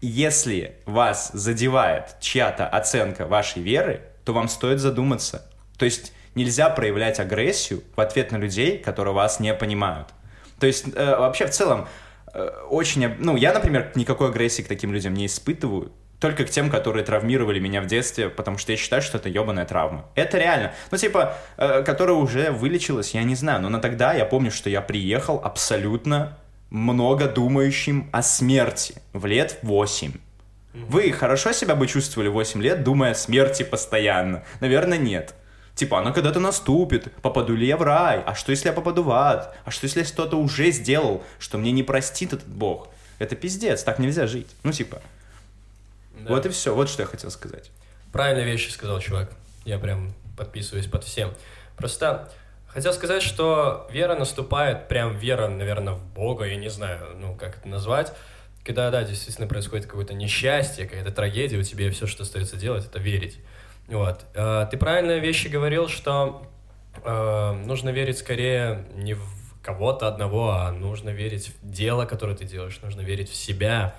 если 0.00 0.76
вас 0.86 1.30
задевает 1.32 2.16
чья-то 2.20 2.66
оценка 2.66 3.26
вашей 3.26 3.62
веры, 3.62 4.02
то 4.24 4.32
вам 4.32 4.48
стоит 4.48 4.80
задуматься. 4.80 5.48
То 5.76 5.84
есть 5.84 6.12
нельзя 6.34 6.68
проявлять 6.68 7.20
агрессию 7.20 7.82
в 7.94 8.00
ответ 8.00 8.32
на 8.32 8.36
людей, 8.36 8.78
которые 8.78 9.14
вас 9.14 9.40
не 9.40 9.54
понимают. 9.54 10.08
То 10.58 10.66
есть 10.66 10.86
э, 10.94 11.16
вообще 11.16 11.46
в 11.46 11.50
целом 11.50 11.86
э, 12.32 12.48
очень... 12.68 13.14
Ну, 13.18 13.36
я, 13.36 13.52
например, 13.52 13.92
никакой 13.94 14.28
агрессии 14.28 14.62
к 14.62 14.68
таким 14.68 14.92
людям 14.92 15.14
не 15.14 15.26
испытываю, 15.26 15.92
только 16.20 16.44
к 16.44 16.50
тем, 16.50 16.68
которые 16.70 17.04
травмировали 17.04 17.60
меня 17.60 17.80
в 17.80 17.86
детстве, 17.86 18.28
потому 18.28 18.58
что 18.58 18.72
я 18.72 18.78
считаю, 18.78 19.02
что 19.02 19.18
это 19.18 19.28
ебаная 19.28 19.64
травма. 19.64 20.06
Это 20.14 20.38
реально. 20.38 20.72
Ну, 20.90 20.98
типа, 20.98 21.36
э, 21.56 21.82
которая 21.84 22.16
уже 22.16 22.50
вылечилась, 22.50 23.14
я 23.14 23.22
не 23.22 23.34
знаю. 23.34 23.62
Но 23.62 23.68
на 23.68 23.80
тогда 23.80 24.12
я 24.14 24.24
помню, 24.24 24.50
что 24.50 24.68
я 24.68 24.80
приехал 24.80 25.40
абсолютно 25.42 26.36
много 26.70 27.28
думающим 27.28 28.08
о 28.12 28.22
смерти 28.22 28.96
в 29.12 29.26
лет 29.26 29.58
8. 29.62 30.12
Вы 30.74 31.12
хорошо 31.12 31.52
себя 31.52 31.74
бы 31.74 31.86
чувствовали 31.86 32.28
8 32.28 32.62
лет, 32.62 32.84
думая 32.84 33.12
о 33.12 33.14
смерти 33.14 33.62
постоянно? 33.62 34.44
Наверное, 34.60 34.98
нет. 34.98 35.34
Типа, 35.78 36.00
она 36.00 36.10
когда-то 36.10 36.40
наступит, 36.40 37.12
попаду 37.22 37.54
ли 37.54 37.64
я 37.64 37.76
в 37.76 37.82
рай, 37.82 38.20
а 38.26 38.34
что 38.34 38.50
если 38.50 38.66
я 38.66 38.72
попаду 38.72 39.04
в 39.04 39.12
ад, 39.12 39.56
а 39.64 39.70
что 39.70 39.84
если 39.84 40.00
я 40.00 40.04
что-то 40.04 40.36
уже 40.36 40.72
сделал, 40.72 41.22
что 41.38 41.56
мне 41.56 41.70
не 41.70 41.84
простит 41.84 42.32
этот 42.32 42.48
бог? 42.48 42.88
Это 43.20 43.36
пиздец, 43.36 43.84
так 43.84 44.00
нельзя 44.00 44.26
жить. 44.26 44.48
Ну, 44.64 44.72
типа, 44.72 45.00
Да. 46.18 46.30
вот 46.30 46.46
и 46.46 46.48
все, 46.48 46.74
вот 46.74 46.88
что 46.88 47.02
я 47.02 47.06
хотел 47.06 47.30
сказать. 47.30 47.70
Правильные 48.12 48.44
вещи 48.44 48.70
сказал 48.70 48.98
чувак. 48.98 49.30
Я 49.64 49.78
прям 49.78 50.14
подписываюсь 50.36 50.88
под 50.88 51.04
всем. 51.04 51.32
Просто 51.76 52.28
хотел 52.66 52.92
сказать, 52.92 53.22
что 53.22 53.88
вера 53.92 54.16
наступает, 54.16 54.88
прям 54.88 55.16
вера, 55.16 55.46
наверное, 55.46 55.92
в 55.92 56.04
Бога, 56.12 56.44
я 56.44 56.56
не 56.56 56.70
знаю, 56.70 57.06
ну, 57.20 57.36
как 57.36 57.58
это 57.58 57.68
назвать. 57.68 58.12
Когда, 58.64 58.90
да, 58.90 59.04
действительно 59.04 59.46
происходит 59.46 59.86
какое-то 59.86 60.12
несчастье, 60.14 60.86
какая-то 60.88 61.12
трагедия, 61.12 61.56
у 61.56 61.62
тебя 61.62 61.88
все, 61.92 62.08
что 62.08 62.24
остается 62.24 62.56
делать, 62.56 62.84
это 62.84 62.98
верить. 62.98 63.38
Вот. 63.88 64.24
Э, 64.34 64.66
Ты 64.70 64.76
правильные 64.76 65.20
вещи 65.20 65.48
говорил, 65.48 65.88
что 65.88 66.46
э, 67.02 67.52
нужно 67.64 67.90
верить 67.90 68.18
скорее 68.18 68.86
не 68.94 69.14
в 69.14 69.38
кого-то 69.62 70.08
одного, 70.08 70.50
а 70.50 70.72
нужно 70.72 71.10
верить 71.10 71.52
в 71.60 71.70
дело, 71.70 72.04
которое 72.04 72.36
ты 72.36 72.44
делаешь, 72.44 72.78
нужно 72.82 73.00
верить 73.00 73.28
в 73.28 73.34
себя. 73.34 73.94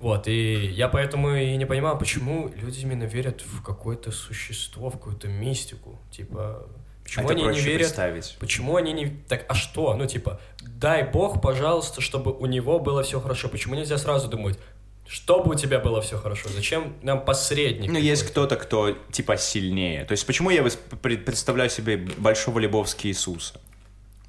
Вот, 0.00 0.28
и 0.28 0.66
я 0.66 0.88
поэтому 0.88 1.34
и 1.34 1.56
не 1.56 1.64
понимаю, 1.64 1.96
почему 1.96 2.50
люди 2.56 2.80
именно 2.80 3.04
верят 3.04 3.42
в 3.42 3.62
какое-то 3.62 4.10
существо, 4.10 4.90
в 4.90 4.94
какую-то 4.94 5.28
мистику. 5.28 5.98
Типа, 6.10 6.66
почему 7.02 7.30
это 7.30 7.34
они 7.34 7.56
не 7.56 7.60
верят... 7.60 7.80
представить. 7.80 8.36
Почему 8.40 8.76
они 8.76 8.92
не... 8.92 9.06
Так, 9.06 9.46
а 9.48 9.54
что? 9.54 9.94
Ну, 9.94 10.06
типа, 10.06 10.40
дай 10.60 11.04
бог, 11.10 11.40
пожалуйста, 11.40 12.00
чтобы 12.00 12.32
у 12.32 12.46
него 12.46 12.80
было 12.80 13.02
все 13.02 13.20
хорошо. 13.20 13.48
Почему 13.48 13.76
нельзя 13.76 13.96
сразу 13.96 14.28
думать, 14.28 14.58
чтобы 15.06 15.52
у 15.52 15.54
тебя 15.54 15.78
было 15.78 16.00
все 16.00 16.18
хорошо? 16.18 16.48
Зачем 16.48 16.94
нам 17.02 17.24
посредник? 17.24 17.90
Ну, 17.90 17.98
есть 17.98 18.24
кто-то, 18.24 18.56
кто, 18.56 18.92
типа, 19.12 19.36
сильнее. 19.36 20.04
То 20.04 20.12
есть, 20.12 20.26
почему 20.26 20.50
я 20.50 20.62
представляю 21.00 21.70
себе 21.70 21.96
большого 21.96 22.58
Лебовски 22.58 23.08
Иисуса? 23.08 23.60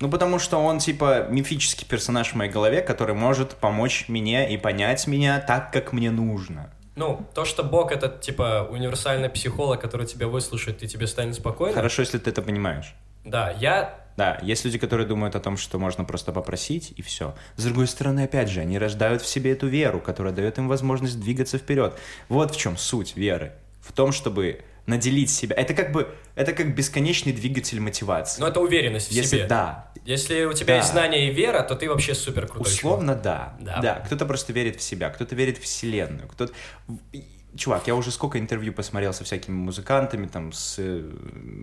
Ну, 0.01 0.09
потому 0.09 0.39
что 0.39 0.57
он, 0.57 0.79
типа, 0.79 1.27
мифический 1.29 1.87
персонаж 1.87 2.33
в 2.33 2.35
моей 2.35 2.51
голове, 2.51 2.81
который 2.81 3.15
может 3.15 3.55
помочь 3.55 4.05
мне 4.09 4.53
и 4.53 4.57
понять 4.57 5.07
меня 5.07 5.39
так, 5.39 5.71
как 5.71 5.93
мне 5.93 6.11
нужно. 6.11 6.69
Ну, 6.97 7.25
то, 7.33 7.45
что 7.45 7.63
Бог 7.63 7.91
это, 7.91 8.09
типа, 8.09 8.67
универсальный 8.69 9.29
психолог, 9.29 9.81
который 9.81 10.05
тебя 10.05 10.27
выслушает 10.27 10.83
и 10.83 10.87
тебе 10.87 11.07
станет 11.07 11.35
спокойно. 11.35 11.73
Хорошо, 11.73 12.01
если 12.01 12.17
ты 12.17 12.29
это 12.29 12.41
понимаешь. 12.41 12.93
Да, 13.23 13.51
я... 13.59 14.04
Да, 14.17 14.39
есть 14.41 14.63
люди, 14.63 14.77
которые 14.77 15.05
думают 15.05 15.35
о 15.35 15.39
том, 15.39 15.57
что 15.57 15.77
можно 15.77 16.05
просто 16.05 16.31
попросить, 16.31 16.93
и 16.95 17.01
все. 17.01 17.35
С 17.57 17.63
другой 17.65 17.87
стороны, 17.87 18.21
опять 18.23 18.49
же, 18.49 18.61
они 18.61 18.77
рождают 18.77 19.21
в 19.21 19.27
себе 19.27 19.51
эту 19.51 19.67
веру, 19.67 19.99
которая 19.99 20.33
дает 20.33 20.57
им 20.57 20.67
возможность 20.69 21.19
двигаться 21.19 21.57
вперед. 21.57 21.97
Вот 22.29 22.55
в 22.55 22.57
чем 22.57 22.77
суть 22.77 23.17
веры. 23.17 23.51
В 23.81 23.91
том, 23.91 24.11
чтобы 24.11 24.61
наделить 24.85 25.29
себя. 25.31 25.55
Это 25.55 25.73
как 25.73 25.91
бы, 25.91 26.07
это 26.35 26.53
как 26.53 26.75
бесконечный 26.75 27.33
двигатель 27.33 27.79
мотивации. 27.79 28.39
Ну, 28.39 28.47
это 28.47 28.59
уверенность 28.59 29.07
в 29.07 29.11
Если 29.11 29.37
себе. 29.37 29.47
да, 29.47 29.91
Если 30.05 30.45
у 30.45 30.53
тебя 30.53 30.67
Да. 30.67 30.75
есть 30.77 30.91
знания 30.91 31.29
и 31.29 31.33
вера, 31.33 31.63
то 31.63 31.75
ты 31.75 31.89
вообще 31.89 32.13
супер 32.13 32.45
крутой 32.47 32.71
Условно, 32.71 33.15
да. 33.15 33.55
Да. 33.59 33.79
да. 33.81 33.95
Кто-то 34.05 34.25
просто 34.25 34.53
верит 34.53 34.75
в 34.79 34.83
себя, 34.83 35.09
кто-то 35.09 35.35
верит 35.35 35.57
в 35.57 35.63
вселенную, 35.63 36.27
кто-то... 36.27 36.53
Чувак, 37.57 37.87
я 37.87 37.95
уже 37.95 38.11
сколько 38.11 38.37
интервью 38.37 38.73
посмотрел 38.73 39.13
со 39.13 39.23
всякими 39.23 39.55
музыкантами, 39.55 40.27
там, 40.27 40.51
с 40.51 40.75
э, 40.77 40.99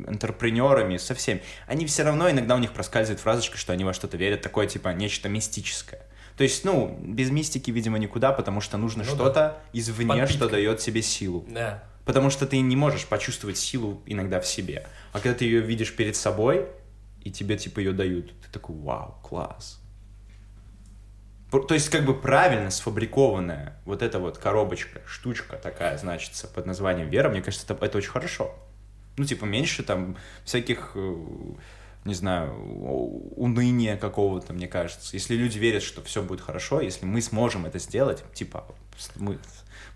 интерпренерами, 0.09 0.97
со 0.97 1.15
всеми. 1.15 1.43
Они 1.67 1.85
все 1.87 2.03
равно, 2.03 2.31
иногда 2.31 2.55
у 2.55 2.59
них 2.59 2.73
проскальзывает 2.73 3.21
фразочка, 3.21 3.59
что 3.59 3.73
они 3.73 3.85
во 3.85 3.93
что-то 3.93 4.17
верят, 4.17 4.41
такое, 4.43 4.67
типа, 4.67 4.89
нечто 4.95 5.29
мистическое. 5.29 6.01
То 6.37 6.45
есть, 6.45 6.65
ну, 6.65 6.99
без 7.03 7.31
мистики, 7.31 7.71
видимо, 7.71 7.99
никуда, 7.99 8.33
потому 8.33 8.61
что 8.63 8.79
нужно 8.79 9.05
Ну 9.05 9.11
да. 9.11 9.15
что-то 9.17 9.59
извне, 9.75 10.09
Подпитка. 10.09 10.33
что 10.33 10.49
дает 10.49 10.79
тебе 10.79 11.03
силу. 11.03 11.45
Да. 11.49 11.85
Потому 12.07 12.31
что 12.31 12.47
ты 12.47 12.59
не 12.61 12.75
можешь 12.75 13.07
почувствовать 13.07 13.59
силу 13.59 14.03
иногда 14.07 14.41
в 14.41 14.47
себе. 14.47 14.87
А 15.13 15.21
когда 15.21 15.35
ты 15.39 15.45
ее 15.45 15.61
видишь 15.61 15.95
перед 15.95 16.17
собой, 16.17 16.67
и 17.23 17.31
тебе 17.31 17.57
типа 17.59 17.81
ее 17.81 17.93
дают, 17.93 18.33
ты 18.41 18.49
такой, 18.51 18.75
вау, 18.77 19.21
класс. 19.23 19.79
То 21.61 21.75
есть 21.75 21.91
как 21.91 22.05
бы 22.05 22.15
правильно 22.15 22.71
сфабрикованная 22.71 23.77
вот 23.85 24.03
эта 24.03 24.19
вот 24.19 24.39
коробочка, 24.39 25.01
штучка 25.07 25.57
такая, 25.57 25.99
значится, 25.99 26.47
под 26.49 26.65
названием 26.67 27.11
вера, 27.11 27.29
мне 27.29 27.43
кажется, 27.43 27.67
это, 27.71 27.85
это 27.85 27.99
очень 27.99 28.11
хорошо. 28.11 28.55
Ну, 29.19 29.25
типа, 29.25 29.45
меньше 29.45 29.83
там 29.83 30.17
всяких, 30.45 30.93
э, 30.95 31.15
не 32.07 32.15
знаю, 32.15 32.55
уныния 33.37 33.99
какого-то, 33.99 34.55
мне 34.55 34.67
кажется. 34.67 35.15
Если 35.15 35.35
люди 35.35 35.59
верят, 35.59 35.83
что 35.83 36.03
все 36.03 36.23
будет 36.23 36.41
хорошо, 36.41 36.81
если 36.81 37.05
мы 37.05 37.21
сможем 37.21 37.67
это 37.67 37.79
сделать, 37.79 38.25
типа, 38.33 38.65
мы, 39.17 39.39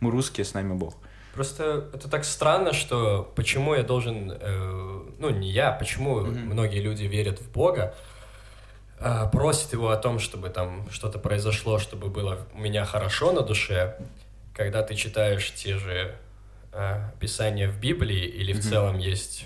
мы 0.01 0.11
русские, 0.11 0.45
с 0.45 0.53
нами 0.53 0.75
Бог. 0.75 0.97
Просто 1.35 1.91
это 1.95 2.09
так 2.09 2.25
странно, 2.25 2.73
что 2.73 3.33
почему 3.35 3.75
я 3.75 3.83
должен, 3.83 4.31
э, 4.31 5.01
ну 5.19 5.31
не 5.31 5.51
я, 5.51 5.73
почему 5.73 6.21
Мгм. 6.21 6.47
многие 6.47 6.81
люди 6.81 7.05
верят 7.05 7.41
в 7.41 7.51
Бога, 7.51 7.95
а, 8.99 9.27
просят 9.27 9.73
его 9.73 9.91
о 9.91 9.97
том, 9.97 10.19
чтобы 10.19 10.49
там 10.49 10.89
что-то 10.91 11.19
произошло, 11.19 11.79
чтобы 11.79 12.09
было 12.09 12.39
у 12.55 12.59
меня 12.59 12.85
хорошо 12.85 13.33
на 13.33 13.43
душе, 13.43 13.97
когда 14.55 14.83
ты 14.83 14.95
читаешь 14.95 15.53
те 15.55 15.77
же 15.77 16.17
а, 16.73 17.13
писания 17.21 17.69
в 17.71 17.79
Библии 17.79 18.25
или 18.25 18.53
в 18.53 18.63
целом 18.63 18.99
есть 18.99 19.45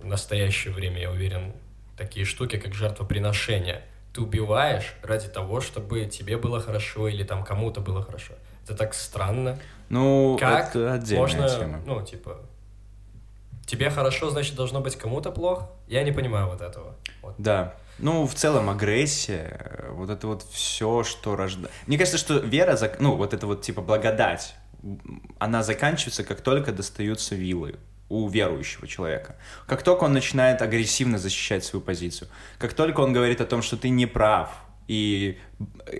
в 0.00 0.06
настоящее 0.06 0.72
время, 0.72 1.00
я 1.00 1.10
уверен, 1.10 1.52
такие 1.96 2.24
штуки, 2.24 2.58
как 2.58 2.74
жертвоприношение. 2.74 3.82
Ты 4.14 4.22
убиваешь 4.22 4.94
ради 5.02 5.28
того, 5.28 5.60
чтобы 5.60 6.06
тебе 6.06 6.36
было 6.38 6.60
хорошо 6.60 7.08
или 7.08 7.24
там 7.24 7.44
кому-то 7.44 7.80
было 7.80 8.02
хорошо. 8.02 8.34
Это 8.64 8.74
так 8.74 8.94
странно. 8.94 9.58
Ну, 9.88 10.36
Как 10.38 10.70
это 10.70 10.92
отдельная 10.94 11.20
можно, 11.20 11.48
тема. 11.48 11.82
ну, 11.86 12.02
типа, 12.04 12.40
тебе 13.66 13.90
хорошо, 13.90 14.30
значит, 14.30 14.54
должно 14.54 14.80
быть 14.80 14.96
кому-то 14.96 15.30
плохо? 15.30 15.68
Я 15.88 16.02
не 16.02 16.12
понимаю 16.12 16.48
вот 16.48 16.60
этого. 16.60 16.94
Вот. 17.22 17.34
Да. 17.38 17.74
Ну, 17.98 18.26
в 18.26 18.34
целом, 18.34 18.70
агрессия, 18.70 19.58
э, 19.60 19.90
вот 19.90 20.10
это 20.10 20.26
вот 20.28 20.42
все, 20.44 21.02
что 21.02 21.34
рождает... 21.34 21.70
Мне 21.86 21.98
кажется, 21.98 22.18
что 22.18 22.38
вера, 22.38 22.74
зак- 22.74 22.96
ну, 23.00 23.16
вот 23.16 23.34
это 23.34 23.46
вот, 23.46 23.62
типа, 23.62 23.82
благодать, 23.82 24.54
она 25.38 25.62
заканчивается, 25.62 26.22
как 26.22 26.40
только 26.40 26.72
достаются 26.72 27.34
вилы 27.34 27.76
у 28.08 28.28
верующего 28.28 28.86
человека. 28.86 29.36
Как 29.66 29.82
только 29.82 30.04
он 30.04 30.12
начинает 30.12 30.62
агрессивно 30.62 31.18
защищать 31.18 31.64
свою 31.64 31.84
позицию, 31.84 32.28
как 32.58 32.72
только 32.72 33.00
он 33.00 33.12
говорит 33.12 33.40
о 33.40 33.46
том, 33.46 33.62
что 33.62 33.76
ты 33.76 33.88
не 33.88 34.06
прав, 34.06 34.50
и, 34.86 35.38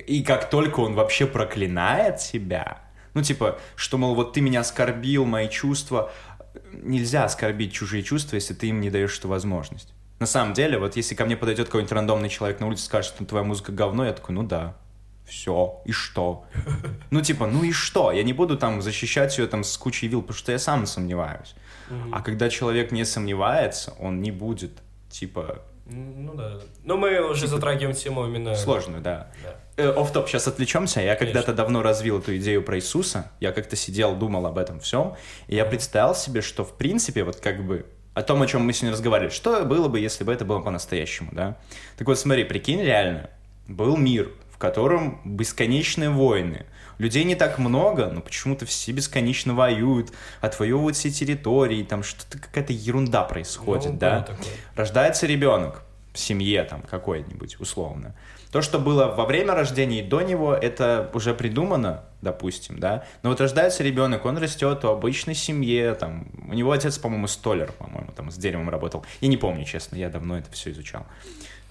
и 0.07 0.23
как 0.23 0.49
только 0.49 0.81
он 0.81 0.95
вообще 0.95 1.27
проклинает 1.27 2.21
себя, 2.21 2.81
ну, 3.15 3.23
типа, 3.23 3.59
что, 3.75 3.99
мол, 3.99 4.15
вот 4.15 4.33
ты 4.33 4.41
меня 4.41 4.61
оскорбил, 4.61 5.25
мои 5.25 5.49
чувства, 5.49 6.13
нельзя 6.73 7.25
оскорбить 7.25 7.73
чужие 7.73 8.03
чувства, 8.03 8.37
если 8.37 8.55
ты 8.55 8.69
им 8.69 8.81
не 8.81 8.91
даешь 8.91 9.19
эту 9.19 9.29
возможность. 9.29 9.93
На 10.19 10.27
самом 10.27 10.53
деле, 10.53 10.79
вот 10.79 10.97
если 10.97 11.15
ко 11.15 11.25
мне 11.25 11.37
подойдет 11.37 11.67
какой-нибудь 11.67 11.93
рандомный 11.93 12.29
человек 12.29 12.61
на 12.61 12.67
улице 12.67 12.83
и 12.83 12.87
скажет, 12.87 13.15
что 13.15 13.25
твоя 13.25 13.45
музыка 13.45 13.71
говно, 13.73 14.05
я 14.05 14.13
такой, 14.13 14.35
ну 14.35 14.43
да, 14.43 14.77
все, 15.25 15.81
и 15.85 15.93
что? 15.93 16.45
Ну 17.11 17.21
типа, 17.21 17.47
ну 17.47 17.63
и 17.63 17.73
что? 17.73 18.11
Я 18.11 18.23
не 18.23 18.33
буду 18.33 18.57
там 18.57 18.83
защищать 18.83 19.37
ее 19.39 19.47
там 19.47 19.63
с 19.63 19.77
кучей 19.77 20.09
вил, 20.09 20.23
потому 20.23 20.39
что 20.39 20.53
я 20.53 20.59
сам 20.59 20.87
сомневаюсь. 20.87 21.55
А 22.13 22.21
когда 22.21 22.51
человек 22.51 22.93
не 22.93 23.05
сомневается, 23.05 23.95
он 23.99 24.21
не 24.21 24.31
будет, 24.31 24.73
типа, 25.09 25.63
Ну 25.87 26.35
да. 26.35 26.61
Но 26.85 26.97
мы 26.99 27.21
уже 27.31 27.47
затрагиваем 27.47 27.97
тему 27.97 28.27
именно... 28.27 28.55
сложную, 28.55 29.01
да. 29.01 29.31
Да. 29.43 29.55
Э, 29.83 29.91
Офф-топ, 29.97 30.29
сейчас 30.29 30.47
отвлечемся. 30.49 31.01
Я 31.01 31.15
когда-то 31.17 31.55
давно 31.55 31.83
развил 31.83 32.19
эту 32.19 32.37
идею 32.37 32.63
про 32.63 32.77
Иисуса. 32.77 33.31
Я 33.41 33.53
как-то 33.53 33.77
сидел, 33.77 34.17
думал 34.17 34.45
об 34.47 34.59
этом 34.59 34.81
всем. 34.81 35.15
И 35.47 35.57
я 35.57 35.65
представил 35.65 36.15
себе, 36.15 36.43
что 36.43 36.65
в 36.65 36.77
принципе, 36.77 37.25
вот 37.25 37.37
как 37.37 37.65
бы 37.65 37.87
о 38.19 38.23
том, 38.23 38.43
о 38.43 38.47
чем 38.49 38.63
мы 38.63 38.73
сегодня 38.73 38.93
разговаривали, 38.93 39.31
что 39.33 39.65
было 39.65 39.87
бы, 39.87 40.01
если 40.01 40.25
бы 40.25 40.33
это 40.33 40.45
было 40.45 40.59
по-настоящему, 40.59 41.31
да? 41.33 41.57
Так 41.97 42.09
вот, 42.09 42.19
смотри, 42.19 42.43
прикинь, 42.43 42.83
реально, 42.83 43.31
был 43.69 43.97
мир, 43.97 44.33
в 44.51 44.59
котором 44.59 45.21
бесконечные 45.25 46.11
войны. 46.11 46.67
Людей 46.99 47.23
не 47.23 47.37
так 47.37 47.59
много, 47.59 48.09
но 48.09 48.21
почему-то 48.21 48.67
все 48.67 48.91
бесконечно 48.91 49.55
воюют, 49.55 50.11
отвоевывают 50.41 50.97
все 50.97 51.11
территории, 51.13 51.85
там 51.85 52.03
что-то 52.03 52.41
какая-то 52.41 52.73
ерунда 52.73 53.23
происходит, 53.23 53.93
Ну, 53.93 53.99
да? 53.99 54.23
такое. 54.23 54.49
Рождается 54.75 55.27
ребенок 55.27 55.85
в 56.13 56.19
семье 56.19 56.65
там 56.65 56.83
какой-нибудь, 56.83 57.61
условно. 57.61 58.17
То, 58.51 58.63
что 58.63 58.79
было 58.79 59.07
во 59.07 59.27
время 59.27 59.55
рождения 59.55 60.01
и 60.01 60.03
до 60.03 60.23
него, 60.23 60.55
это 60.55 61.11
уже 61.13 61.35
придумано, 61.35 62.05
допустим, 62.23 62.79
да. 62.79 63.05
Но 63.23 63.31
вот 63.31 63.41
рождается 63.41 63.83
ребенок, 63.83 64.25
он 64.25 64.39
растет 64.39 64.85
в 64.85 64.89
обычной 64.89 65.35
семье, 65.35 65.95
там, 65.95 66.29
у 66.49 66.55
него 66.55 66.73
отец, 66.73 66.97
по-моему, 66.97 67.27
столер, 67.27 67.73
по-моему, 67.73 68.11
там, 68.13 68.31
с 68.31 68.37
деревом 68.37 68.71
работал. 68.71 69.05
Я 69.21 69.29
не 69.29 69.37
помню, 69.37 69.65
честно, 69.65 69.97
я 69.97 70.09
давно 70.09 70.39
это 70.39 70.51
все 70.51 70.71
изучал 70.71 71.07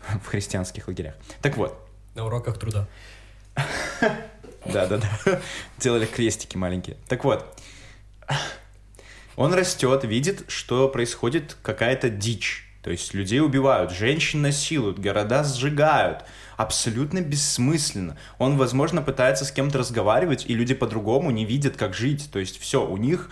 в 0.23 0.28
христианских 0.28 0.88
лагерях. 0.88 1.15
Так 1.41 1.57
вот, 1.57 1.75
На 2.13 2.25
уроках 2.25 2.59
труда. 2.59 2.88
да-да-да. 4.65 5.41
Делали 5.80 6.05
крестики 6.05 6.57
маленькие. 6.57 6.97
Так 7.07 7.23
вот, 7.23 7.59
он 9.36 9.53
растет, 9.53 10.03
видит, 10.03 10.45
что 10.47 10.89
происходит 10.89 11.57
какая-то 11.61 12.09
дичь. 12.09 12.65
То 12.84 12.91
есть 12.91 13.13
людей 13.13 13.41
убивают, 13.41 13.91
женщин 13.91 14.41
насилуют, 14.41 14.99
города 14.99 15.43
сжигают. 15.43 16.23
Абсолютно 16.58 17.22
бессмысленно. 17.22 18.18
Он, 18.39 18.58
возможно, 18.58 19.01
пытается 19.01 19.45
с 19.45 19.51
кем-то 19.51 19.78
разговаривать, 19.78 20.45
и 20.47 20.55
люди 20.55 20.74
по-другому 20.74 21.32
не 21.32 21.45
видят, 21.45 21.78
как 21.78 21.93
жить. 21.93 22.30
То 22.32 22.39
есть 22.39 22.60
все, 22.60 22.86
у 22.86 22.97
них 22.97 23.30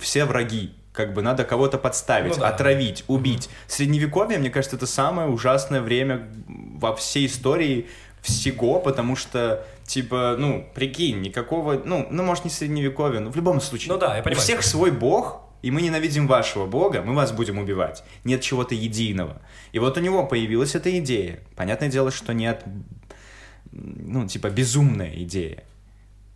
все 0.00 0.24
враги. 0.24 0.74
Как 0.92 1.14
бы 1.14 1.22
надо 1.22 1.44
кого-то 1.44 1.78
подставить, 1.78 2.34
Ну 2.34 2.40
да. 2.40 2.48
отравить, 2.48 3.04
убить. 3.06 3.48
Средневековье, 3.68 4.38
мне 4.38 4.50
кажется, 4.50 4.76
это 4.76 4.86
самое 4.88 5.28
ужасное 5.28 5.80
время 5.80 6.28
во 6.48 6.96
всей 6.96 7.26
истории 7.26 7.86
всего, 8.20 8.80
потому 8.80 9.14
что, 9.14 9.64
типа, 9.86 10.34
ну, 10.36 10.68
прикинь, 10.74 11.20
никакого, 11.20 11.80
ну, 11.84 12.08
ну, 12.10 12.24
может, 12.24 12.44
не 12.44 12.50
средневековье, 12.50 13.20
но 13.20 13.30
в 13.30 13.36
любом 13.36 13.60
случае. 13.60 13.92
Ну 13.92 13.98
да, 13.98 14.16
я 14.16 14.22
понимаю, 14.22 14.38
У 14.38 14.42
всех 14.42 14.64
свой 14.64 14.90
бог, 14.90 15.40
и 15.62 15.70
мы 15.70 15.82
ненавидим 15.82 16.26
вашего 16.26 16.66
бога, 16.66 17.02
мы 17.02 17.14
вас 17.14 17.32
будем 17.32 17.58
убивать. 17.58 18.04
Нет 18.24 18.42
чего-то 18.42 18.74
единого. 18.74 19.40
И 19.72 19.78
вот 19.78 19.96
у 19.96 20.00
него 20.00 20.26
появилась 20.26 20.74
эта 20.74 20.96
идея. 20.98 21.40
Понятное 21.56 21.88
дело, 21.88 22.10
что 22.10 22.32
не 22.32 22.46
от, 22.46 22.64
ну, 23.72 24.26
типа, 24.26 24.50
безумная 24.50 25.14
идея. 25.22 25.64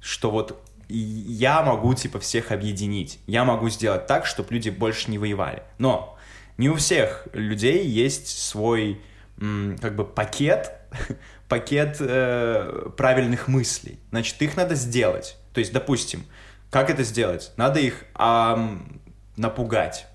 Что 0.01 0.31
вот 0.31 0.61
я 0.89 1.63
могу, 1.63 1.95
типа, 1.95 2.19
всех 2.19 2.51
объединить. 2.51 3.21
Я 3.27 3.45
могу 3.45 3.69
сделать 3.69 4.07
так, 4.07 4.27
чтобы 4.27 4.53
люди 4.55 4.71
больше 4.71 5.11
не 5.11 5.19
воевали. 5.19 5.63
Но 5.79 6.19
не 6.59 6.69
у 6.69 6.75
всех 6.75 7.29
людей 7.33 7.87
есть 7.87 8.27
свой, 8.27 9.01
как 9.37 9.97
бы, 9.97 10.05
пакет, 10.05 10.73
пакет 11.49 11.97
э, 12.01 12.91
правильных 12.97 13.49
мыслей. 13.49 13.99
Значит, 14.11 14.43
их 14.43 14.57
надо 14.57 14.75
сделать. 14.75 15.37
То 15.55 15.61
есть, 15.61 15.73
допустим, 15.73 16.25
как 16.71 16.89
это 16.89 17.05
сделать? 17.05 17.53
Надо 17.57 17.81
их 17.81 18.05
ам, 18.15 19.02
напугать. 19.37 20.07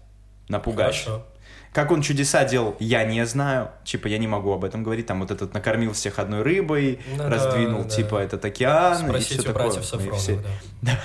Напугать. 0.50 1.04
Хорошо. 1.04 1.26
Как 1.74 1.92
он 1.92 2.02
чудеса 2.02 2.44
делал, 2.46 2.76
я 2.80 3.04
не 3.04 3.24
знаю. 3.26 3.70
Типа, 3.84 4.08
я 4.08 4.18
не 4.18 4.28
могу 4.28 4.52
об 4.54 4.64
этом 4.64 4.82
говорить. 4.84 5.06
Там 5.06 5.20
вот 5.20 5.30
этот 5.30 5.54
накормил 5.54 5.94
всех 5.94 6.18
одной 6.18 6.42
рыбой, 6.42 7.00
Ну 7.12 7.18
да, 7.18 7.30
раздвинул, 7.30 7.84
да. 7.84 7.90
типа, 7.90 8.16
этот 8.16 8.44
океан. 8.46 9.06
и 9.06 9.10
Спросить 9.10 9.42
всё 9.42 9.52
у 9.52 9.54
братьев 9.54 9.86
такое. 9.90 10.08
И 10.08 10.10
Сафроновых, 10.10 10.20
все- 10.22 10.40
да. 10.82 11.00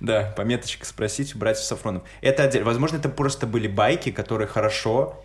Да, 0.00 0.34
пометочка 0.36 0.84
спросить 0.84 1.34
у 1.34 1.38
братьев 1.38 1.64
Сафронов. 1.64 2.02
Это 2.20 2.42
отдельно. 2.42 2.66
Возможно, 2.66 2.96
это 2.98 3.08
просто 3.08 3.46
были 3.46 3.66
байки, 3.68 4.10
которые 4.10 4.46
хорошо 4.48 5.22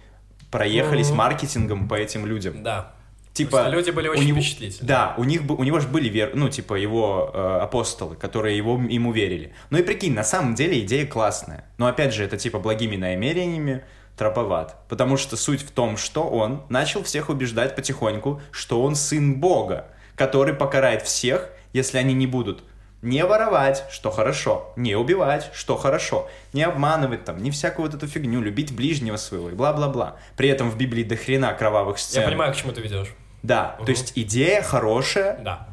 проехались 0.51 1.09
Мгм. 1.09 1.17
маркетингом 1.17 1.87
по 1.89 1.95
этим 1.95 2.25
людям. 2.25 2.63
Да. 2.63 2.93
Типа, 3.33 3.61
что 3.61 3.69
люди 3.69 3.91
были 3.91 4.07
очень 4.09 4.25
него- 4.25 4.39
впечатлительны. 4.41 4.87
Да, 4.87 5.13
у 5.17 5.23
них 5.23 5.43
бы- 5.45 5.55
у 5.55 5.63
него 5.63 5.79
же 5.79 5.87
были 5.87 6.09
вер, 6.09 6.31
ну 6.35 6.49
типа 6.49 6.73
его 6.75 7.31
э, 7.33 7.59
апостолы, 7.61 8.15
которые 8.15 8.57
его 8.57 8.75
ему 8.89 9.11
верили. 9.13 9.53
Ну 9.69 9.77
и 9.77 9.83
прикинь, 9.83 10.13
на 10.13 10.23
самом 10.23 10.55
деле 10.55 10.79
идея 10.81 11.05
классная. 11.05 11.65
Но 11.77 11.87
опять 11.87 12.13
же, 12.13 12.23
это 12.23 12.37
типа 12.37 12.59
благими 12.59 12.95
намерениями 12.95 13.83
троповат. 14.17 14.75
Потому 14.89 15.15
что 15.15 15.37
суть 15.37 15.61
в 15.61 15.71
том, 15.71 15.95
что 15.95 16.23
он 16.27 16.63
начал 16.69 17.03
всех 17.03 17.29
убеждать 17.29 17.75
потихоньку, 17.75 18.41
что 18.51 18.81
он 18.83 18.95
сын 18.95 19.39
Бога, 19.39 19.87
который 20.15 20.53
покарает 20.53 21.03
всех, 21.03 21.49
если 21.71 21.97
они 21.99 22.13
не 22.13 22.27
будут 22.27 22.63
не 23.01 23.23
воровать, 23.25 23.85
что 23.91 24.11
хорошо, 24.11 24.73
не 24.75 24.95
убивать, 24.95 25.49
что 25.53 25.77
хорошо, 25.77 26.27
не 26.53 26.63
обманывать 26.63 27.23
там, 27.25 27.41
не 27.41 27.49
всякую 27.51 27.85
вот 27.85 27.95
эту 27.95 28.07
фигню, 28.07 28.41
любить 28.41 28.75
ближнего 28.75 29.15
своего 29.17 29.49
и 29.49 29.53
бла-бла-бла. 29.53 30.17
При 30.35 30.49
этом 30.49 30.69
в 30.69 30.77
Библии 30.77 31.03
до 31.03 31.15
хрена 31.15 31.53
кровавых 31.53 31.97
сцен. 31.99 32.21
Я 32.23 32.27
понимаю, 32.27 32.53
к 32.53 32.57
чему 32.57 32.71
ты 32.73 32.81
ведешь. 32.81 33.09
Да, 33.41 33.75
Мгм. 33.77 33.85
то 33.85 33.91
есть 33.91 34.13
идея 34.15 34.61
хорошая, 34.61 35.39
Да. 35.41 35.65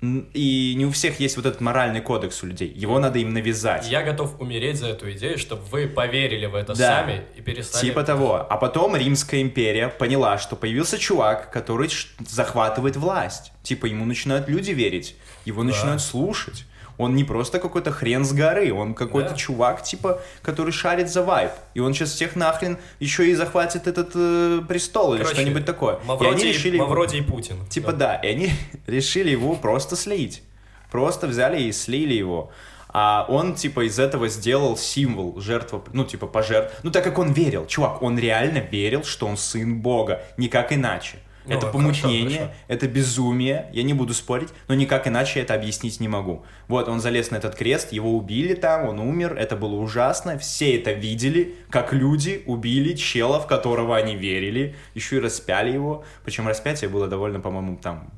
и 0.00 0.74
не 0.76 0.86
у 0.86 0.92
всех 0.92 1.18
есть 1.18 1.36
вот 1.36 1.46
этот 1.46 1.60
моральный 1.60 2.00
кодекс 2.00 2.44
у 2.44 2.46
людей. 2.46 2.68
Его 2.68 3.00
надо 3.00 3.18
им 3.18 3.32
навязать. 3.34 3.88
Я 3.90 4.02
готов 4.04 4.40
умереть 4.40 4.76
за 4.78 4.86
эту 4.90 5.10
идею, 5.10 5.36
чтобы 5.38 5.62
вы 5.64 5.88
поверили 5.88 6.46
в 6.46 6.54
это 6.54 6.74
Да. 6.76 7.00
сами 7.00 7.22
и 7.36 7.40
перестали... 7.40 7.84
Типа 7.84 8.04
того. 8.04 8.46
А 8.48 8.56
потом 8.56 8.94
Римская 8.94 9.42
империя 9.42 9.88
поняла, 9.88 10.38
что 10.38 10.54
появился 10.54 10.96
чувак, 10.98 11.50
который 11.50 11.90
захватывает 12.24 12.94
власть. 12.94 13.50
Типа 13.64 13.86
ему 13.86 14.04
начинают 14.04 14.48
люди 14.48 14.70
верить, 14.70 15.16
его 15.44 15.62
Да. 15.64 15.70
начинают 15.70 16.00
слушать. 16.00 16.64
Он 16.98 17.14
не 17.14 17.24
просто 17.24 17.58
какой-то 17.60 17.90
хрен 17.92 18.24
с 18.24 18.32
горы, 18.32 18.72
он 18.74 18.92
какой-то 18.94 19.30
Да. 19.30 19.36
чувак, 19.36 19.82
типа, 19.82 20.20
который 20.42 20.72
шарит 20.72 21.08
за 21.10 21.22
вайп. 21.22 21.52
И 21.74 21.80
он 21.80 21.94
сейчас 21.94 22.10
всех 22.10 22.36
нахрен 22.36 22.76
еще 23.00 23.30
и 23.30 23.34
захватит 23.34 23.86
этот 23.86 24.10
э, 24.14 24.60
престол 24.68 25.14
или 25.14 25.22
Короче, 25.22 25.40
что-нибудь 25.42 25.64
такое. 25.64 25.94
и 26.02 26.06
Мавроди, 26.06 26.34
они 26.42 26.44
решили... 26.52 26.74
его- 26.76 26.86
Мавроди 26.86 27.16
и 27.16 27.22
Путин. 27.22 27.64
Типа 27.66 27.92
Ну, 27.92 27.98
да, 27.98 28.16
и 28.16 28.26
они 28.28 28.50
решили 28.86 29.30
его 29.30 29.54
просто 29.54 29.94
слить. 29.96 30.42
Просто 30.90 31.26
взяли 31.28 31.62
и 31.62 31.72
слили 31.72 32.14
его. 32.14 32.50
А 32.90 33.26
он, 33.28 33.54
типа, 33.54 33.86
из 33.86 33.98
этого 33.98 34.28
сделал 34.28 34.76
символ 34.76 35.38
жертва, 35.40 35.84
ну, 35.92 36.04
типа, 36.04 36.26
пожертв. 36.26 36.74
Ну, 36.82 36.90
так 36.90 37.04
как 37.04 37.18
он 37.18 37.32
верил, 37.32 37.66
чувак, 37.66 38.02
он 38.02 38.18
реально 38.18 38.58
верил, 38.58 39.04
что 39.04 39.26
он 39.26 39.36
сын 39.36 39.80
Бога, 39.80 40.22
никак 40.38 40.72
иначе. 40.72 41.18
Ну, 41.48 41.54
это 41.56 41.66
помутнение, 41.68 42.38
хорошо. 42.38 42.54
это 42.68 42.86
безумие, 42.88 43.68
я 43.72 43.82
не 43.82 43.94
буду 43.94 44.14
спорить, 44.14 44.50
но 44.68 44.74
никак 44.74 45.06
иначе 45.08 45.40
это 45.40 45.54
объяснить 45.54 45.98
не 46.00 46.08
могу. 46.08 46.44
Вот, 46.68 46.88
он 46.88 47.00
залез 47.00 47.30
на 47.30 47.36
этот 47.36 47.54
крест, 47.54 47.92
его 47.92 48.16
убили 48.16 48.54
там, 48.54 48.86
он 48.88 49.00
умер, 49.00 49.34
это 49.38 49.56
было 49.56 49.74
ужасно, 49.76 50.38
все 50.38 50.76
это 50.76 50.92
видели, 50.92 51.56
как 51.70 51.92
люди 51.92 52.42
убили 52.46 52.94
чела, 52.94 53.40
в 53.40 53.46
которого 53.46 53.96
они 53.96 54.14
верили, 54.16 54.76
еще 54.94 55.16
и 55.16 55.20
распяли 55.20 55.72
его, 55.72 56.04
причем 56.24 56.46
распятие 56.46 56.90
было 56.90 57.08
довольно, 57.08 57.40
по-моему, 57.40 57.76
там 57.76 58.10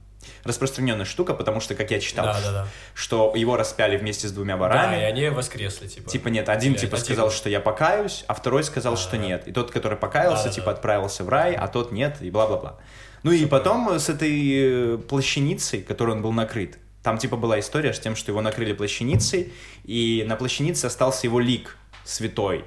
распространенная 0.44 1.04
штука, 1.04 1.34
потому 1.34 1.60
что, 1.60 1.74
как 1.74 1.90
я 1.90 1.98
читал, 2.00 2.26
Да, 2.26 2.40
да, 2.42 2.52
да. 2.52 2.66
что 2.94 3.32
его 3.34 3.56
распяли 3.56 3.96
вместе 3.96 4.28
с 4.28 4.32
двумя 4.32 4.54
Да, 4.54 4.60
ворами, 4.60 5.00
и 5.00 5.04
они 5.04 5.28
воскресли, 5.28 5.86
типа. 5.86 6.10
Типа 6.10 6.28
нет, 6.28 6.48
один 6.48 6.72
Или 6.72 6.80
типа 6.80 6.96
один. 6.96 7.04
сказал, 7.04 7.30
что 7.30 7.48
я 7.48 7.60
покаюсь, 7.60 8.24
а 8.26 8.34
второй 8.34 8.64
сказал, 8.64 8.96
что 8.96 9.12
Да-да-да. 9.12 9.28
нет. 9.28 9.48
И 9.48 9.52
тот, 9.52 9.70
который 9.70 9.96
покаялся, 9.98 10.44
Да-да-да. 10.44 10.54
типа 10.54 10.70
отправился 10.72 11.24
в 11.24 11.28
рай, 11.28 11.54
а 11.54 11.68
тот 11.68 11.92
нет, 11.92 12.18
и 12.20 12.30
бла-бла-бла. 12.30 12.76
Ну 13.22 13.32
и 13.32 13.44
потом 13.46 13.88
с 13.98 14.08
этой 14.08 14.94
э, 14.94 14.98
плащаницей, 14.98 15.82
которой 15.82 16.12
он 16.12 16.22
был 16.22 16.32
накрыт, 16.32 16.78
там 17.02 17.18
типа 17.18 17.36
была 17.36 17.60
история 17.60 17.92
с 17.92 18.00
тем, 18.00 18.16
что 18.16 18.32
его 18.32 18.40
накрыли 18.40 18.72
плащаницей, 18.72 19.52
и 19.84 20.24
на 20.26 20.36
плащанице 20.36 20.86
остался 20.86 21.26
его 21.26 21.40
лик 21.40 21.76
святой. 22.04 22.64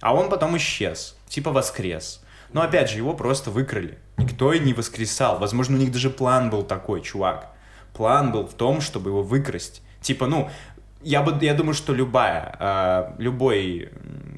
А 0.00 0.14
он 0.14 0.28
потом 0.28 0.56
исчез, 0.56 1.16
типа 1.28 1.52
воскрес. 1.52 2.22
Но 2.52 2.62
опять 2.62 2.90
же, 2.90 2.96
его 2.96 3.14
просто 3.14 3.50
выкрали. 3.50 3.98
Никто 4.16 4.52
и 4.52 4.58
не 4.58 4.72
воскресал. 4.72 5.38
Возможно, 5.38 5.76
у 5.76 5.80
них 5.80 5.92
даже 5.92 6.10
план 6.10 6.50
был 6.50 6.64
такой, 6.64 7.00
чувак. 7.00 7.54
План 7.92 8.32
был 8.32 8.46
в 8.46 8.54
том, 8.54 8.80
чтобы 8.80 9.10
его 9.10 9.22
выкрасть. 9.22 9.82
Типа, 10.00 10.26
ну, 10.26 10.50
я, 11.02 11.22
бы, 11.22 11.44
я 11.44 11.54
думаю, 11.54 11.74
что 11.74 11.92
любая, 11.92 12.56
а, 12.58 13.14
любой, 13.18 13.90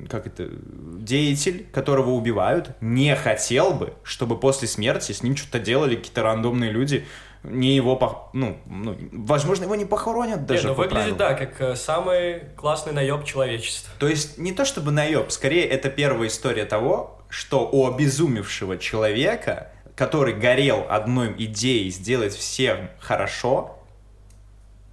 как 0.08 0.26
это, 0.26 0.48
деятель, 0.50 1.66
которого 1.72 2.10
убивают, 2.10 2.70
не 2.80 3.14
хотел 3.16 3.72
бы, 3.72 3.94
чтобы 4.02 4.38
после 4.38 4.68
смерти 4.68 5.12
с 5.12 5.22
ним 5.22 5.36
что-то 5.36 5.58
делали 5.58 5.96
какие-то 5.96 6.22
рандомные 6.22 6.70
люди, 6.70 7.06
не 7.42 7.74
его, 7.74 7.96
пох- 7.98 8.28
ну, 8.32 8.58
ну, 8.66 8.96
возможно, 9.10 9.64
его 9.64 9.74
не 9.74 9.84
похоронят 9.84 10.42
Не, 10.42 10.46
даже 10.46 10.68
ну 10.68 10.74
по 10.76 10.82
выглядит, 10.82 11.16
правилам. 11.16 11.18
да, 11.18 11.34
как 11.34 11.60
э, 11.60 11.74
самый 11.74 12.40
классный 12.56 12.92
наеб 12.92 13.24
человечества. 13.24 13.92
То 13.98 14.06
есть 14.06 14.38
не 14.38 14.52
то 14.52 14.64
чтобы 14.64 14.92
наеб, 14.92 15.32
скорее 15.32 15.64
это 15.66 15.90
первая 15.90 16.28
история 16.28 16.64
того, 16.66 17.18
что 17.28 17.68
у 17.68 17.88
обезумевшего 17.88 18.78
человека, 18.78 19.72
который 19.96 20.34
горел 20.34 20.86
одной 20.88 21.34
идеей 21.36 21.90
сделать 21.90 22.32
всем 22.34 22.90
хорошо, 23.00 23.76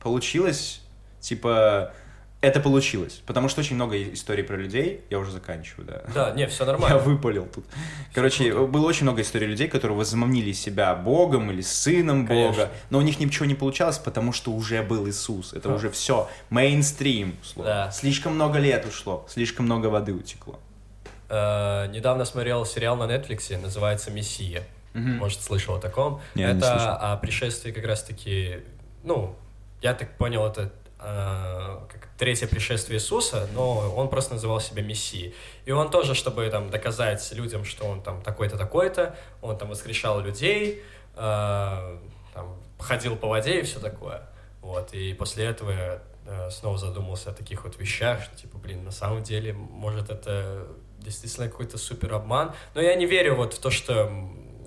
получилось, 0.01 0.81
типа, 1.19 1.93
это 2.41 2.59
получилось. 2.61 3.21
Потому 3.25 3.49
что 3.49 3.59
очень 3.61 3.75
много 3.75 4.01
историй 4.13 4.43
про 4.43 4.55
людей, 4.55 5.01
я 5.09 5.19
уже 5.19 5.31
заканчиваю, 5.31 5.87
да. 5.87 6.03
Да, 6.13 6.31
не, 6.31 6.47
все 6.47 6.63
Я 6.65 6.71
нормально. 6.71 6.99
выпалил 6.99 7.45
тут. 7.53 7.65
Короче, 8.13 8.51
круто. 8.51 8.71
было 8.71 8.87
очень 8.87 9.03
много 9.03 9.21
историй 9.21 9.47
людей, 9.47 9.67
которые 9.67 9.97
возомнили 9.97 10.53
себя 10.53 10.95
Богом 10.95 11.51
или 11.51 11.61
сыном 11.61 12.25
Конечно. 12.25 12.63
Бога, 12.65 12.71
но 12.89 12.97
у 12.99 13.01
них 13.01 13.19
ничего 13.19 13.45
не 13.45 13.55
получалось, 13.55 13.97
потому 13.97 14.31
что 14.31 14.51
уже 14.51 14.81
был 14.83 15.07
Иисус. 15.09 15.51
Это 15.53 15.69
Ха. 15.69 15.75
уже 15.75 15.89
все. 15.89 16.29
Мейнстрим 16.49 17.35
ушло. 17.41 17.63
Да. 17.65 17.91
Слишком 17.91 18.35
много 18.35 18.59
лет 18.59 18.85
ушло, 18.85 19.25
слишком 19.27 19.65
много 19.65 19.87
воды 19.87 20.13
утекло. 20.13 20.59
Э, 21.27 21.87
недавно 21.91 22.25
смотрел 22.25 22.65
сериал 22.65 22.95
на 22.95 23.03
Netflix, 23.03 23.55
называется 23.61 24.11
«Мессия». 24.11 24.63
Может, 24.93 25.41
слышал 25.41 25.75
о 25.75 25.79
таком. 25.79 26.19
Не, 26.35 26.43
не 26.43 26.49
это 26.51 26.61
слышал. 26.61 26.97
о 26.99 27.17
пришествии 27.17 27.71
как 27.71 27.85
раз-таки, 27.85 28.61
ну, 29.03 29.35
я 29.81 29.93
так 29.93 30.17
понял, 30.17 30.45
это 30.45 30.73
как 30.99 32.09
третье 32.17 32.47
пришествие 32.47 32.97
Иисуса, 32.97 33.47
но 33.53 33.93
он 33.95 34.09
просто 34.09 34.33
называл 34.33 34.59
себя 34.59 34.81
Мессией. 34.81 35.33
И 35.65 35.71
он 35.71 35.89
тоже, 35.89 36.13
чтобы 36.13 36.47
там 36.49 36.69
доказать 36.69 37.31
людям, 37.31 37.63
что 37.63 37.85
он 37.85 38.01
там 38.01 38.21
такой-то, 38.21 38.57
такой-то, 38.57 39.15
он 39.41 39.57
там 39.57 39.69
воскрешал 39.69 40.19
людей, 40.19 40.83
э, 41.15 41.97
там, 42.33 42.59
ходил 42.77 43.15
по 43.15 43.27
воде 43.27 43.59
и 43.59 43.63
все 43.63 43.79
такое. 43.79 44.29
Вот, 44.61 44.93
и 44.93 45.13
после 45.13 45.45
этого 45.45 45.71
я 45.71 46.01
э, 46.25 46.49
снова 46.49 46.77
задумался 46.77 47.29
о 47.29 47.33
таких 47.33 47.63
вот 47.63 47.79
вещах, 47.79 48.21
что, 48.21 48.35
типа, 48.35 48.57
блин, 48.57 48.83
на 48.83 48.91
самом 48.91 49.23
деле, 49.23 49.53
может, 49.53 50.09
это 50.09 50.67
действительно 50.97 51.47
какой-то 51.47 51.77
супер 51.77 52.13
обман. 52.13 52.53
Но 52.75 52.81
я 52.81 52.95
не 52.95 53.05
верю 53.05 53.35
вот 53.35 53.53
в 53.53 53.59
то, 53.59 53.69
что, 53.69 54.09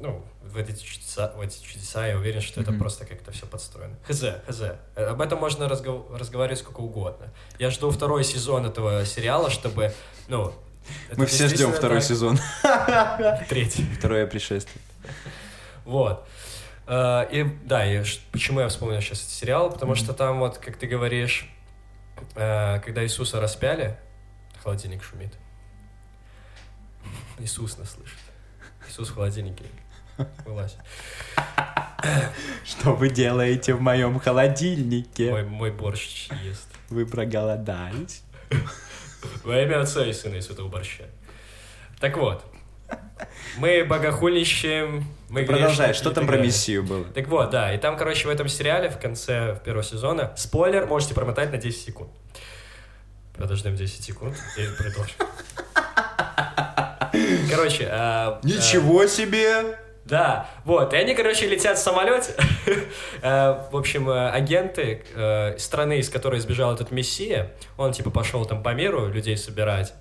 ну, 0.01 0.25
в 0.45 0.57
эти 0.57 0.83
чудеса, 0.83 1.33
в 1.37 1.41
эти 1.41 1.63
чудеса 1.63 2.07
я 2.07 2.17
уверен, 2.17 2.41
что 2.41 2.61
это 2.61 2.73
просто 2.73 3.05
как-то 3.07 3.33
все 3.33 3.47
подстроено. 3.47 3.97
Хз, 4.07 4.25
хз. 4.49 4.63
Об 4.97 5.21
этом 5.21 5.39
можно 5.39 5.69
разгов- 5.69 6.15
разговаривать 6.17 6.59
сколько 6.59 6.81
угодно. 6.81 7.29
Я 7.59 7.71
жду 7.71 7.91
второй 7.91 8.25
сезон 8.25 8.67
этого 8.67 9.05
сериала, 9.07 9.51
чтобы, 9.51 9.93
ну... 10.29 10.53
Мы 11.17 11.27
все 11.27 11.49
ждем 11.49 11.73
второй 11.73 11.99
так. 12.01 12.09
сезон. 12.09 12.39
Третий. 13.49 13.85
Второе 13.97 14.27
пришествие. 14.27 14.83
Вот. 15.85 16.27
Э, 16.87 17.27
И 17.31 17.45
да, 17.65 17.87
и 17.87 18.05
почему 18.33 18.61
я 18.61 18.69
вспомнил 18.69 19.01
сейчас 19.01 19.21
этот 19.21 19.31
сериал, 19.31 19.71
потому 19.71 19.95
что 19.95 20.13
там 20.13 20.41
вот, 20.41 20.59
как 20.59 20.77
ты 20.77 20.87
говоришь, 20.87 21.49
э, 22.35 22.81
когда 22.81 23.05
Иисуса 23.05 23.41
распяли, 23.41 23.97
холодильник 24.63 25.03
шумит. 25.05 25.33
Иисус 27.39 27.79
нас 27.79 27.91
слышит. 27.93 28.19
Иисус 28.89 29.09
в 29.09 29.15
холодильнике. 29.15 29.65
Вылазь. 30.45 30.77
Что 32.65 32.95
вы 32.95 33.11
делаете 33.11 33.75
в 33.75 33.81
моем 33.81 34.19
холодильнике? 34.19 35.31
Мой, 35.31 35.45
мой 35.45 35.71
борщ 35.71 36.29
ест. 36.43 36.69
Вы 36.91 37.07
проголодались? 37.07 38.23
Во 39.45 39.61
имя 39.61 39.81
Отца 39.81 40.05
и 40.05 40.13
Сына 40.13 40.37
и 40.37 40.41
Святого 40.41 40.69
Борща. 40.69 41.05
Так 42.01 42.17
вот. 42.17 42.45
Мы 43.57 43.85
богохульничаем, 43.85 45.05
мы 45.29 45.45
Продолжай, 45.45 45.95
что 45.95 46.11
там 46.11 46.27
про. 46.27 46.39
Мессию 46.39 46.83
было? 46.83 47.05
Так 47.05 47.29
вот, 47.29 47.51
да, 47.51 47.73
и 47.73 47.79
там, 47.79 47.97
короче, 47.97 48.27
в 48.27 48.31
этом 48.31 48.49
сериале 48.49 48.91
в 48.91 48.99
конце 48.99 49.61
первого 49.65 49.85
сезона, 49.85 50.33
спойлер, 50.37 50.87
можете 50.87 51.15
промотать 51.15 51.53
на 51.53 51.59
10 51.59 51.85
секунд. 51.85 52.11
Подождем 53.37 53.77
10 53.77 54.05
секунд 54.05 54.37
и 54.59 54.67
продолжим. 54.77 55.15
Короче, 57.51 57.89
а, 57.91 58.41
а, 58.43 58.47
Ничего 58.47 59.07
себе! 59.07 59.79
Да, 60.13 60.47
вот, 60.67 60.93
и 60.93 60.97
они, 60.99 61.15
короче, 61.15 61.49
летят 61.49 61.79
в 61.79 61.81
самолете. 61.81 62.35
Э, 63.23 63.63
В 63.71 63.77
общем, 63.77 64.11
э, 64.11 64.29
агенты 64.29 65.05
э, 65.15 65.57
страны, 65.59 66.01
из 66.01 66.11
которой 66.11 66.39
сбежал 66.39 66.75
этот 66.75 66.91
мессия, 66.91 67.53
он, 67.79 67.93
типа, 67.93 68.11
пошел 68.11 68.45
там 68.45 68.63
по 68.63 68.75
миру 68.75 69.07
людей 69.07 69.39
собирать, 69.39 69.95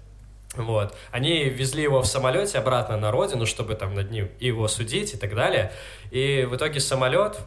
вот. 0.56 0.94
Они 1.12 1.46
везли 1.46 1.84
его 1.84 2.02
в 2.02 2.08
самолете 2.08 2.58
обратно 2.58 2.98
на 2.98 3.10
родину, 3.10 3.46
чтобы 3.46 3.76
там 3.76 3.96
над 3.96 4.12
ним 4.12 4.28
его 4.42 4.68
судить 4.68 5.14
и 5.14 5.18
так 5.18 5.34
далее. 5.34 5.72
И 6.12 6.46
в 6.50 6.58
итоге 6.58 6.82
самолет 6.82 7.38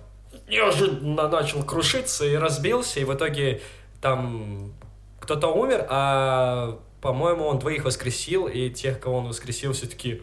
неожиданно 0.48 1.28
начал 1.28 1.62
крушиться 1.64 2.24
и 2.24 2.34
разбился, 2.34 2.98
и 2.98 3.04
в 3.04 3.12
итоге 3.12 3.60
там 4.00 4.72
кто-то 5.20 5.48
умер, 5.48 5.86
а, 5.90 6.78
по-моему, 7.02 7.44
он 7.44 7.58
двоих 7.58 7.84
воскресил, 7.84 8.46
и 8.46 8.70
тех, 8.70 9.00
кого 9.00 9.18
он 9.18 9.28
воскресил, 9.28 9.74
все-таки 9.74 10.22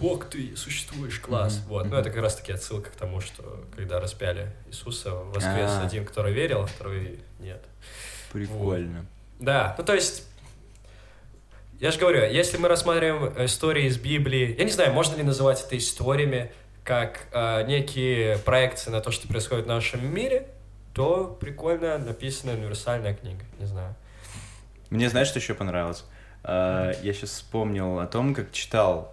Бог, 0.00 0.26
ты 0.26 0.56
существуешь, 0.56 1.18
класс. 1.18 1.62
Вот, 1.66 1.86
ну 1.86 1.96
это 1.96 2.10
как 2.10 2.22
раз 2.22 2.36
таки 2.36 2.52
отсылка 2.52 2.90
к 2.90 2.94
тому, 2.94 3.20
что 3.20 3.64
когда 3.74 4.00
распяли 4.00 4.52
Иисуса, 4.66 5.12
воскрес 5.14 5.70
А. 5.70 5.86
один, 5.86 6.04
который 6.04 6.32
верил, 6.32 6.62
а 6.62 6.66
второй 6.66 7.20
нет. 7.40 7.62
Прикольно. 8.32 9.06
Да, 9.40 9.74
ну 9.78 9.84
то 9.84 9.94
есть, 9.94 10.24
я 11.80 11.90
же 11.90 11.98
говорю, 11.98 12.24
если 12.30 12.56
мы 12.58 12.68
рассматриваем 12.68 13.32
истории 13.44 13.86
из 13.86 13.98
Библии, 13.98 14.54
я 14.58 14.64
не 14.64 14.70
знаю, 14.70 14.92
можно 14.92 15.16
ли 15.16 15.22
называть 15.22 15.62
это 15.64 15.78
историями, 15.78 16.52
как 16.84 17.26
э, 17.32 17.64
некие 17.66 18.38
проекции 18.38 18.90
на 18.90 19.00
то, 19.00 19.10
что 19.10 19.26
происходит 19.26 19.64
в 19.64 19.68
нашем 19.68 20.06
мире, 20.14 20.48
то 20.92 21.36
прикольно 21.40 21.96
написанная 21.98 22.56
универсальная 22.56 23.14
книга, 23.14 23.42
не 23.58 23.66
знаю. 23.66 23.94
Мне 24.90 25.08
знаешь, 25.08 25.28
что 25.28 25.38
еще 25.38 25.54
понравилось? 25.54 26.04
А, 26.44 26.92
Я 27.02 27.12
сейчас 27.12 27.30
вспомнил 27.30 27.98
о 27.98 28.06
том, 28.06 28.34
как 28.34 28.52
читал 28.52 29.10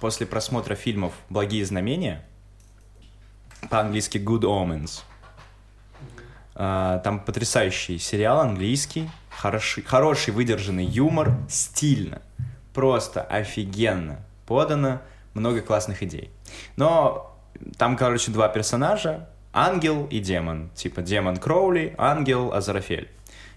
после 0.00 0.26
просмотра 0.26 0.74
фильмов 0.74 1.12
«Благие 1.30 1.64
знамения», 1.64 2.24
по-английски 3.70 4.18
«Good 4.18 4.42
Omens». 4.42 5.02
А, 6.54 6.98
Там 6.98 7.20
потрясающий 7.20 7.98
сериал 7.98 8.40
английский, 8.40 9.08
хороший, 9.30 9.82
хороший 9.84 10.34
выдержанный 10.34 10.84
юмор, 10.84 11.36
стильно, 11.48 12.20
просто 12.72 13.22
офигенно 13.22 14.18
подано, 14.46 15.00
много 15.34 15.62
классных 15.62 16.02
идей. 16.02 16.30
Но 16.76 17.36
там, 17.78 17.96
короче, 17.96 18.30
два 18.30 18.48
персонажа, 18.48 19.28
ангел 19.52 20.06
и 20.06 20.18
демон. 20.18 20.70
Типа 20.74 21.02
демон 21.02 21.36
Кроули, 21.36 21.94
ангел 21.96 22.52
Азарафель. 22.52 23.08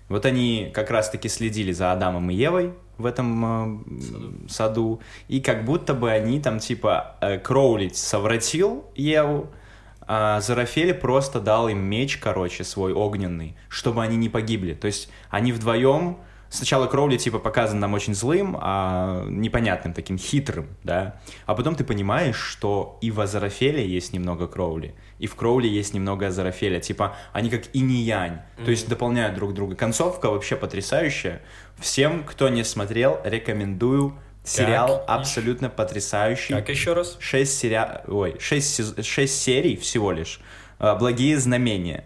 Вот 0.09 0.25
они 0.25 0.71
как 0.73 0.89
раз-таки 0.89 1.27
следили 1.29 1.71
за 1.71 1.91
Адамом 1.91 2.29
и 2.29 2.35
Евой 2.35 2.73
в 2.97 3.05
этом 3.05 3.85
э, 3.85 4.49
саду. 4.49 5.01
И 5.27 5.41
как 5.41 5.65
будто 5.65 5.93
бы 5.93 6.11
они 6.11 6.39
там, 6.39 6.59
типа, 6.59 7.17
э, 7.21 7.39
Кроули 7.39 7.89
совратил 7.89 8.85
Еву, 8.95 9.49
а 10.01 10.39
Зарафель 10.39 10.93
просто 10.93 11.41
дал 11.41 11.67
им 11.67 11.79
меч, 11.79 12.17
короче, 12.17 12.63
свой 12.63 12.93
огненный, 12.93 13.57
чтобы 13.67 14.01
они 14.01 14.15
не 14.15 14.29
погибли. 14.29 14.73
То 14.73 14.87
есть 14.87 15.09
они 15.29 15.51
вдвоем... 15.51 16.17
Сначала 16.49 16.87
Кроули, 16.87 17.17
типа, 17.17 17.39
показан 17.39 17.79
нам 17.79 17.93
очень 17.93 18.15
злым, 18.15 18.57
а 18.59 19.25
непонятным, 19.27 19.93
таким 19.93 20.17
хитрым, 20.17 20.67
да. 20.83 21.19
А 21.45 21.55
потом 21.55 21.75
ты 21.75 21.83
понимаешь, 21.83 22.37
что 22.37 22.97
и 23.01 23.11
в 23.11 23.19
Азарафеле 23.19 23.85
есть 23.87 24.13
немного 24.13 24.47
Кроули, 24.47 24.95
и 25.19 25.27
в 25.27 25.35
Кроули 25.35 25.67
есть 25.67 25.93
немного 25.93 26.27
Азарафеля. 26.27 26.79
Типа, 26.79 27.15
они 27.33 27.49
как 27.49 27.63
инь-янь, 27.73 28.39
то 28.63 28.71
есть 28.71 28.87
дополняют 28.87 29.35
друг 29.35 29.53
друга. 29.53 29.75
Концовка 29.75 30.29
вообще 30.29 30.55
потрясающая. 30.55 31.41
Всем, 31.77 32.23
кто 32.23 32.49
не 32.49 32.63
смотрел, 32.63 33.19
рекомендую. 33.23 34.17
Сериал 34.43 35.03
Как? 35.05 35.09
абсолютно 35.09 35.69
потрясающий. 35.69 36.53
Как 36.53 36.69
еще 36.69 36.93
раз? 36.93 37.17
Шесть, 37.19 37.57
серия... 37.59 38.01
Ой, 38.07 38.37
шесть, 38.39 39.03
шесть 39.05 39.41
серий 39.41 39.75
всего 39.75 40.13
лишь. 40.13 40.39
А, 40.79 40.95
Благие 40.95 41.37
знамения. 41.37 42.05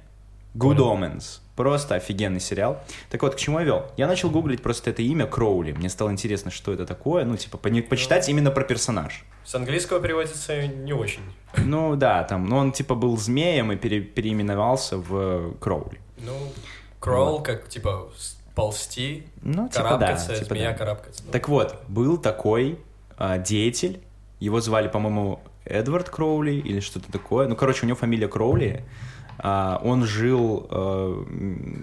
Good 0.55 0.77
Понял. 0.77 0.95
Omens. 0.95 1.40
Просто 1.61 1.93
офигенный 1.93 2.39
сериал. 2.39 2.81
Так 3.11 3.21
вот, 3.21 3.35
к 3.35 3.37
чему 3.37 3.59
я 3.59 3.65
вел? 3.65 3.85
Я 3.95 4.07
начал 4.07 4.31
гуглить 4.31 4.63
просто 4.63 4.89
это 4.89 5.03
имя 5.03 5.27
Кроули. 5.27 5.73
Мне 5.73 5.89
стало 5.89 6.09
интересно, 6.11 6.49
что 6.49 6.73
это 6.73 6.87
такое. 6.87 7.23
Ну, 7.23 7.37
типа, 7.37 7.59
пони- 7.59 7.81
почитать 7.81 8.27
именно 8.29 8.49
про 8.49 8.63
персонаж. 8.63 9.23
С 9.45 9.53
английского 9.53 9.99
переводится 9.99 10.65
не 10.65 10.91
очень. 10.91 11.21
Ну, 11.57 11.95
да, 11.95 12.23
там, 12.23 12.47
ну, 12.47 12.57
он, 12.57 12.71
типа, 12.71 12.95
был 12.95 13.15
змеем 13.15 13.71
и 13.71 13.75
пере- 13.75 14.01
переименовался 14.01 14.97
в 14.97 15.53
Кроули. 15.59 15.99
Ну, 16.17 16.33
crawl, 16.99 17.43
как, 17.43 17.69
типа, 17.69 18.09
ползти, 18.55 19.27
Ну, 19.43 19.69
типа, 19.69 19.97
да. 19.99 20.15
типа, 20.15 20.45
змея 20.45 20.71
да. 20.71 20.77
карабкаться. 20.79 21.21
Ну, 21.27 21.31
Так 21.31 21.47
вот, 21.47 21.75
был 21.87 22.17
такой 22.17 22.79
а, 23.19 23.37
деятель, 23.37 24.01
его 24.39 24.61
звали, 24.61 24.87
по-моему, 24.87 25.39
Эдвард 25.65 26.09
Кроули 26.09 26.53
или 26.55 26.79
что-то 26.79 27.11
такое. 27.11 27.47
Ну, 27.47 27.55
короче, 27.55 27.85
у 27.85 27.87
него 27.87 27.97
фамилия 27.99 28.27
Кроули. 28.27 28.83
А, 28.83 29.10
он 29.41 30.05
жил 30.05 30.67
э, 30.69 31.23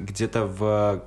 где-то 0.07 0.47
в 0.47 1.05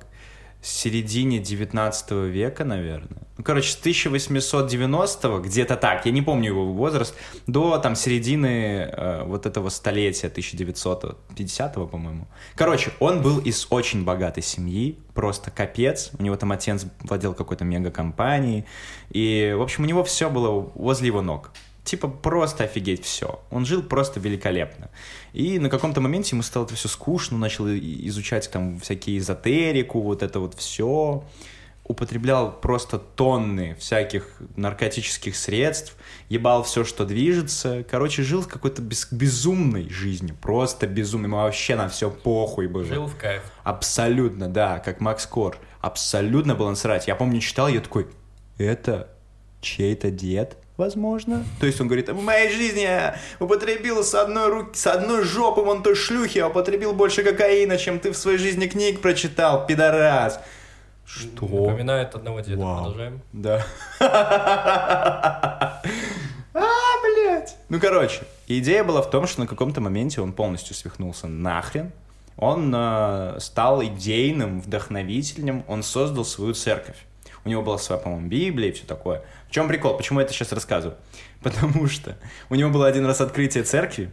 середине 0.62 1.40
19 1.40 2.10
века, 2.12 2.64
наверное. 2.64 3.22
Ну, 3.36 3.44
короче, 3.44 3.72
с 3.72 3.80
1890-го, 3.84 5.40
где-то 5.40 5.76
так, 5.76 6.06
я 6.06 6.12
не 6.12 6.22
помню 6.22 6.50
его 6.50 6.72
возраст, 6.72 7.14
до 7.48 7.78
там 7.78 7.96
середины 7.96 8.88
э, 8.92 9.24
вот 9.24 9.46
этого 9.46 9.70
столетия, 9.70 10.28
1950-го, 10.28 11.86
по-моему. 11.88 12.28
Короче, 12.54 12.92
он 13.00 13.22
был 13.22 13.38
из 13.38 13.66
очень 13.70 14.04
богатой 14.04 14.44
семьи, 14.44 14.96
просто 15.14 15.50
капец. 15.50 16.12
У 16.18 16.22
него 16.22 16.36
там 16.36 16.52
отец 16.52 16.86
владел 17.00 17.34
какой-то 17.34 17.64
мегакомпанией. 17.64 18.64
И, 19.10 19.54
в 19.56 19.62
общем, 19.62 19.82
у 19.82 19.86
него 19.86 20.04
все 20.04 20.30
было 20.30 20.50
возле 20.50 21.08
его 21.08 21.22
ног. 21.22 21.50
Типа 21.84 22.06
просто 22.06 22.64
офигеть 22.64 23.04
все. 23.04 23.40
Он 23.50 23.66
жил 23.66 23.82
просто 23.82 24.20
великолепно. 24.20 24.88
И 25.32 25.58
на 25.58 25.68
каком-то 25.68 26.00
моменте 26.00 26.30
ему 26.36 26.42
стало 26.42 26.64
это 26.64 26.74
все 26.74 26.88
скучно, 26.88 27.38
начал 27.38 27.66
изучать 27.68 28.48
там 28.50 28.78
всякие 28.78 29.18
эзотерику, 29.18 30.00
вот 30.00 30.22
это 30.22 30.38
вот 30.38 30.54
все. 30.54 31.24
Употреблял 31.84 32.52
просто 32.52 32.98
тонны 33.00 33.74
всяких 33.74 34.40
наркотических 34.54 35.34
средств, 35.36 35.96
ебал 36.28 36.62
все, 36.62 36.84
что 36.84 37.04
движется. 37.04 37.84
Короче, 37.90 38.22
жил 38.22 38.44
какой-то 38.44 38.80
без- 38.80 39.08
безумной 39.10 39.88
жизнью, 39.90 40.36
просто 40.40 40.86
безумной. 40.86 41.26
Ему 41.26 41.38
вообще 41.38 41.74
на 41.74 41.88
все 41.88 42.08
похуй 42.12 42.68
было. 42.68 42.84
Жил 42.84 43.06
в 43.06 43.16
кайф. 43.16 43.42
Абсолютно, 43.64 44.48
да, 44.48 44.78
как 44.78 45.00
Макс 45.00 45.26
Кор. 45.26 45.58
Абсолютно 45.80 46.54
было 46.54 46.70
насрать. 46.70 47.08
Я 47.08 47.16
помню, 47.16 47.40
читал, 47.40 47.66
я 47.66 47.80
такой, 47.80 48.06
это 48.56 49.08
чей-то 49.60 50.12
дед, 50.12 50.56
возможно? 50.76 51.44
То 51.60 51.66
есть 51.66 51.80
он 51.80 51.88
говорит, 51.88 52.08
в 52.08 52.22
моей 52.22 52.50
жизни 52.50 52.80
я 52.80 53.16
употребил 53.40 54.02
с 54.02 54.14
одной 54.14 54.48
руки, 54.48 54.78
с 54.78 54.86
одной 54.86 55.22
жопы 55.22 55.60
вон 55.60 55.82
той 55.82 55.94
шлюхи, 55.94 56.38
я 56.38 56.48
употребил 56.48 56.92
больше 56.92 57.22
кокаина, 57.22 57.78
чем 57.78 57.98
ты 57.98 58.12
в 58.12 58.16
своей 58.16 58.38
жизни 58.38 58.66
книг 58.66 59.00
прочитал, 59.00 59.66
пидорас. 59.66 60.40
Что? 61.04 61.46
Напоминает 61.46 62.14
одного 62.14 62.40
деда. 62.40 62.62
Вау. 62.62 62.76
Продолжаем. 62.76 63.20
Да. 63.32 63.64
А, 66.54 67.00
блядь. 67.02 67.56
Ну, 67.70 67.80
короче, 67.80 68.24
идея 68.46 68.84
была 68.84 69.00
в 69.00 69.08
том, 69.08 69.26
что 69.26 69.40
на 69.40 69.46
каком-то 69.46 69.80
моменте 69.80 70.20
он 70.20 70.34
полностью 70.34 70.76
свихнулся 70.76 71.26
нахрен. 71.26 71.92
Он 72.36 72.70
э, 72.74 73.38
стал 73.40 73.82
идейным 73.82 74.60
вдохновителем, 74.60 75.64
он 75.66 75.82
создал 75.82 76.26
свою 76.26 76.52
церковь. 76.52 76.96
У 77.44 77.48
него 77.48 77.62
была 77.62 77.78
своя, 77.78 78.00
по-моему, 78.00 78.28
Библия 78.28 78.68
и 78.68 78.72
все 78.72 78.84
такое. 78.84 79.22
В 79.52 79.54
чем 79.54 79.68
прикол? 79.68 79.98
Почему 79.98 80.18
я 80.18 80.24
это 80.24 80.32
сейчас 80.32 80.50
рассказываю? 80.52 80.96
Потому 81.42 81.86
что 81.86 82.16
у 82.48 82.54
него 82.54 82.70
было 82.70 82.86
один 82.86 83.04
раз 83.04 83.20
открытие 83.20 83.64
церкви, 83.64 84.10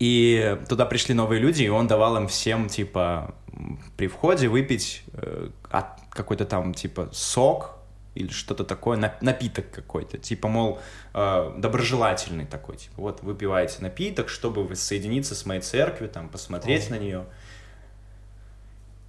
и 0.00 0.58
туда 0.68 0.84
пришли 0.84 1.14
новые 1.14 1.40
люди, 1.40 1.62
и 1.62 1.68
он 1.68 1.86
давал 1.86 2.16
им 2.16 2.26
всем, 2.26 2.68
типа, 2.68 3.36
при 3.96 4.08
входе 4.08 4.48
выпить 4.48 5.04
э, 5.12 5.50
какой-то 6.10 6.44
там, 6.44 6.74
типа, 6.74 7.10
сок 7.12 7.76
или 8.16 8.32
что-то 8.32 8.64
такое, 8.64 8.98
нап- 8.98 9.18
напиток 9.20 9.70
какой-то. 9.70 10.18
Типа, 10.18 10.48
мол, 10.48 10.80
э, 11.14 11.52
доброжелательный 11.56 12.46
такой. 12.46 12.78
Типа, 12.78 12.94
вот 12.96 13.22
выпиваете 13.22 13.76
напиток, 13.78 14.28
чтобы 14.28 14.64
воссоединиться 14.64 15.36
с 15.36 15.46
моей 15.46 15.60
церковью, 15.60 16.08
там, 16.08 16.28
посмотреть 16.28 16.88
О. 16.88 16.94
на 16.94 16.98
нее. 16.98 17.26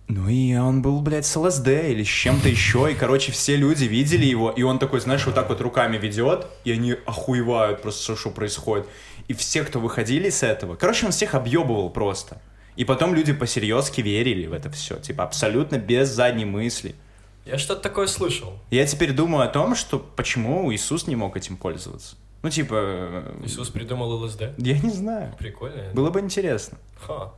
Ну 0.09 0.27
и 0.27 0.55
он 0.55 0.81
был, 0.81 1.01
блядь, 1.01 1.27
с 1.27 1.35
ЛСД 1.35 1.67
или 1.67 2.03
с 2.03 2.07
чем-то 2.07 2.49
еще, 2.49 2.91
и, 2.91 2.95
короче, 2.95 3.31
все 3.31 3.55
люди 3.55 3.83
видели 3.83 4.25
его, 4.25 4.49
и 4.49 4.63
он 4.63 4.79
такой, 4.79 5.01
знаешь, 5.01 5.23
вот 5.27 5.35
так 5.35 5.49
вот 5.49 5.61
руками 5.61 5.97
ведет, 5.97 6.47
и 6.63 6.71
они 6.71 6.95
охуевают 7.05 7.83
просто, 7.83 8.01
что, 8.01 8.15
что 8.15 8.29
происходит. 8.31 8.87
И 9.27 9.33
все, 9.33 9.63
кто 9.63 9.79
выходили 9.79 10.31
с 10.31 10.41
этого, 10.41 10.75
короче, 10.75 11.05
он 11.05 11.11
всех 11.11 11.35
объебывал 11.35 11.91
просто. 11.91 12.41
И 12.75 12.85
потом 12.85 13.13
люди 13.13 13.33
посерьезки 13.33 14.01
верили 14.01 14.47
в 14.47 14.53
это 14.53 14.71
все, 14.71 14.95
типа, 14.97 15.23
абсолютно 15.25 15.77
без 15.77 16.09
задней 16.09 16.45
мысли. 16.45 16.95
Я 17.45 17.59
что-то 17.59 17.81
такое 17.81 18.07
слышал. 18.07 18.53
Я 18.71 18.87
теперь 18.87 19.11
думаю 19.11 19.47
о 19.47 19.51
том, 19.51 19.75
что 19.75 19.99
почему 19.99 20.73
Иисус 20.73 21.05
не 21.05 21.15
мог 21.15 21.37
этим 21.37 21.55
пользоваться. 21.55 22.15
Ну, 22.41 22.49
типа, 22.49 22.73
э, 22.75 23.41
Иисус 23.43 23.69
придумал 23.69 24.23
ЛСД. 24.23 24.53
я 24.57 24.79
не 24.79 24.89
знаю. 24.89 25.35
Прикольно. 25.37 25.93
Было 25.93 26.09
бы 26.09 26.19
интересно. 26.19 26.79
Ха. 26.99 27.33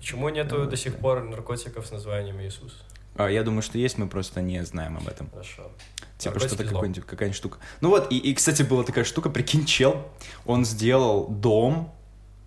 Почему 0.00 0.28
нету 0.30 0.64
до 0.66 0.76
сих 0.76 0.96
пор 0.96 1.22
наркотиков 1.22 1.86
с 1.86 1.90
названием 1.92 2.40
Иисус? 2.40 2.72
А, 3.16 3.28
Я 3.28 3.42
думаю, 3.42 3.62
что 3.62 3.76
есть, 3.78 3.98
мы 3.98 4.08
просто 4.08 4.40
не 4.40 4.64
знаем 4.64 4.96
об 4.96 5.06
этом. 5.06 5.28
Хорошо. 5.30 5.70
Типа 6.18 6.34
Наркотики 6.34 6.48
что-то 6.54 6.68
зло. 6.68 6.78
какой-нибудь, 6.78 7.04
какая-нибудь 7.04 7.36
штука. 7.36 7.58
Ну 7.80 7.90
вот, 7.90 8.10
и, 8.10 8.18
и, 8.18 8.34
кстати, 8.34 8.62
была 8.62 8.82
такая 8.82 9.04
штука, 9.04 9.30
прикинь, 9.30 9.66
чел, 9.66 10.06
он 10.46 10.64
сделал 10.64 11.26
дом 11.28 11.92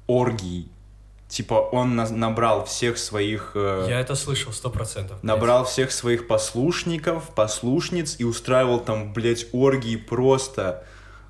оргий. 0.07 0.69
Типа 1.27 1.53
он 1.55 1.95
на- 1.95 2.09
набрал 2.09 2.65
всех 2.65 2.97
своих... 2.97 3.51
э, 3.55 3.85
Я 3.89 3.99
это 3.99 4.13
слышал 4.15 4.51
сто 4.51 4.69
процентов. 4.69 5.21
Набрал 5.23 5.65
всех 5.65 5.91
своих 5.91 6.27
послушников, 6.27 7.33
послушниц 7.33 8.15
и 8.19 8.23
устраивал 8.23 8.79
там, 8.79 9.13
блядь, 9.13 9.47
оргии 9.51 9.95
просто 9.95 10.83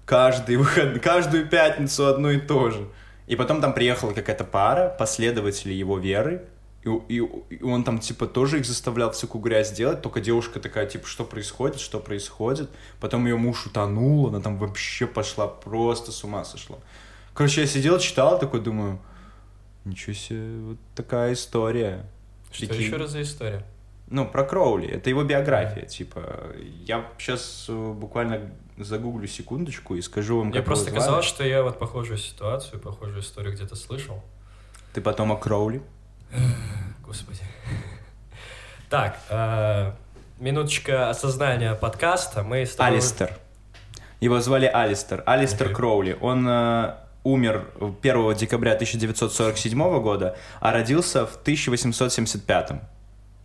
каждый 0.06 0.58
выход... 0.58 1.02
каждую 1.02 1.48
пятницу 1.50 2.08
одно 2.08 2.32
и 2.32 2.40
то 2.40 2.70
же. 2.72 2.88
И 3.28 3.36
потом 3.36 3.62
там 3.62 3.74
приехала 3.74 4.14
какая-то 4.14 4.44
пара 4.44 4.90
последователей 4.90 5.76
его 5.78 5.98
веры, 5.98 6.46
И, 6.84 6.90
и, 7.08 7.22
и 7.50 7.64
он 7.64 7.84
там, 7.86 8.00
типа, 8.00 8.28
тоже 8.28 8.60
их 8.60 8.66
заставлял 8.66 9.10
всякую 9.12 9.42
грязь 9.42 9.72
делать, 9.72 10.02
только 10.02 10.20
девушка 10.20 10.60
такая, 10.60 10.86
типа, 10.86 11.08
что 11.08 11.24
происходит, 11.24 11.80
что 11.80 12.00
происходит. 12.02 12.70
Потом 13.00 13.26
ее 13.26 13.38
муж 13.38 13.66
утонул, 13.66 14.28
она 14.28 14.42
там 14.42 14.58
вообще 14.58 15.08
пошла, 15.08 15.48
просто 15.48 16.12
с 16.12 16.24
ума 16.26 16.44
сошла. 16.44 16.78
Короче, 17.34 17.62
я 17.62 17.68
сидел, 17.68 18.00
читал, 18.00 18.38
такой 18.38 18.60
думаю, 18.60 19.00
ничего 19.86 20.14
себе, 20.14 20.60
вот 20.60 20.78
такая 20.94 21.32
история. 21.34 22.06
Что 22.52 22.68
Такие- 22.68 22.88
еще 22.88 22.98
раз 22.98 23.12
за 23.12 23.22
история? 23.22 23.64
Ну, 24.08 24.28
про 24.28 24.44
Кроули, 24.44 24.88
это 24.88 25.10
его 25.10 25.24
биография, 25.24 25.86
типа. 25.86 26.54
Я 26.86 27.06
сейчас 27.18 27.66
буквально 27.70 28.52
загуглю 28.78 29.28
секундочку 29.28 29.96
и 29.96 30.02
скажу 30.02 30.40
вам, 30.40 30.52
как 30.52 30.66
просто 30.66 30.90
его 30.90 31.00
звали. 31.00 31.08
казалось, 31.08 31.26
что 31.26 31.44
я 31.44 31.64
вот 31.64 31.80
похожую 31.80 32.18
ситуацию, 32.18 32.80
похожую 32.80 33.22
историю 33.22 33.54
где-то 33.54 33.76
слышал. 33.76 34.22
Ты 34.94 35.02
потомок 35.02 35.42
Кроули? 35.44 35.82
Господи. 37.06 37.42
Так, 38.90 39.18
э, 39.30 39.92
минуточка 40.38 41.10
осознания 41.10 41.74
подкаста. 41.74 42.44
Мы 42.44 42.64
с 42.64 42.76
тобой... 42.76 42.94
Алистер. 42.94 43.40
Его 44.20 44.40
звали 44.40 44.68
Алистер. 44.68 45.24
Алистер 45.26 45.66
Окей. 45.68 45.76
Кроули. 45.76 46.18
Он 46.22 46.48
э, 46.48 46.94
умер 47.24 47.70
1 47.80 48.36
декабря 48.36 48.74
1947 48.74 50.00
года, 50.00 50.38
а 50.60 50.72
родился 50.72 51.26
в 51.26 51.38
1875. 51.38 52.72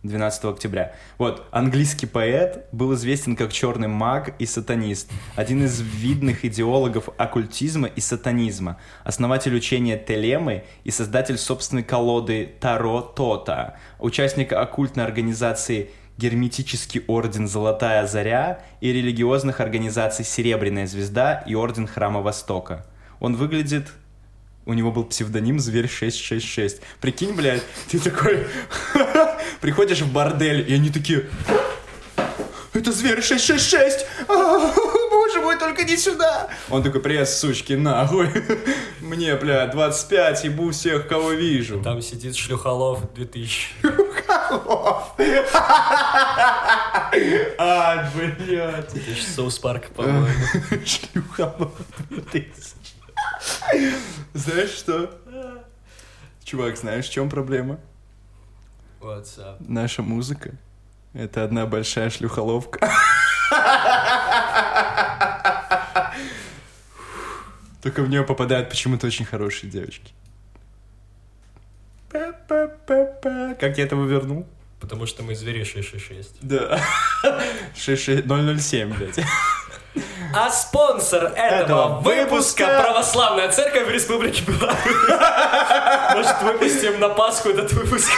12 0.03 0.45
октября. 0.45 0.93
Вот, 1.17 1.45
английский 1.51 2.05
поэт 2.05 2.67
был 2.71 2.93
известен 2.93 3.35
как 3.35 3.51
черный 3.51 3.89
маг 3.89 4.33
и 4.39 4.45
сатанист, 4.45 5.11
один 5.35 5.65
из 5.65 5.81
видных 5.81 6.45
идеологов 6.45 7.09
оккультизма 7.17 7.87
и 7.87 7.99
сатанизма, 7.99 8.77
основатель 9.03 9.53
учения 9.53 9.97
Телемы 9.97 10.63
и 10.85 10.91
создатель 10.91 11.37
собственной 11.37 11.83
колоды 11.83 12.55
Таро 12.61 13.01
Тота, 13.01 13.77
участник 13.99 14.53
оккультной 14.53 15.03
организации 15.03 15.89
Герметический 16.17 17.03
орден 17.07 17.47
«Золотая 17.47 18.05
заря» 18.05 18.61
и 18.81 18.91
религиозных 18.91 19.61
организаций 19.61 20.25
«Серебряная 20.25 20.85
звезда» 20.85 21.45
и 21.47 21.55
Орден 21.55 21.87
Храма 21.87 22.21
Востока. 22.21 22.85
Он 23.21 23.35
выглядит... 23.35 23.87
У 24.69 24.73
него 24.73 24.91
был 24.91 25.03
псевдоним 25.03 25.59
«Зверь 25.59 25.87
666». 25.87 26.79
Прикинь, 27.01 27.33
блядь, 27.33 27.63
ты 27.89 27.97
такой... 27.97 28.45
Приходишь 29.61 30.01
в 30.01 30.13
бордель, 30.13 30.63
и 30.69 30.75
они 30.75 30.91
такие... 30.91 31.25
Это 32.73 32.91
зверь 32.91 33.23
666! 33.23 34.05
А, 34.27 34.71
Боже 35.09 35.41
мой, 35.41 35.57
только 35.57 35.83
не 35.85 35.97
сюда! 35.97 36.49
Он 36.69 36.83
такой, 36.83 37.01
привет, 37.01 37.27
сучки, 37.27 37.73
нахуй! 37.73 38.29
Мне, 39.01 39.35
бля, 39.37 39.65
25, 39.65 40.43
ебу 40.43 40.69
всех, 40.69 41.07
кого 41.07 41.31
вижу. 41.31 41.81
Там 41.81 42.03
сидит 42.03 42.35
Шлюхолов 42.35 43.11
2000. 43.15 43.69
А, 47.57 48.11
блядь. 48.13 48.93
2000 48.93 49.35
Соус 49.35 49.57
Парк, 49.57 49.87
по-моему. 49.95 50.27
Шлюха, 50.85 51.55
Знаешь 54.33 54.71
что? 54.71 55.19
Чувак, 56.43 56.77
знаешь, 56.77 57.05
в 57.07 57.11
чем 57.11 57.29
проблема? 57.29 57.79
What's 58.99 59.37
up? 59.37 59.57
Наша 59.59 60.01
музыка— 60.01 60.51
это 61.13 61.43
одна 61.43 61.65
большая 61.65 62.09
шлюхоловка. 62.09 62.79
Только 67.81 68.03
в 68.03 68.09
нее 68.09 68.23
попадают 68.23 68.69
почему-то 68.69 69.07
очень 69.07 69.25
хорошие 69.25 69.69
девочки. 69.71 70.13
Как 72.09 73.77
я 73.77 73.83
этого 73.83 74.05
вернул? 74.05 74.45
Потому 74.79 75.05
что 75.05 75.23
мы 75.23 75.35
звери 75.35 75.63
666. 75.63 76.37
Да. 76.41 76.81
66 77.75 78.27
007, 78.61 78.93
блядь. 78.93 79.19
А 80.33 80.49
спонсор 80.51 81.25
этого 81.35 81.61
Этого 81.63 81.99
выпуска 82.01 82.63
выпуска- 82.63 82.81
Православная 82.83 83.49
Церковь 83.51 83.87
в 83.87 83.89
Республике 83.89 84.43
Беларусь. 84.45 84.77
Может, 86.15 86.41
выпустим 86.43 86.99
на 86.99 87.09
Пасху 87.09 87.49
этот 87.49 87.71
выпуск? 87.73 88.09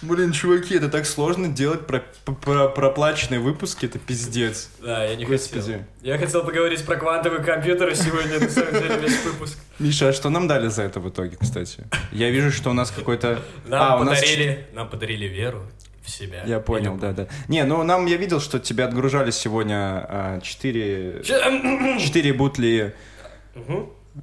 Блин, 0.00 0.32
чуваки, 0.32 0.76
это 0.76 0.88
так 0.88 1.04
сложно 1.06 1.48
делать 1.48 1.86
про, 1.86 2.02
про- 2.24 2.68
проплаченные 2.68 3.40
выпуски, 3.40 3.84
это 3.86 3.98
пиздец. 3.98 4.70
Да, 4.80 5.04
я 5.04 5.16
не 5.16 5.24
Господи. 5.26 5.60
хотел. 5.60 5.80
Я 6.02 6.18
хотел 6.18 6.44
поговорить 6.44 6.86
про 6.86 6.96
квантовые 6.96 7.42
компьютеры 7.42 7.94
сегодня, 7.94 8.38
на 8.38 8.48
самом 8.48 8.72
деле, 8.72 8.96
весь 8.98 9.22
выпуск. 9.24 9.58
Миша, 9.78 10.08
а 10.08 10.12
что 10.12 10.30
нам 10.30 10.46
дали 10.48 10.68
за 10.68 10.84
это 10.84 11.00
в 11.00 11.08
итоге, 11.10 11.36
кстати? 11.38 11.84
Я 12.12 12.30
вижу, 12.30 12.52
что 12.52 12.70
у 12.70 12.72
нас 12.72 12.90
какой-то... 12.90 13.40
Нам 13.66 13.92
А, 13.92 13.96
у 14.00 14.04
нас 14.04 14.20
подарили, 14.20 14.66
нам 14.72 14.88
подарили 14.88 15.26
веру 15.26 15.62
в 16.08 16.10
себя. 16.10 16.42
Я 16.46 16.60
понял, 16.60 16.96
да, 16.96 17.12
да. 17.12 17.26
Не, 17.48 17.64
ну 17.64 17.82
нам 17.84 18.06
я 18.06 18.16
видел, 18.16 18.40
что 18.40 18.58
тебя 18.58 18.86
отгружали 18.86 19.30
сегодня 19.30 20.04
а, 20.08 20.40
четыре 20.40 21.22
Че- 21.22 21.98
четыре 22.00 22.32
бутли 22.32 22.94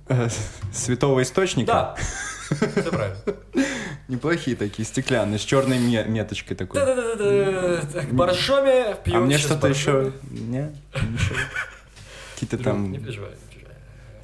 э, 0.07 0.29
святого 0.73 1.21
источника. 1.21 1.71
Да, 1.71 1.95
все 2.49 2.89
правильно. 2.91 3.17
Неплохие 4.07 4.55
такие, 4.55 4.85
стеклянные, 4.85 5.39
с 5.39 5.41
черной 5.43 5.79
ме- 5.79 6.05
меточкой 6.05 6.55
такой. 6.55 6.79
Да-да-да-да. 6.79 7.81
Так, 7.93 8.13
боржоми, 8.13 8.95
пьем 9.03 9.17
а 9.17 9.19
мне 9.21 9.37
что-то 9.37 9.67
еще... 9.67 10.11
Не? 10.29 10.75
Какие-то 12.35 12.57
там 12.57 12.91
Не 12.91 12.99
переживай, 12.99 13.29
не 13.31 13.53
переживай. 13.55 13.75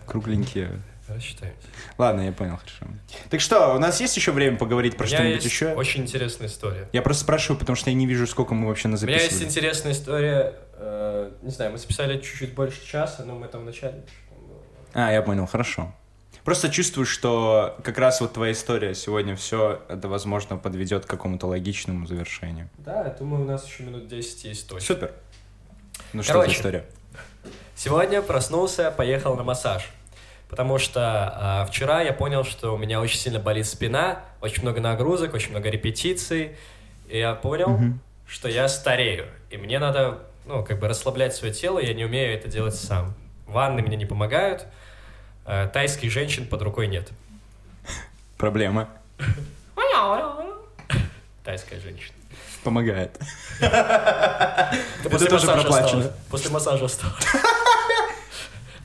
кругленькие. 0.05 0.81
Рассчитаемся. 1.07 1.57
Ладно, 2.01 2.21
я 2.21 2.31
понял, 2.31 2.57
хорошо. 2.57 2.87
Так 3.29 3.41
что, 3.41 3.75
у 3.75 3.77
нас 3.77 4.01
есть 4.01 4.17
еще 4.17 4.31
время 4.31 4.57
поговорить 4.57 4.97
про 4.97 5.05
что-нибудь 5.05 5.45
еще? 5.45 5.73
очень 5.73 6.01
интересная 6.01 6.47
история. 6.47 6.89
Я 6.93 7.03
просто 7.03 7.21
спрашиваю, 7.21 7.59
потому 7.59 7.75
что 7.75 7.91
я 7.91 7.95
не 7.95 8.07
вижу, 8.07 8.25
сколько 8.25 8.55
мы 8.55 8.67
вообще 8.69 8.87
У 8.87 8.91
меня 8.91 9.21
есть 9.21 9.43
интересная 9.43 9.91
история. 9.91 10.55
э, 10.77 11.31
Не 11.43 11.51
знаю, 11.51 11.73
мы 11.73 11.77
записали 11.77 12.19
чуть-чуть 12.19 12.55
больше 12.55 12.83
часа, 12.83 13.23
но 13.23 13.35
мы 13.35 13.47
там 13.47 13.61
вначале... 13.61 14.01
А, 14.93 15.11
я 15.11 15.21
понял, 15.21 15.45
хорошо. 15.45 15.93
Просто 16.43 16.71
чувствую, 16.71 17.05
что 17.05 17.77
как 17.83 17.99
раз 17.99 18.19
вот 18.19 18.33
твоя 18.33 18.53
история 18.53 18.95
сегодня 18.95 19.35
все 19.35 19.83
это, 19.87 20.07
возможно, 20.07 20.57
подведет 20.57 21.05
к 21.05 21.07
какому-то 21.07 21.45
логичному 21.45 22.07
завершению. 22.07 22.67
Да, 22.79 23.03
я 23.03 23.09
думаю, 23.11 23.43
у 23.43 23.47
нас 23.47 23.67
еще 23.67 23.83
минут 23.83 24.07
10 24.07 24.45
есть 24.45 24.67
точно. 24.67 24.87
Супер. 24.87 25.11
Ну 26.13 26.23
что 26.23 26.33
Короче. 26.33 26.49
за 26.49 26.57
история? 26.57 26.85
Сегодня 27.75 28.23
проснулся, 28.23 28.89
поехал 28.89 29.35
на 29.35 29.43
массаж. 29.43 29.87
Потому 30.51 30.77
что 30.77 31.01
а, 31.33 31.65
вчера 31.65 32.01
я 32.01 32.11
понял, 32.11 32.43
что 32.43 32.75
у 32.75 32.77
меня 32.77 32.99
очень 32.99 33.17
сильно 33.17 33.39
болит 33.39 33.65
спина, 33.65 34.19
очень 34.41 34.61
много 34.63 34.81
нагрузок, 34.81 35.33
очень 35.33 35.51
много 35.51 35.69
репетиций. 35.69 36.57
И 37.07 37.17
я 37.17 37.33
понял, 37.35 37.69
Мгм. 37.69 38.01
что 38.27 38.49
я 38.49 38.67
старею. 38.67 39.27
И 39.49 39.55
мне 39.55 39.79
надо, 39.79 40.19
ну, 40.45 40.61
как 40.63 40.77
бы 40.79 40.89
расслаблять 40.89 41.33
свое 41.33 41.53
тело, 41.53 41.79
я 41.79 41.93
не 41.93 42.03
умею 42.03 42.33
это 42.33 42.49
делать 42.49 42.75
сам. 42.75 43.13
Ванны 43.47 43.81
мне 43.81 43.95
не 43.95 44.05
помогают, 44.05 44.65
э, 45.45 45.69
тайских 45.73 46.11
женщин 46.11 46.45
под 46.45 46.61
рукой 46.63 46.87
нет. 46.87 47.09
Проблема. 48.37 48.89
Тайская 51.45 51.79
женщина. 51.79 52.13
Помогает. 52.63 53.17
Это 53.61 55.09
после 55.09 55.27
тоже 55.27 55.47
массажа 55.47 55.61
проплачено. 55.63 56.11
После 56.29 56.51
массажа 56.51 56.85
осталось. 56.85 57.25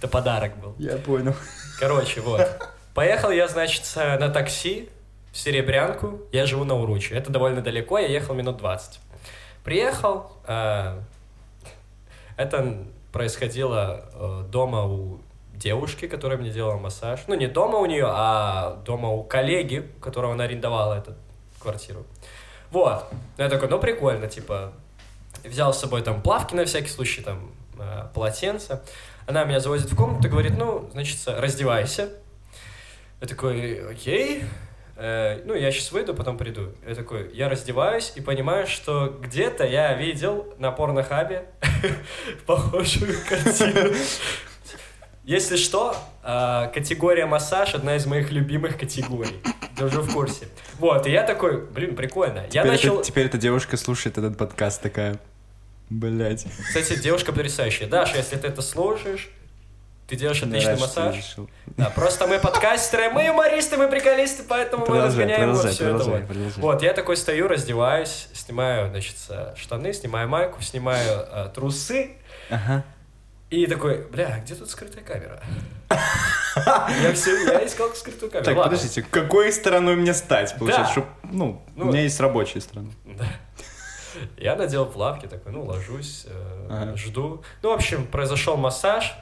Это 0.07 0.13
подарок 0.13 0.57
был. 0.59 0.75
Я 0.79 0.97
понял. 0.99 1.35
Короче, 1.81 2.21
вот. 2.21 2.47
Поехал 2.95 3.31
я, 3.31 3.49
значит, 3.49 3.83
на 3.97 4.29
такси 4.29 4.89
в 5.33 5.37
Серебрянку. 5.37 6.21
Я 6.33 6.47
живу 6.47 6.65
на 6.65 6.75
Уруче. 6.75 7.15
Это 7.17 7.31
довольно 7.31 7.61
далеко, 7.61 7.99
я 7.99 8.07
ехал 8.07 8.35
минут 8.35 8.57
20. 8.59 9.01
Приехал. 9.65 10.31
э, 10.47 11.01
Это 12.37 12.85
происходило 13.13 14.05
э, 14.15 14.45
дома 14.49 14.85
у 14.85 15.19
девушки, 15.55 16.07
которая 16.07 16.39
мне 16.39 16.51
делала 16.51 16.77
массаж. 16.79 17.25
Ну, 17.27 17.35
не 17.35 17.49
дома 17.49 17.79
у 17.79 17.87
нее, 17.87 18.07
а 18.09 18.81
дома 18.85 19.09
у 19.11 19.25
коллеги, 19.25 19.91
у 19.97 20.01
которого 20.01 20.35
она 20.35 20.45
арендовала 20.45 20.95
эту 20.95 21.15
квартиру. 21.59 22.05
Вот. 22.71 23.05
Я 23.39 23.49
такой, 23.49 23.69
ну, 23.69 23.81
прикольно, 23.81 24.29
типа, 24.29 24.73
взял 25.45 25.75
с 25.75 25.81
собой 25.81 26.03
там 26.03 26.23
плавки 26.23 26.55
на 26.55 26.65
всякий 26.65 26.91
случай, 26.91 27.23
там, 27.23 27.51
э, 27.79 28.05
полотенце. 28.15 28.83
Она 29.27 29.45
меня 29.45 29.61
завозит 29.61 29.91
в 29.91 29.97
комнату 29.97 30.29
говорит, 30.29 30.53
ну, 30.57 30.89
значит, 30.93 31.19
раздевайся. 31.27 32.11
Я 33.21 33.27
такой, 33.27 33.91
окей. 33.91 34.45
Э, 34.97 35.43
ну, 35.45 35.55
я 35.55 35.73
сейчас 35.73 35.91
выйду, 35.93 36.15
потом 36.15 36.39
приду. 36.39 36.73
Я 36.87 36.95
такой, 36.95 37.31
я 37.35 37.49
раздеваюсь 37.49 38.13
и 38.15 38.21
понимаю, 38.21 38.67
что 38.67 39.09
где-то 39.21 39.65
я 39.67 39.95
видел 39.95 40.55
на 40.59 40.71
порнохабе 40.71 41.47
похожую 42.47 43.17
картину. 43.29 43.95
Если 45.25 45.57
что, 45.57 45.97
э, 46.23 46.71
категория 46.73 47.27
массаж 47.27 47.75
одна 47.75 47.97
из 47.97 48.07
моих 48.07 48.31
любимых 48.31 48.79
категорий. 48.79 49.43
Даже 49.77 50.01
в 50.03 50.13
курсе. 50.15 50.47
Вот, 50.79 51.07
и 51.07 51.11
я 51.11 51.25
такой, 51.25 51.67
блин, 51.67 51.97
прикольно. 51.97 52.45
Я 52.45 52.63
Теперь, 52.63 52.67
начал... 52.67 52.95
это- 52.95 53.05
теперь 53.05 53.27
эта 53.27 53.39
девушка 53.39 53.77
слушает 53.77 54.19
этот 54.19 54.39
подкаст 54.39 54.81
такая. 54.83 55.19
Блять. 55.91 56.47
Кстати, 56.67 56.97
девушка 57.01 57.33
потрясающая. 57.33 57.87
Даша, 57.87 58.17
если 58.17 58.37
ты 58.37 58.49
это 58.49 58.61
слушаешь, 58.63 59.29
ты 60.09 60.15
делаешь 60.17 60.43
отличный 60.43 60.73
рад, 60.73 60.81
массаж. 60.81 61.37
Да, 61.77 61.91
просто 61.91 62.27
мы 62.27 62.39
подкастеры, 62.39 63.11
мы 63.11 63.25
юмористы, 63.25 63.77
мы 63.77 63.89
приколисты, 63.89 64.45
поэтому 64.49 64.83
мы 64.83 64.87
Продолжай, 64.87 65.09
разгоняем 65.09 65.53
вот 65.53 65.63
продолжай, 65.63 65.73
все 65.75 65.85
это 65.85 65.93
продолжай, 65.97 66.21
вот. 66.21 66.29
продолжай. 66.29 66.63
Вот, 66.63 66.83
я 66.83 66.93
такой 66.93 67.17
стою, 67.17 67.49
раздеваюсь, 67.49 68.29
снимаю, 68.33 68.91
значит, 68.91 69.17
э, 69.31 69.55
штаны, 69.57 69.93
снимаю 69.93 70.29
майку, 70.29 70.63
снимаю 70.63 71.27
э, 71.29 71.49
трусы, 71.55 72.13
Ага. 72.51 72.85
и 73.51 73.67
такой, 73.67 74.07
бля, 74.09 74.39
где 74.45 74.55
тут 74.55 74.71
скрытая 74.71 75.03
камера? 75.03 75.43
Я 77.03 77.13
все, 77.15 77.37
я 77.45 77.67
искал 77.67 77.93
скрытую 77.95 78.31
камеру. 78.31 78.45
Так, 78.45 78.57
подождите, 78.65 79.03
какой 79.11 79.53
стороной 79.53 79.97
мне 79.97 80.15
стать? 80.15 80.55
Получается, 80.59 80.95
Да. 80.97 81.03
что, 81.03 81.09
ну, 81.33 81.63
Ну, 81.75 81.85
у 81.87 81.89
меня 81.89 82.03
есть 82.03 82.19
рабочая 82.21 82.61
сторона. 82.61 82.91
Да. 83.05 83.25
Я 84.39 84.57
надел 84.57 84.87
плавки, 84.87 85.27
такой, 85.27 85.53
ну, 85.53 85.65
ложусь, 85.65 86.25
э, 86.29 86.67
Ага. 86.71 86.97
жду. 86.97 87.43
Ну, 87.63 87.71
в 87.71 87.75
общем, 87.75 88.07
произошел 88.07 88.57
массаж, 88.57 89.15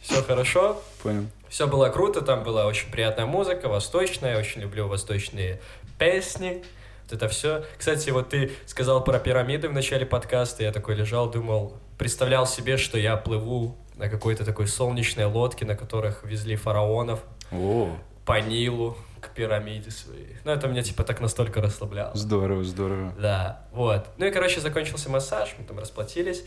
все 0.00 0.22
хорошо, 0.22 0.80
Понял. 1.02 1.26
все 1.48 1.66
было 1.66 1.88
круто, 1.88 2.22
там 2.22 2.42
была 2.42 2.66
очень 2.66 2.90
приятная 2.90 3.26
музыка, 3.26 3.68
восточная, 3.68 4.32
я 4.32 4.38
очень 4.38 4.60
люблю 4.62 4.88
восточные 4.88 5.60
песни. 5.98 6.62
Вот 7.04 7.12
это 7.16 7.28
все. 7.28 7.64
Кстати, 7.78 8.10
вот 8.10 8.30
ты 8.30 8.52
сказал 8.66 9.04
про 9.04 9.18
пирамиды 9.18 9.68
в 9.68 9.72
начале 9.72 10.06
подкаста, 10.06 10.62
я 10.64 10.72
такой 10.72 10.94
лежал, 10.94 11.30
думал, 11.30 11.74
представлял 11.98 12.46
себе, 12.46 12.76
что 12.76 12.98
я 12.98 13.16
плыву 13.16 13.76
на 13.96 14.08
какой-то 14.08 14.44
такой 14.44 14.66
солнечной 14.66 15.26
лодке, 15.26 15.64
на 15.64 15.76
которых 15.76 16.24
везли 16.24 16.56
фараонов 16.56 17.20
О, 17.52 17.90
по 18.24 18.40
Нилу 18.40 18.96
к 19.22 19.30
пирамиде 19.30 19.90
своей. 19.90 20.36
Ну, 20.44 20.52
это 20.52 20.68
меня 20.68 20.82
типа 20.82 21.04
так 21.04 21.20
настолько 21.20 21.62
расслабляло. 21.62 22.14
здорово, 22.14 22.64
здорово. 22.64 23.14
Да, 23.18 23.66
вот. 23.72 24.06
Ну 24.18 24.26
и, 24.26 24.30
короче, 24.30 24.60
закончился 24.60 25.08
массаж, 25.08 25.54
мы 25.58 25.64
там 25.64 25.78
расплатились. 25.78 26.44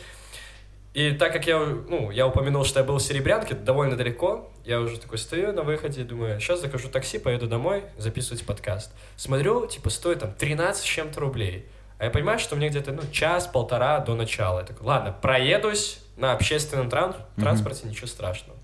И 0.93 1.11
так 1.11 1.33
как 1.33 1.45
я, 1.45 1.59
ну, 1.59 2.09
я 2.11 2.25
упомянул, 2.25 2.63
что 2.63 2.79
я 2.79 2.85
был 2.85 2.97
в 2.97 3.01
Серебрянке, 3.01 3.53
довольно 3.53 3.97
далеко, 3.97 4.49
я 4.63 4.79
уже 4.79 4.97
такой 4.97 5.17
стою 5.17 5.51
на 5.51 5.63
выходе, 5.63 6.03
думаю, 6.03 6.39
сейчас 6.39 6.61
закажу 6.61 6.87
такси, 6.87 7.19
поеду 7.19 7.47
домой 7.47 7.83
записывать 7.97 8.45
подкаст. 8.45 8.93
Смотрю, 9.17 9.67
типа, 9.67 9.89
стоит 9.89 10.19
там 10.19 10.31
13 10.33 10.81
с 10.81 10.85
чем-то 10.85 11.19
рублей. 11.19 11.65
А 11.97 12.05
я 12.05 12.11
понимаю, 12.11 12.39
что 12.39 12.55
мне 12.55 12.69
где-то, 12.69 12.93
ну, 12.93 13.01
час-полтора 13.11 13.99
до 13.99 14.15
начала. 14.15 14.59
Я 14.59 14.65
такой, 14.65 14.85
ладно, 14.85 15.13
проедусь 15.21 15.99
на 16.15 16.31
общественном 16.31 16.87
тран- 16.87 17.15
транспорте, 17.35 17.87
ничего 17.87 18.07
страшного. 18.07 18.57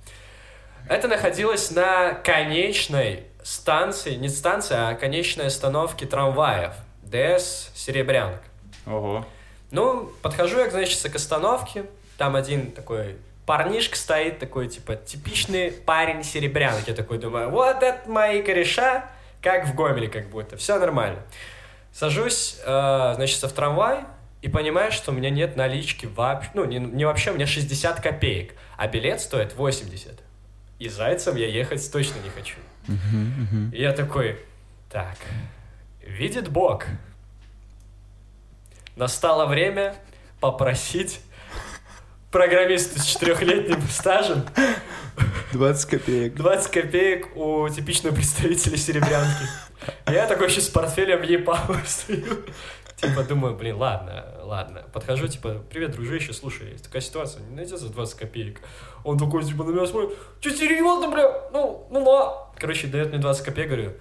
Это 0.87 1.07
находилось 1.07 1.71
на 1.71 2.13
конечной 2.13 3.25
станции, 3.43 4.15
не 4.15 4.29
станции, 4.29 4.75
а 4.75 4.95
конечной 4.95 5.47
остановке 5.47 6.05
трамваев. 6.05 6.73
ДС 7.03 7.71
Серебрянка. 7.75 8.43
Ого. 8.85 9.25
Ну, 9.71 10.11
подхожу 10.21 10.59
я, 10.59 10.69
значит, 10.69 11.01
к 11.11 11.15
остановке, 11.15 11.85
там 12.17 12.35
один 12.35 12.71
такой 12.71 13.17
парнишка 13.45 13.97
стоит, 13.97 14.39
такой, 14.39 14.67
типа, 14.67 14.95
типичный 14.95 15.71
парень 15.71 16.23
серебрянки. 16.23 16.89
Я 16.89 16.95
такой 16.95 17.17
думаю, 17.17 17.49
вот 17.49 17.83
это 17.83 18.09
мои 18.09 18.41
кореша, 18.41 19.09
как 19.41 19.67
в 19.67 19.75
Гомеле 19.75 20.07
как 20.07 20.29
будто, 20.29 20.57
все 20.57 20.77
нормально. 20.77 21.19
Сажусь, 21.91 22.59
э, 22.65 23.13
значит, 23.15 23.41
в 23.43 23.51
трамвай 23.51 23.99
и 24.41 24.47
понимаю, 24.47 24.91
что 24.91 25.11
у 25.11 25.13
меня 25.13 25.29
нет 25.29 25.55
налички 25.55 26.05
вообще, 26.05 26.49
ну, 26.53 26.65
не, 26.65 26.77
не 26.77 27.05
вообще, 27.05 27.31
у 27.31 27.33
меня 27.33 27.45
60 27.45 27.99
копеек, 27.99 28.53
а 28.77 28.87
билет 28.87 29.19
стоит 29.19 29.55
80. 29.55 30.19
И 30.79 30.89
зайцем 30.89 31.35
я 31.35 31.47
ехать 31.47 31.91
точно 31.91 32.19
не 32.23 32.29
хочу. 32.29 32.55
И 32.87 33.81
я 33.81 33.93
такой, 33.93 34.39
так, 34.89 35.17
видит 36.01 36.49
Бог, 36.49 36.85
настало 38.95 39.45
время 39.45 39.95
попросить 40.39 41.21
программисту 42.31 42.99
с 42.99 43.05
четырехлетним 43.05 43.81
стажем 43.89 44.45
20 45.53 45.89
копеек. 45.89 46.35
20 46.35 46.71
копеек 46.71 47.37
у 47.37 47.67
типичного 47.69 48.15
представителя 48.15 48.77
серебрянки. 48.77 49.45
Я 50.07 50.27
такой 50.27 50.47
еще 50.49 50.61
с 50.61 50.69
портфелем 50.69 51.21
епау 51.23 51.75
стою. 51.85 52.43
Типа 52.95 53.23
думаю, 53.23 53.55
блин, 53.55 53.77
ладно, 53.77 54.25
ладно. 54.43 54.83
Подхожу, 54.93 55.27
типа, 55.27 55.63
привет, 55.69 55.91
дружище, 55.91 56.33
слушай, 56.33 56.71
есть 56.71 56.83
такая 56.83 57.01
ситуация, 57.01 57.41
не 57.41 57.55
найдется 57.55 57.87
20 57.89 58.19
копеек. 58.19 58.61
Он 59.03 59.17
такой, 59.17 59.43
типа, 59.43 59.63
на 59.63 59.69
меня 59.69 59.85
смотрит, 59.87 60.17
че 60.39 60.51
серьезно, 60.51 61.09
бля, 61.09 61.49
ну, 61.51 61.87
ну 61.89 62.03
на. 62.03 62.33
Короче, 62.57 62.87
дает 62.87 63.09
мне 63.09 63.17
20 63.19 63.45
копеек, 63.45 63.69
говорю, 63.69 63.93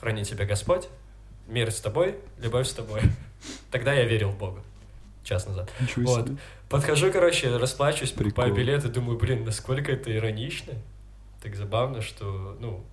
храни 0.00 0.24
тебя 0.24 0.44
Господь, 0.44 0.88
мир 1.46 1.70
с 1.70 1.80
тобой, 1.80 2.16
любовь 2.38 2.66
с 2.66 2.72
тобой. 2.72 3.00
Тогда 3.70 3.92
я 3.92 4.04
верил 4.04 4.30
в 4.30 4.38
Бога. 4.38 4.62
Час 5.22 5.46
назад. 5.46 5.70
Ничего 5.80 6.12
Вот. 6.12 6.26
себе. 6.26 6.36
Подхожу, 6.68 7.10
короче, 7.12 7.56
расплачиваюсь, 7.56 8.10
покупаю 8.12 8.52
Прикол. 8.52 8.56
билеты, 8.58 8.88
думаю, 8.88 9.18
блин, 9.18 9.44
насколько 9.44 9.92
это 9.92 10.14
иронично. 10.14 10.74
Так 11.42 11.54
забавно, 11.56 12.02
что, 12.02 12.56
ну, 12.60 12.84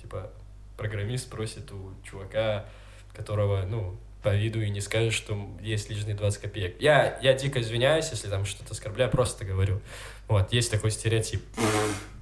типа, 0.00 0.30
программист 0.76 1.30
просит 1.30 1.70
у 1.72 1.92
чувака, 2.04 2.66
которого, 3.14 3.64
ну, 3.66 3.96
по 4.26 4.34
виду 4.34 4.60
и 4.60 4.70
не 4.70 4.80
скажешь, 4.80 5.14
что 5.14 5.38
есть 5.62 5.88
лишние 5.88 6.16
20 6.16 6.40
копеек. 6.40 6.80
Я, 6.80 7.16
я 7.22 7.32
дико 7.34 7.60
извиняюсь, 7.60 8.08
если 8.10 8.26
там 8.26 8.44
что-то 8.44 8.72
оскорбляю, 8.72 9.08
просто 9.08 9.44
говорю. 9.44 9.80
Вот, 10.26 10.52
есть 10.52 10.68
такой 10.68 10.90
стереотип. 10.90 11.40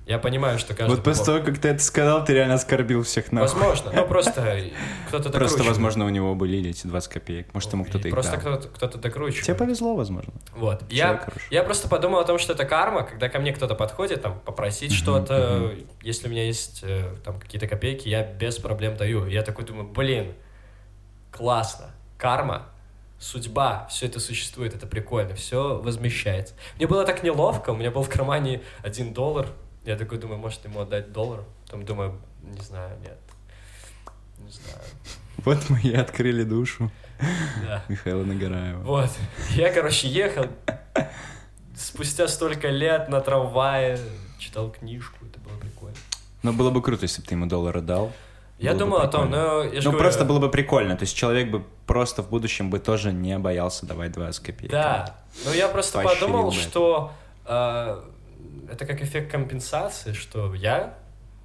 Я 0.05 0.19
понимаю, 0.19 0.59
что 0.59 0.75
каждый... 0.75 0.97
Вот 0.97 1.03
после 1.03 1.21
по- 1.21 1.27
того, 1.33 1.45
как 1.47 1.59
ты 1.59 1.69
это 1.69 1.83
сказал, 1.83 2.23
ты 2.23 2.35
реально 2.35 2.57
оскорбил 2.57 3.05
всех 3.05 3.33
нахуй. 3.33 3.49
Возможно, 3.49 3.91
ну 3.91 4.07
просто 4.07 4.61
кто-то 5.09 5.31
Просто, 5.31 5.63
возможно, 5.63 6.05
у 6.05 6.11
него 6.11 6.35
были 6.35 6.69
эти 6.69 6.87
20 6.87 7.11
копеек. 7.11 7.55
Может, 7.55 7.73
ему 7.73 7.87
кто-то 7.87 8.07
их 8.07 8.13
Просто 8.13 8.37
кто-то, 8.37 8.69
кто-то 8.69 8.99
докручивает. 8.99 9.47
Тебе 9.47 9.57
повезло, 9.57 9.97
возможно. 9.97 10.35
Вот. 10.55 10.83
Я, 10.91 11.27
я 11.51 11.63
просто 11.63 11.89
подумал 11.89 12.19
о 12.19 12.25
том, 12.27 12.39
что 12.39 12.53
это 12.53 12.67
карма, 12.67 13.05
когда 13.05 13.31
ко 13.31 13.39
мне 13.39 13.55
кто-то 13.55 13.75
подходит, 13.75 14.21
там, 14.21 14.41
попросить 14.41 14.93
что-то, 14.93 15.73
если 16.03 16.29
у 16.29 16.31
меня 16.31 16.45
есть 16.45 16.81
э, 16.83 17.15
там 17.25 17.41
какие-то 17.41 17.67
копейки, 17.67 18.07
я 18.11 18.23
без 18.23 18.59
проблем 18.59 18.99
даю. 18.99 19.27
Я 19.27 19.41
такой 19.41 19.65
думаю, 19.65 19.89
блин, 19.89 20.35
классно, 21.35 21.91
карма, 22.17 22.67
судьба, 23.19 23.87
все 23.91 24.07
это 24.07 24.21
существует, 24.21 24.75
это 24.75 24.87
прикольно, 24.87 25.35
все 25.35 25.81
возмещается. 25.81 26.55
Мне 26.77 26.87
было 26.87 27.05
так 27.05 27.23
неловко, 27.23 27.71
у 27.71 27.77
меня 27.77 27.91
был 27.91 28.03
в 28.03 28.09
кармане 28.09 28.63
один 28.83 29.13
доллар, 29.13 29.49
я 29.85 29.97
такой 29.97 30.19
думаю, 30.19 30.39
может 30.39 30.65
ему 30.65 30.81
отдать 30.81 31.13
доллар? 31.13 31.45
Потом 31.65 31.85
думаю, 31.85 32.21
не 32.43 32.61
знаю, 32.61 32.97
нет, 33.01 33.19
не 34.39 34.51
знаю, 34.51 34.79
Вот 35.39 35.59
мы 35.69 35.81
и 35.81 35.95
открыли 35.95 36.45
душу 36.45 36.91
да. 37.63 37.83
Михаила 37.89 38.25
Нагораева. 38.25 38.83
Вот. 38.83 39.11
Я, 39.51 39.73
короче, 39.73 40.09
ехал 40.09 40.47
спустя 41.77 42.29
столько 42.29 42.69
лет 42.69 43.09
на 43.09 43.21
трамвае, 43.21 43.99
читал 44.39 44.71
книжку, 44.71 45.25
это 45.27 45.41
было 45.41 45.59
прикольно. 45.59 45.97
Но 46.43 46.53
было 46.53 46.71
бы 46.71 46.81
круто, 46.83 47.03
если 47.03 47.23
бы 47.23 47.27
ты 47.27 47.35
ему 47.35 47.47
доллар 47.47 47.81
дал. 47.81 48.13
Я 48.59 48.71
Было 48.71 48.79
думал 48.79 48.99
о 48.99 49.09
том, 49.09 49.31
но 49.31 49.65
я 49.65 49.81
Ну, 49.81 49.83
говорю, 49.83 49.99
просто 49.99 50.25
было 50.25 50.39
бы 50.39 50.49
прикольно. 50.49 50.97
То 50.97 51.03
есть 51.03 51.17
человек 51.17 51.51
бы 51.51 51.65
просто 51.87 52.23
в 52.23 52.29
будущем 52.31 52.71
бы 52.71 52.79
тоже 52.79 53.13
не 53.13 53.39
боялся 53.39 53.85
давать 53.85 54.13
20 54.13 54.45
копеек. 54.45 54.71
Да. 54.71 55.17
Ну, 55.45 55.53
я 55.53 55.69
просто 55.69 56.01
Поощрил 56.01 56.27
подумал, 56.29 56.51
бы 56.51 56.57
что 56.57 57.13
э, 57.47 58.01
это 58.71 58.87
как 58.87 59.03
эффект 59.03 59.31
компенсации, 59.31 60.13
что 60.13 60.55
я, 60.55 60.95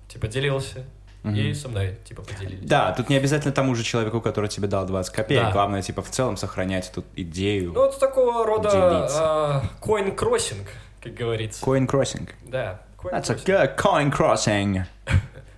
типа, 0.07 0.27
делился, 0.27 0.85
и 1.23 1.53
со 1.53 1.67
мной, 1.67 1.97
типа, 2.05 2.21
поделились. 2.21 2.67
Да, 2.67 2.93
тут 2.93 3.09
не 3.09 3.17
обязательно 3.17 3.53
тому 3.53 3.75
же 3.75 3.83
человеку, 3.83 4.21
который 4.21 4.47
тебе 4.47 4.67
дал 4.67 4.85
20 4.85 5.13
копеек. 5.13 5.43
Да. 5.43 5.51
Главное, 5.51 5.81
типа, 5.81 6.01
в 6.01 6.09
целом 6.09 6.37
сохранять 6.37 6.89
эту 6.89 7.03
идею. 7.15 7.73
Ну, 7.73 7.85
это 7.85 7.99
такого 7.99 8.45
рода 8.45 8.69
Делиться. 8.69 9.63
э, 9.63 11.01
как 11.01 11.13
говорится. 11.13 11.65
Coin 11.65 11.87
crossing. 11.87 12.29
Да, 12.45 12.81
That's 13.03 13.29
a 13.29 13.67
coin-crossing. 13.75 14.85
good 15.05 15.17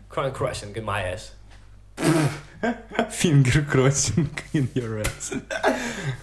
coin 0.09 0.31
crossing. 0.33 0.73
In 0.75 0.85
my 0.85 1.03
ass. 1.13 1.31
Finger 3.09 3.63
crossing 3.63 4.29
in 4.53 4.69
your 4.75 4.99
ass. 4.99 5.33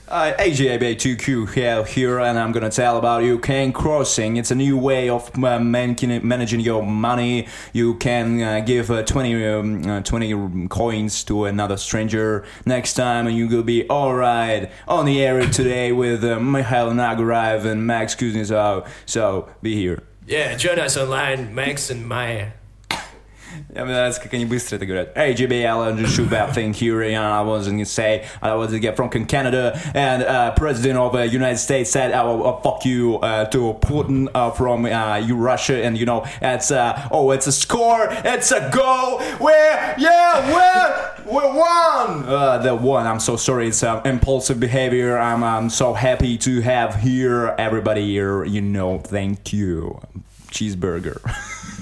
uh, 0.09 0.33
AJB2Q 0.39 1.53
here, 1.53 1.85
here, 1.85 2.21
and 2.21 2.39
I'm 2.39 2.53
gonna 2.53 2.71
tell 2.71 2.97
about 2.97 3.25
you 3.25 3.39
coin 3.39 3.73
crossing. 3.73 4.37
It's 4.37 4.51
a 4.51 4.55
new 4.55 4.79
way 4.79 5.09
of 5.09 5.31
uh, 5.43 5.59
managing, 5.59 6.27
managing 6.27 6.61
your 6.61 6.83
money. 6.83 7.49
You 7.73 7.95
can 7.97 8.41
uh, 8.41 8.61
give 8.61 8.91
uh, 8.91 9.03
20, 9.03 9.45
um, 9.47 9.87
uh, 9.87 10.01
20 10.03 10.69
coins 10.69 11.25
to 11.25 11.47
another 11.47 11.77
stranger 11.77 12.45
next 12.65 12.95
time, 12.95 13.27
and 13.27 13.37
you 13.37 13.49
will 13.49 13.65
be 13.65 13.89
alright 13.91 14.71
on 14.87 15.07
the 15.07 15.21
air 15.21 15.41
today 15.51 15.93
with 15.93 16.25
uh, 16.25 16.39
Mikhail 16.39 16.91
Nagaraev 16.91 17.65
and 17.65 17.87
Max 17.87 18.15
Kuznetsov. 18.15 18.89
So 19.07 19.49
be 19.63 19.75
here. 19.75 20.03
Yeah, 20.27 20.57
join 20.57 20.79
us 20.79 20.97
online, 20.97 21.55
Max 21.55 21.91
and 21.91 22.07
Maya. 22.07 22.53
Yeah, 23.74 23.86
мне 23.86 23.94
нравится, 23.94 24.22
как 24.22 24.34
они 24.34 24.46
быстро 24.46 24.78
это 24.78 24.86
говорят. 24.86 25.16
Hey, 25.16 25.34
JBL, 25.34 25.90
and 25.90 26.08
shoot 26.08 26.30
that 26.30 26.54
thing 26.54 26.74
here, 26.74 27.02
and 27.02 27.18
I 27.18 27.42
was 27.42 27.68
gonna 27.68 27.86
say, 27.86 28.26
I 28.42 28.56
was 28.56 28.72
to 28.72 28.80
get 28.80 28.96
from 28.96 29.10
Canada, 29.10 29.80
and 29.94 30.24
uh, 30.24 30.52
President 30.56 30.98
of 30.98 31.14
the 31.14 31.28
United 31.28 31.58
States 31.58 31.92
said, 31.92 32.12
oh, 32.14 32.44
oh, 32.44 32.60
fuck 32.64 32.86
you 32.86 33.18
uh, 33.18 33.46
to 33.46 33.74
Putin 33.82 34.30
uh, 34.34 34.52
from 34.52 34.86
uh, 34.86 35.18
you 35.18 35.36
Russia, 35.36 35.84
and 35.84 35.98
you 35.98 36.06
know, 36.06 36.26
it's, 36.42 36.72
uh, 36.72 37.08
oh, 37.12 37.32
it's 37.32 37.48
a 37.48 37.52
score, 37.52 38.08
it's 38.10 38.52
a 38.52 38.70
goal, 38.74 39.20
we're, 39.40 39.96
yeah, 39.98 40.54
we're, 40.54 41.26
we 41.26 41.58
won! 41.58 42.26
Uh, 42.26 42.58
the 42.60 42.76
one, 42.76 43.06
I'm 43.06 43.20
so 43.20 43.36
sorry, 43.36 43.68
it's 43.68 43.84
uh, 43.84 44.02
impulsive 44.06 44.60
behavior, 44.60 45.18
I'm, 45.18 45.44
I'm 45.44 45.70
so 45.70 45.94
happy 45.94 46.38
to 46.40 46.62
have 46.62 46.96
here 46.96 47.56
everybody 47.58 48.06
here, 48.06 48.44
you 48.46 48.62
know, 48.62 49.00
thank 49.00 49.54
you. 49.54 50.02
cheeseburger. 50.50 51.20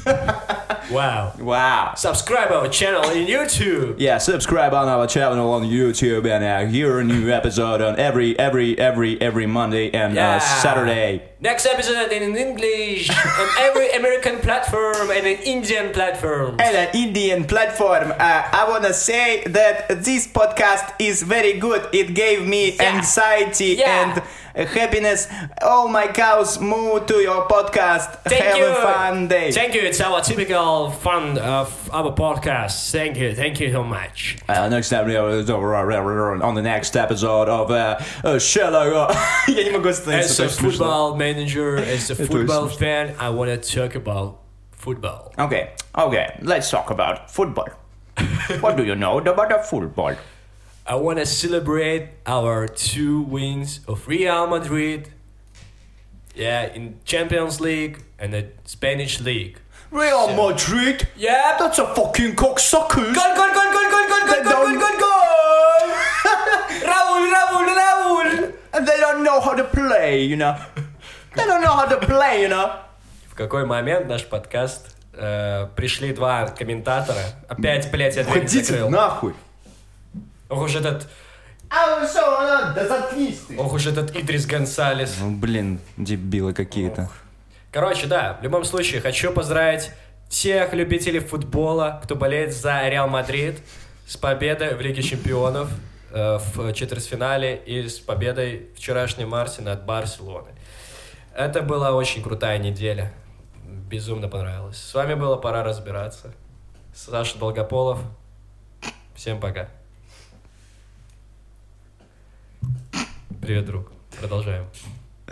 Wow. 0.91 1.33
Wow. 1.39 1.95
Subscribe 1.97 2.53
our 2.53 2.69
channel 2.69 3.11
in 3.11 3.27
YouTube. 3.27 3.97
Yeah, 3.99 4.19
subscribe 4.19 4.73
on 4.73 4.87
our 4.89 5.07
channel 5.09 5.53
on 5.53 5.65
YouTube 5.65 6.27
and 6.31 6.45
uh, 6.45 6.71
hear 6.71 7.01
a 7.01 7.05
new 7.05 7.29
episode 7.31 7.81
on 7.83 7.99
every 7.99 8.39
every 8.39 8.79
every 8.79 9.21
every 9.21 9.47
Monday 9.47 9.91
and 9.93 10.15
Yeah. 10.15 10.37
uh, 10.37 10.39
Saturday. 10.39 11.23
Next 11.41 11.67
episode 11.67 12.13
in 12.13 12.37
English 12.37 13.11
on 13.11 13.49
every 13.59 13.91
American 13.91 14.39
platform 14.39 15.11
and 15.11 15.27
an 15.27 15.39
Indian 15.43 15.93
platform. 15.93 16.57
And 16.61 16.77
an 16.77 16.89
Indian 16.95 17.45
platform. 17.45 18.13
Uh, 18.13 18.43
I 18.53 18.67
wanna 18.69 18.95
say 18.95 19.43
that 19.49 19.89
this 20.05 20.29
podcast 20.29 20.95
is 21.01 21.23
very 21.23 21.55
good. 21.55 21.89
It 21.93 22.15
gave 22.15 22.47
me 22.47 22.77
Yeah. 22.77 22.97
anxiety 22.97 23.75
Yeah. 23.79 24.03
and 24.03 24.19
uh, 24.19 24.23
happiness. 24.56 25.28
All 25.62 25.88
my 25.88 26.08
cows 26.08 26.60
move 26.60 27.06
to 27.08 27.16
your 27.16 27.48
podcast. 27.48 28.22
Thank 28.24 28.44
Have 28.44 28.58
you. 28.58 28.66
a 28.66 28.76
fun 28.76 29.28
day. 29.28 29.52
Thank 29.52 29.76
you. 29.76 29.82
It's 29.82 30.02
our 30.02 30.22
typical 30.22 30.92
fun 30.92 31.38
of 31.38 31.90
our 31.94 32.12
podcast. 32.14 32.92
Thank 32.92 33.18
you. 33.18 33.34
Thank 33.34 33.60
you 33.60 33.72
so 33.72 33.84
much. 33.84 34.38
Uh, 34.48 34.70
next 34.70 34.90
time, 34.90 35.10
uh, 35.10 36.46
on 36.48 36.56
the 36.56 36.62
next 36.62 36.96
episode 36.96 37.50
of 37.50 37.72
uh, 37.72 38.00
uh, 38.24 38.40
Sherlock. 38.40 39.16
Я 39.48 39.64
не 39.64 39.72
могу 39.72 39.90
остановиться. 39.90 40.32
As 40.32 40.40
a 40.40 40.46
очень 40.46 40.56
смешно. 40.56 40.86
football 40.86 41.18
manager, 41.18 41.78
as 41.78 42.10
a 42.10 42.14
Это 42.14 42.26
football 42.28 42.66
очень 42.66 42.78
fan, 42.78 43.16
I 43.20 43.30
want 43.30 43.50
to 43.50 43.58
talk 43.58 43.96
about 43.96 44.38
football. 44.72 45.34
Okay, 45.38 45.72
okay, 45.96 46.38
let's 46.42 46.70
talk 46.70 46.90
about 46.90 47.30
football. 47.30 47.70
what 48.60 48.76
do 48.76 48.84
you 48.84 48.96
know 48.96 49.18
about 49.20 49.50
the 49.50 49.60
football? 49.60 50.16
I 50.86 50.96
want 50.96 51.20
to 51.20 51.26
celebrate 51.26 52.10
our 52.26 52.68
two 52.68 53.22
wins 53.22 53.80
of 53.88 54.08
Real 54.08 54.48
Madrid. 54.48 55.10
Yeah, 56.36 56.74
in 56.74 56.96
Champions 57.06 57.60
League 57.62 58.00
and 58.18 58.34
the 58.34 58.48
Spanish 58.66 59.20
League. 59.22 59.60
Real 59.92 60.28
Madrid? 60.36 61.08
Yeah. 61.18 61.58
That's 61.60 61.78
a 61.80 61.86
fucking 61.94 62.36
cocksuckers! 62.36 63.14
Gol, 63.14 63.36
gol, 63.36 63.52
gol, 63.54 63.72
gol, 63.76 63.90
gol, 63.92 64.08
gol, 64.08 64.28
They 64.28 64.44
gol, 64.44 64.54
gol, 64.54 64.66
don't- 64.66 64.80
gol, 64.80 64.98
gol! 65.00 65.88
Raúl, 66.92 67.24
Raúl, 67.36 67.68
Raúl! 67.82 68.54
And 68.74 68.88
they 68.88 68.98
don't 68.98 69.24
know 69.24 69.40
how 69.42 69.54
to 69.54 69.66
play, 69.66 70.24
you 70.24 70.38
know? 70.38 70.56
They 71.36 71.46
don't 71.46 71.62
know 71.62 71.74
how 71.76 71.86
to 71.86 71.98
play, 71.98 72.42
you 72.42 72.48
know? 72.50 72.72
В 73.30 73.36
какой 73.36 73.66
момент 73.66 74.08
наш 74.08 74.26
подкаст 74.26 74.96
э, 75.14 75.68
пришли 75.76 76.14
два 76.14 76.48
комментатора. 76.48 77.22
Опять, 77.50 77.90
блядь, 77.92 78.16
я 78.16 78.24
дверь 78.24 78.44
не 78.44 78.48
закрыл. 78.48 78.90
нахуй! 78.90 79.34
Ох 80.49 80.63
уж 80.63 80.75
этот, 80.77 81.09
А 81.69 81.99
вы 82.01 82.07
что, 82.07 82.21
да 82.75 82.87
заткнись 82.89 83.41
ты! 83.49 83.59
ох 83.59 83.73
уж 83.73 83.87
этот 83.87 84.15
Идрис 84.17 84.47
Гонсалес. 84.47 85.17
Ну, 85.21 85.31
блин, 85.33 85.81
дебилы 85.97 86.53
какие-то. 86.55 87.11
Короче, 87.73 88.07
да, 88.07 88.39
в 88.41 88.45
любом 88.45 88.65
случае, 88.65 89.01
хочу 89.01 89.33
поздравить 89.33 89.91
всех 90.29 90.73
любителей 90.73 91.21
футбола, 91.21 92.01
кто 92.03 92.15
болеет 92.17 92.55
за 92.55 92.89
Реал 92.89 93.09
Мадрид, 93.09 93.61
с 94.07 94.17
победой 94.17 94.75
в 94.77 94.81
Лиге 94.81 95.03
Чемпионов 95.03 95.69
э, 96.13 96.39
в 96.55 96.73
четвертьфинале 96.73 97.57
и 97.57 97.89
с 97.89 97.99
победой 97.99 98.69
вчерашней 98.77 99.25
Марсе 99.25 99.63
над 99.63 99.85
Барселоной. 99.85 100.53
Это 101.35 101.63
была 101.63 101.93
очень 101.93 102.23
крутая 102.23 102.59
неделя. 102.59 103.13
Безумно 103.65 104.29
понравилось. 104.29 104.79
С 104.79 104.95
вами 104.95 105.15
было 105.15 105.37
«Пора 105.37 105.63
разбираться». 105.65 106.33
Саша 106.95 107.37
Долгополов. 107.39 107.99
Всем 109.15 109.39
пока. 109.39 109.69
Привет, 113.47 113.65
друг. 113.65 113.93
Продолжаем. 114.19 114.67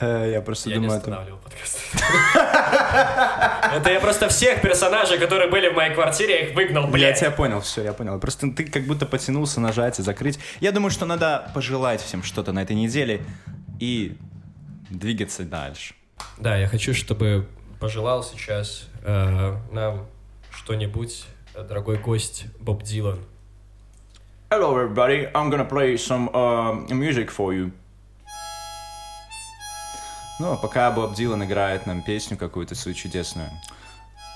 Э, 0.00 0.30
я 0.30 0.40
просто 0.40 0.70
Я 0.70 0.76
не 0.76 0.82
думаю, 0.82 1.00
это... 1.00 1.10
останавливал 1.10 1.40
подкаст. 1.40 1.80
Это 3.74 3.90
я 3.90 3.98
просто 3.98 4.28
всех 4.28 4.62
персонажей, 4.62 5.18
которые 5.18 5.50
были 5.50 5.68
в 5.68 5.74
моей 5.74 5.92
квартире, 5.92 6.34
я 6.34 6.40
их 6.46 6.54
выгнал, 6.54 6.84
Я 6.84 6.90
блядь. 6.92 7.18
тебя 7.18 7.32
понял, 7.32 7.60
все, 7.60 7.82
я 7.82 7.92
понял. 7.92 8.20
Просто 8.20 8.52
ты 8.52 8.66
как 8.66 8.84
будто 8.84 9.04
потянулся 9.04 9.60
нажать 9.60 9.98
и 9.98 10.02
закрыть. 10.04 10.38
Я 10.60 10.70
думаю, 10.70 10.92
что 10.92 11.06
надо 11.06 11.50
пожелать 11.54 12.00
всем 12.00 12.22
что-то 12.22 12.52
на 12.52 12.62
этой 12.62 12.76
неделе 12.76 13.20
и 13.80 14.16
двигаться 14.90 15.42
дальше. 15.42 15.96
Да, 16.38 16.56
я 16.56 16.68
хочу, 16.68 16.94
чтобы 16.94 17.48
пожелал 17.80 18.22
сейчас 18.22 18.86
э, 19.02 19.56
нам 19.72 20.06
что-нибудь 20.52 21.24
э, 21.56 21.64
дорогой 21.64 21.96
гость 21.98 22.44
Боб 22.60 22.84
Дилан. 22.84 23.18
Hello 24.50 24.76
everybody, 24.78 25.28
I'm 25.32 25.50
gonna 25.50 25.68
play 25.68 25.96
some 25.96 26.30
uh, 26.32 26.74
music 26.94 27.28
for 27.28 27.52
you. 27.52 27.72
Ну, 30.40 30.52
а 30.52 30.56
пока 30.56 30.90
Боб 30.90 31.14
Дилан 31.14 31.44
играет 31.44 31.86
нам 31.86 32.02
песню 32.02 32.36
какую-то 32.36 32.74
свою 32.74 32.96
чудесную, 32.96 33.50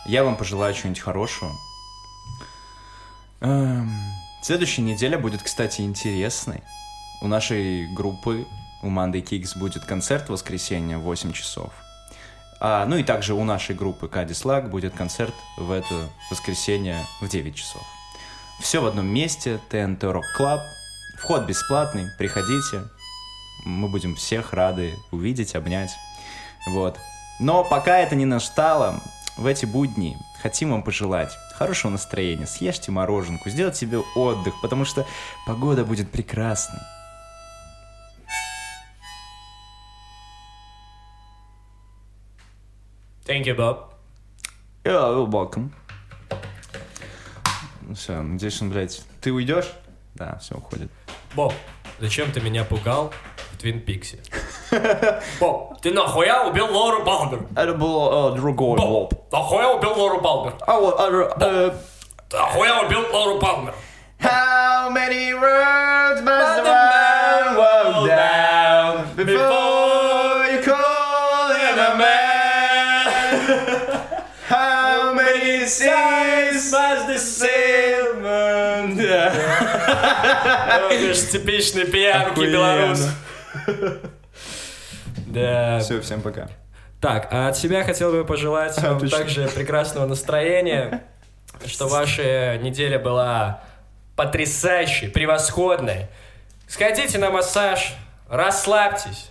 я 0.07 0.23
вам 0.25 0.37
пожелаю 0.37 0.73
чего-нибудь 0.75 1.03
хорошего. 1.03 1.53
Эм, 3.41 3.91
следующая 4.43 4.83
неделя 4.83 5.19
будет, 5.19 5.43
кстати, 5.43 5.81
интересной. 5.81 6.63
У 7.21 7.27
нашей 7.27 7.93
группы, 7.95 8.47
у 8.83 8.91
Monday 8.91 9.23
Kicks, 9.23 9.59
будет 9.59 9.85
концерт 9.85 10.29
в 10.29 10.33
воскресенье 10.33 10.99
в 10.99 11.03
8 11.03 11.33
часов. 11.33 11.73
А, 12.61 12.87
ну 12.87 12.97
и 12.97 13.05
также 13.05 13.35
у 13.35 13.45
нашей 13.45 13.75
группы 13.75 14.09
Кадислак 14.09 14.71
будет 14.71 14.95
концерт 14.95 15.35
в 15.57 15.71
это 15.71 16.09
воскресенье 16.31 17.05
в 17.21 17.29
9 17.29 17.55
часов. 17.55 17.83
Все 18.61 18.81
в 18.81 18.87
одном 18.87 19.07
месте, 19.07 19.61
TNT 19.69 20.05
Rock 20.05 20.25
Club. 20.37 20.61
Вход 21.19 21.45
бесплатный, 21.45 22.07
приходите. 22.19 22.83
Мы 23.69 23.87
будем 23.89 24.15
всех 24.15 24.55
рады 24.55 24.95
увидеть, 25.11 25.55
обнять. 25.55 25.91
Вот. 26.69 26.99
Но 27.39 27.65
пока 27.65 27.99
это 27.99 28.17
не 28.17 28.25
настало, 28.25 29.01
в 29.37 29.45
эти 29.45 29.67
будни 29.67 30.17
хотим 30.43 30.71
вам 30.71 30.83
пожелать 30.83 31.37
хорошего 31.55 31.91
настроения. 31.91 32.47
Съешьте 32.47 32.91
мороженку, 32.91 33.51
сделайте 33.51 33.81
себе 33.81 33.99
отдых, 34.17 34.55
потому 34.63 34.87
что 34.87 35.07
погода 35.47 35.85
будет 35.85 36.11
прекрасной. 36.11 36.81
Thank 43.27 43.45
you, 43.45 43.55
Bob. 43.55 43.91
Yeah, 44.85 45.13
you're 45.13 45.31
welcome. 45.31 45.73
Ну 47.83 47.95
все, 47.95 48.23
надеюсь, 48.23 48.63
он, 48.63 48.71
блядь, 48.71 49.03
ты 49.21 49.31
уйдешь? 49.31 49.71
Да, 50.15 50.39
все, 50.39 50.55
уходит. 50.55 50.91
Боб, 51.35 51.53
зачем 52.01 52.33
ты 52.33 52.41
меня 52.41 52.65
пугал 52.65 53.13
Твин 53.59 53.81
Пиксе? 53.81 54.19
Боб, 55.41 55.81
ты 55.81 55.91
нахуя 55.91 56.47
убил 56.47 56.73
Лору 56.73 57.03
Балбер? 57.03 57.41
Это 57.57 57.75
был 57.75 58.33
э, 58.33 58.37
другой 58.37 58.79
Боб, 58.79 59.13
нахуя 59.33 59.71
убил 59.71 59.99
Лору 59.99 60.21
Балбер? 60.21 60.53
А 60.67 60.79
вот, 60.79 60.95
э, 61.41 61.73
Нахуя 62.33 62.83
убил 62.83 63.05
Лору 63.13 63.41
Балбер? 63.41 63.75
How 64.21 64.91
many 64.91 65.33
words 65.33 66.21
must 66.23 66.57
the 66.57 66.65
man 66.65 67.57
walk 67.57 68.09
down 68.09 69.07
before 69.17 70.45
you 70.51 70.61
call 70.63 71.53
him 71.55 71.79
a 71.79 71.95
man? 71.97 73.07
How 74.49 75.13
many 75.15 75.67
seas 75.67 76.73
must 76.73 77.07
the 77.07 77.19
же 81.15 81.27
типичный 81.27 81.85
Охуенно. 81.85 82.35
белорус. 82.35 83.09
Да. 85.27 85.81
Все, 85.81 86.01
всем 86.01 86.23
пока. 86.23 86.49
Так, 87.01 87.29
а 87.31 87.49
от 87.49 87.57
себя 87.57 87.85
хотел 87.85 88.13
бы 88.13 88.25
пожелать 88.25 88.77
вам 88.83 88.99
Точно. 88.99 89.19
также 89.19 89.49
прекрасного 89.49 90.07
настроения, 90.07 91.05
что 91.67 91.87
ваша 91.87 92.59
неделя 92.59 92.99
была 92.99 93.63
потрясающей, 94.17 95.09
превосходной. 95.09 96.07
Сходите 96.67 97.19
на 97.19 97.31
массаж, 97.31 97.95
расслабьтесь, 98.29 99.31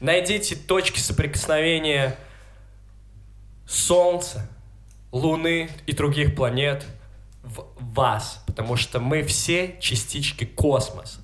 найдите 0.00 0.54
точки 0.54 1.00
соприкосновения 1.00 2.16
Солнца, 3.66 4.48
Луны 5.10 5.70
и 5.86 5.92
других 5.92 6.34
планет 6.36 6.84
в 7.42 7.64
вас, 7.78 8.42
потому 8.46 8.76
что 8.76 9.00
мы 9.00 9.22
все 9.22 9.76
частички 9.80 10.44
космоса. 10.44 11.20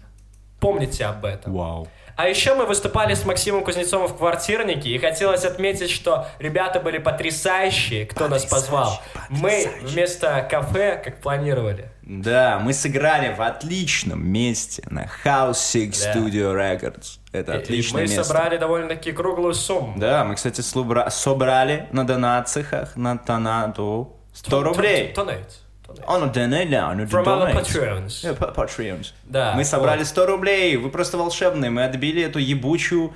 Помните 0.60 1.04
об 1.04 1.26
этом. 1.26 1.52
Вау. 1.52 1.88
А 2.16 2.28
еще 2.28 2.54
мы 2.54 2.64
выступали 2.66 3.14
с 3.14 3.24
Максимом 3.24 3.64
Кузнецовым 3.64 4.06
в 4.08 4.16
квартирнике, 4.16 4.88
и 4.90 4.98
хотелось 4.98 5.44
отметить, 5.44 5.90
что 5.90 6.28
ребята 6.38 6.78
были 6.80 6.98
потрясающие, 6.98 8.06
кто 8.06 8.28
нас 8.28 8.44
позвал. 8.44 9.00
Мы 9.28 9.68
вместо 9.82 10.46
кафе, 10.48 11.00
как 11.04 11.20
планировали. 11.20 11.88
Да, 12.02 12.60
мы 12.62 12.72
сыграли 12.72 13.34
в 13.34 13.40
отличном 13.40 14.24
месте 14.26 14.82
на 14.90 15.08
House 15.24 15.52
Six 15.54 16.04
Да. 16.04 16.12
Studio 16.12 16.54
Records. 16.54 17.18
Это 17.32 17.54
И- 17.54 17.56
отличное 17.56 18.02
и 18.02 18.06
мы 18.06 18.10
место. 18.14 18.24
собрали 18.24 18.58
довольно-таки 18.58 19.10
круглую 19.12 19.54
сумму. 19.54 19.94
Да, 19.96 20.24
мы, 20.24 20.34
кстати, 20.36 20.60
собрали 20.60 21.88
на 21.92 22.06
донациях 22.06 22.94
на 22.96 23.16
тонату 23.18 24.12
100 24.34 24.62
рублей. 24.62 25.12
Тонейт. 25.14 25.60
Oh, 26.06 26.18
no, 26.18 26.32
donate 26.32 26.68
now, 26.70 26.92
no, 26.94 27.06
From 27.06 27.26
our 27.26 27.52
patrons. 27.52 28.22
Yeah, 28.24 28.34
pa- 28.36 28.52
Patreons. 28.52 29.12
Да, 29.24 29.54
Мы 29.54 29.64
собрали 29.64 30.00
вот. 30.00 30.08
100 30.08 30.26
рублей, 30.26 30.76
вы 30.76 30.90
просто 30.90 31.16
волшебные. 31.18 31.70
Мы 31.70 31.84
отбили 31.84 32.22
эту 32.22 32.38
ебучую 32.38 33.12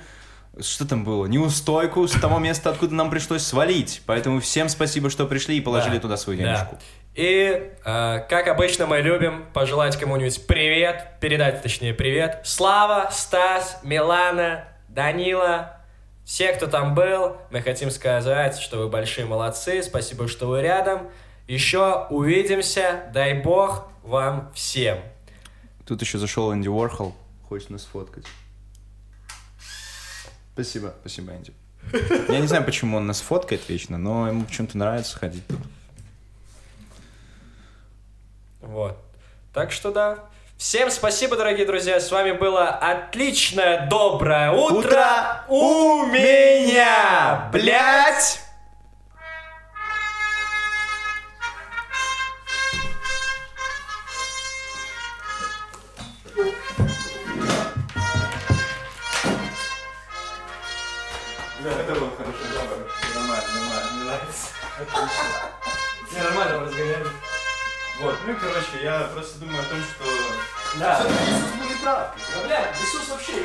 что 0.61 0.85
там 0.85 1.05
было? 1.05 1.25
Неустойку 1.27 2.05
с 2.07 2.11
того 2.19 2.37
места, 2.39 2.71
откуда 2.71 2.93
нам 2.93 3.09
пришлось 3.09 3.43
свалить. 3.43 4.01
Поэтому 4.05 4.41
всем 4.41 4.67
спасибо, 4.67 5.09
что 5.09 5.25
пришли 5.25 5.57
и 5.57 5.61
положили 5.61 5.95
Да. 5.95 5.99
туда 6.01 6.17
свою 6.17 6.37
Да. 6.39 6.45
денежку. 6.45 6.77
И, 7.15 7.71
э, 7.85 8.19
как 8.29 8.47
обычно, 8.47 8.85
мы 8.85 8.99
любим 8.99 9.45
пожелать 9.53 9.95
кому-нибудь 9.97 10.47
привет, 10.47 11.13
передать, 11.21 11.61
точнее, 11.61 11.93
привет. 11.93 12.41
Слава, 12.43 13.09
Стас, 13.11 13.79
Милана, 13.83 14.65
Данила, 14.89 15.77
все, 16.25 16.51
кто 16.51 16.67
там 16.67 16.93
был, 16.93 17.37
мы 17.51 17.61
хотим 17.61 17.89
сказать, 17.89 18.57
что 18.59 18.79
вы 18.79 18.89
большие 18.89 19.25
молодцы, 19.25 19.81
спасибо, 19.81 20.27
что 20.27 20.47
вы 20.47 20.61
рядом. 20.61 21.09
Еще 21.49 22.05
увидимся, 22.11 23.09
дай 23.11 23.33
бог 23.33 23.87
вам 24.03 24.51
всем. 24.53 24.99
Тут 25.83 25.99
еще 25.99 26.19
зашел 26.19 26.53
Энди 26.53 26.67
Уорхол. 26.67 27.15
Хочет 27.47 27.71
нас 27.71 27.81
сфоткать. 27.81 28.23
Спасибо. 30.53 30.93
Спасибо, 31.01 31.31
Энди. 31.31 31.51
Я 32.31 32.39
не 32.39 32.45
знаю, 32.45 32.63
почему 32.65 32.97
он 32.97 33.07
нас 33.07 33.21
фоткает 33.21 33.67
вечно, 33.67 33.97
но 33.97 34.27
ему 34.27 34.45
почему-то 34.45 34.77
нравится 34.77 35.17
ходить 35.17 35.41
тут. 35.47 35.57
Вот. 38.61 38.99
Так 39.51 39.71
что 39.71 39.91
да. 39.91 40.25
Всем 40.55 40.91
спасибо, 40.91 41.35
дорогие 41.35 41.65
друзья. 41.65 41.99
С 41.99 42.11
вами 42.11 42.33
было 42.33 42.67
отличное 42.67 43.87
доброе 43.89 44.51
утро, 44.51 44.77
Утро 44.77 45.45
у 45.47 46.05
меня, 46.05 47.49
блять! 47.51 48.48
Не, 66.11 66.21
нормально 66.23 66.59
разгоняли. 66.61 67.07
Вот, 67.99 68.15
ну 68.25 68.31
и 68.31 68.35
короче, 68.35 68.81
я 68.81 69.09
просто 69.13 69.39
думаю 69.39 69.59
о 69.59 69.65
том, 69.65 69.79
что... 69.83 70.79
Да. 70.79 71.01
Иисус 71.03 71.51
был 71.57 71.69
неправ. 71.69 72.15
Да, 72.33 72.47
бля, 72.47 72.73
Иисус 72.81 73.09
вообще. 73.09 73.43